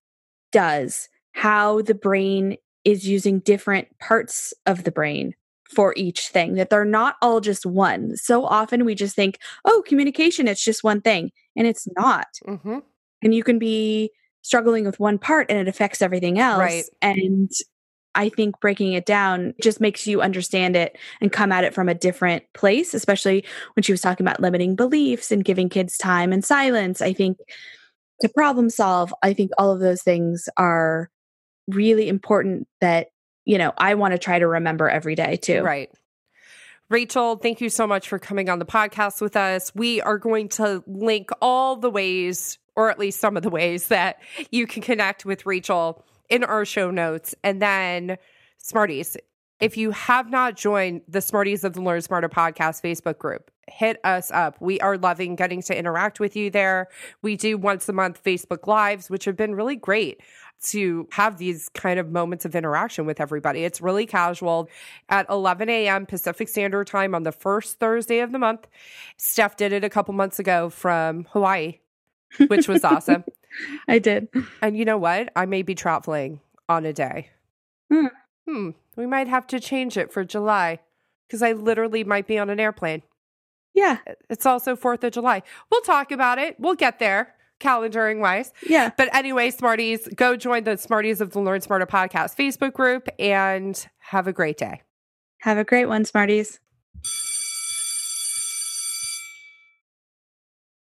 does, 0.52 1.08
how 1.32 1.82
the 1.82 1.94
brain 1.94 2.56
is 2.84 3.08
using 3.08 3.40
different 3.40 3.88
parts 3.98 4.52
of 4.66 4.84
the 4.84 4.90
brain 4.90 5.34
for 5.74 5.94
each 5.96 6.28
thing, 6.28 6.54
that 6.54 6.70
they're 6.70 6.84
not 6.84 7.16
all 7.22 7.40
just 7.40 7.64
one. 7.64 8.16
So 8.16 8.44
often 8.44 8.84
we 8.84 8.94
just 8.94 9.16
think, 9.16 9.38
oh, 9.64 9.82
communication, 9.86 10.46
it's 10.46 10.62
just 10.62 10.84
one 10.84 11.00
thing. 11.00 11.30
And 11.56 11.66
it's 11.66 11.88
not. 11.96 12.26
Mm-hmm. 12.46 12.78
And 13.22 13.34
you 13.34 13.42
can 13.42 13.58
be 13.58 14.10
struggling 14.42 14.84
with 14.84 15.00
one 15.00 15.18
part 15.18 15.50
and 15.50 15.58
it 15.58 15.68
affects 15.68 16.02
everything 16.02 16.38
else. 16.38 16.58
Right. 16.58 16.84
And 17.00 17.50
I 18.14 18.28
think 18.28 18.60
breaking 18.60 18.92
it 18.92 19.06
down 19.06 19.54
just 19.62 19.80
makes 19.80 20.06
you 20.06 20.22
understand 20.22 20.76
it 20.76 20.96
and 21.20 21.32
come 21.32 21.52
at 21.52 21.64
it 21.64 21.74
from 21.74 21.88
a 21.88 21.94
different 21.94 22.44
place, 22.52 22.94
especially 22.94 23.44
when 23.74 23.82
she 23.82 23.92
was 23.92 24.00
talking 24.00 24.24
about 24.24 24.40
limiting 24.40 24.76
beliefs 24.76 25.32
and 25.32 25.44
giving 25.44 25.68
kids 25.68 25.96
time 25.98 26.32
and 26.32 26.44
silence. 26.44 27.00
I 27.02 27.12
think 27.12 27.38
to 28.20 28.28
problem 28.28 28.70
solve, 28.70 29.14
I 29.22 29.32
think 29.32 29.50
all 29.58 29.72
of 29.72 29.80
those 29.80 30.02
things 30.02 30.48
are 30.56 31.10
really 31.66 32.08
important 32.08 32.68
that, 32.80 33.08
you 33.44 33.58
know, 33.58 33.72
I 33.76 33.94
want 33.94 34.12
to 34.12 34.18
try 34.18 34.38
to 34.38 34.46
remember 34.46 34.88
every 34.88 35.14
day 35.14 35.36
too. 35.36 35.62
Right. 35.62 35.90
Rachel, 36.90 37.36
thank 37.36 37.60
you 37.60 37.70
so 37.70 37.86
much 37.86 38.08
for 38.08 38.18
coming 38.18 38.48
on 38.48 38.58
the 38.58 38.66
podcast 38.66 39.20
with 39.20 39.36
us. 39.36 39.74
We 39.74 40.00
are 40.02 40.18
going 40.18 40.50
to 40.50 40.84
link 40.86 41.30
all 41.40 41.76
the 41.76 41.90
ways, 41.90 42.58
or 42.76 42.90
at 42.90 42.98
least 42.98 43.20
some 43.20 43.36
of 43.36 43.42
the 43.42 43.50
ways, 43.50 43.88
that 43.88 44.20
you 44.50 44.66
can 44.66 44.82
connect 44.82 45.24
with 45.24 45.46
Rachel 45.46 46.04
in 46.28 46.44
our 46.44 46.64
show 46.64 46.90
notes. 46.90 47.34
And 47.42 47.60
then, 47.60 48.18
Smarties, 48.58 49.16
if 49.60 49.76
you 49.76 49.92
have 49.92 50.30
not 50.30 50.56
joined 50.56 51.02
the 51.08 51.20
Smarties 51.20 51.64
of 51.64 51.74
the 51.74 51.80
Learn 51.80 52.02
Smarter 52.02 52.28
podcast 52.28 52.82
Facebook 52.82 53.18
group, 53.18 53.50
hit 53.68 53.98
us 54.04 54.30
up. 54.30 54.60
We 54.60 54.80
are 54.80 54.98
loving 54.98 55.36
getting 55.36 55.62
to 55.62 55.78
interact 55.78 56.20
with 56.20 56.36
you 56.36 56.50
there. 56.50 56.88
We 57.22 57.36
do 57.36 57.56
once 57.56 57.88
a 57.88 57.92
month 57.92 58.22
Facebook 58.22 58.66
Lives, 58.66 59.08
which 59.08 59.24
have 59.24 59.36
been 59.36 59.54
really 59.54 59.76
great 59.76 60.20
to 60.64 61.08
have 61.12 61.38
these 61.38 61.68
kind 61.68 61.98
of 62.00 62.10
moments 62.10 62.44
of 62.44 62.54
interaction 62.54 63.06
with 63.06 63.20
everybody. 63.20 63.64
It's 63.64 63.80
really 63.80 64.06
casual 64.06 64.68
at 65.08 65.26
11 65.28 65.68
a.m. 65.68 66.06
Pacific 66.06 66.48
Standard 66.48 66.86
Time 66.86 67.14
on 67.14 67.22
the 67.22 67.32
first 67.32 67.78
Thursday 67.78 68.20
of 68.20 68.32
the 68.32 68.38
month. 68.38 68.66
Steph 69.16 69.56
did 69.56 69.72
it 69.72 69.84
a 69.84 69.90
couple 69.90 70.14
months 70.14 70.38
ago 70.38 70.70
from 70.70 71.24
Hawaii, 71.30 71.78
which 72.48 72.66
was 72.68 72.84
awesome. 72.84 73.24
I 73.88 73.98
did. 73.98 74.28
And 74.62 74.76
you 74.76 74.84
know 74.84 74.98
what? 74.98 75.30
I 75.36 75.46
may 75.46 75.62
be 75.62 75.74
traveling 75.74 76.40
on 76.68 76.84
a 76.84 76.92
day. 76.92 77.30
Hmm. 77.92 78.06
Hmm. 78.48 78.70
We 78.96 79.06
might 79.06 79.28
have 79.28 79.46
to 79.48 79.60
change 79.60 79.96
it 79.96 80.12
for 80.12 80.24
July 80.24 80.80
because 81.26 81.42
I 81.42 81.52
literally 81.52 82.04
might 82.04 82.26
be 82.26 82.38
on 82.38 82.50
an 82.50 82.60
airplane. 82.60 83.02
Yeah. 83.74 83.98
It's 84.30 84.46
also 84.46 84.76
4th 84.76 85.02
of 85.04 85.12
July. 85.12 85.42
We'll 85.70 85.80
talk 85.80 86.12
about 86.12 86.38
it. 86.38 86.58
We'll 86.58 86.76
get 86.76 86.98
there 86.98 87.34
calendaring 87.60 88.20
wise. 88.20 88.52
Yeah. 88.66 88.90
But 88.96 89.14
anyway, 89.14 89.50
Smarties, 89.50 90.08
go 90.14 90.36
join 90.36 90.64
the 90.64 90.76
Smarties 90.76 91.20
of 91.20 91.30
the 91.30 91.40
Learn 91.40 91.60
Smarter 91.60 91.86
podcast 91.86 92.36
Facebook 92.36 92.72
group 92.72 93.08
and 93.18 93.86
have 93.98 94.26
a 94.26 94.32
great 94.32 94.58
day. 94.58 94.82
Have 95.40 95.58
a 95.58 95.64
great 95.64 95.86
one, 95.86 96.04
Smarties. 96.04 96.60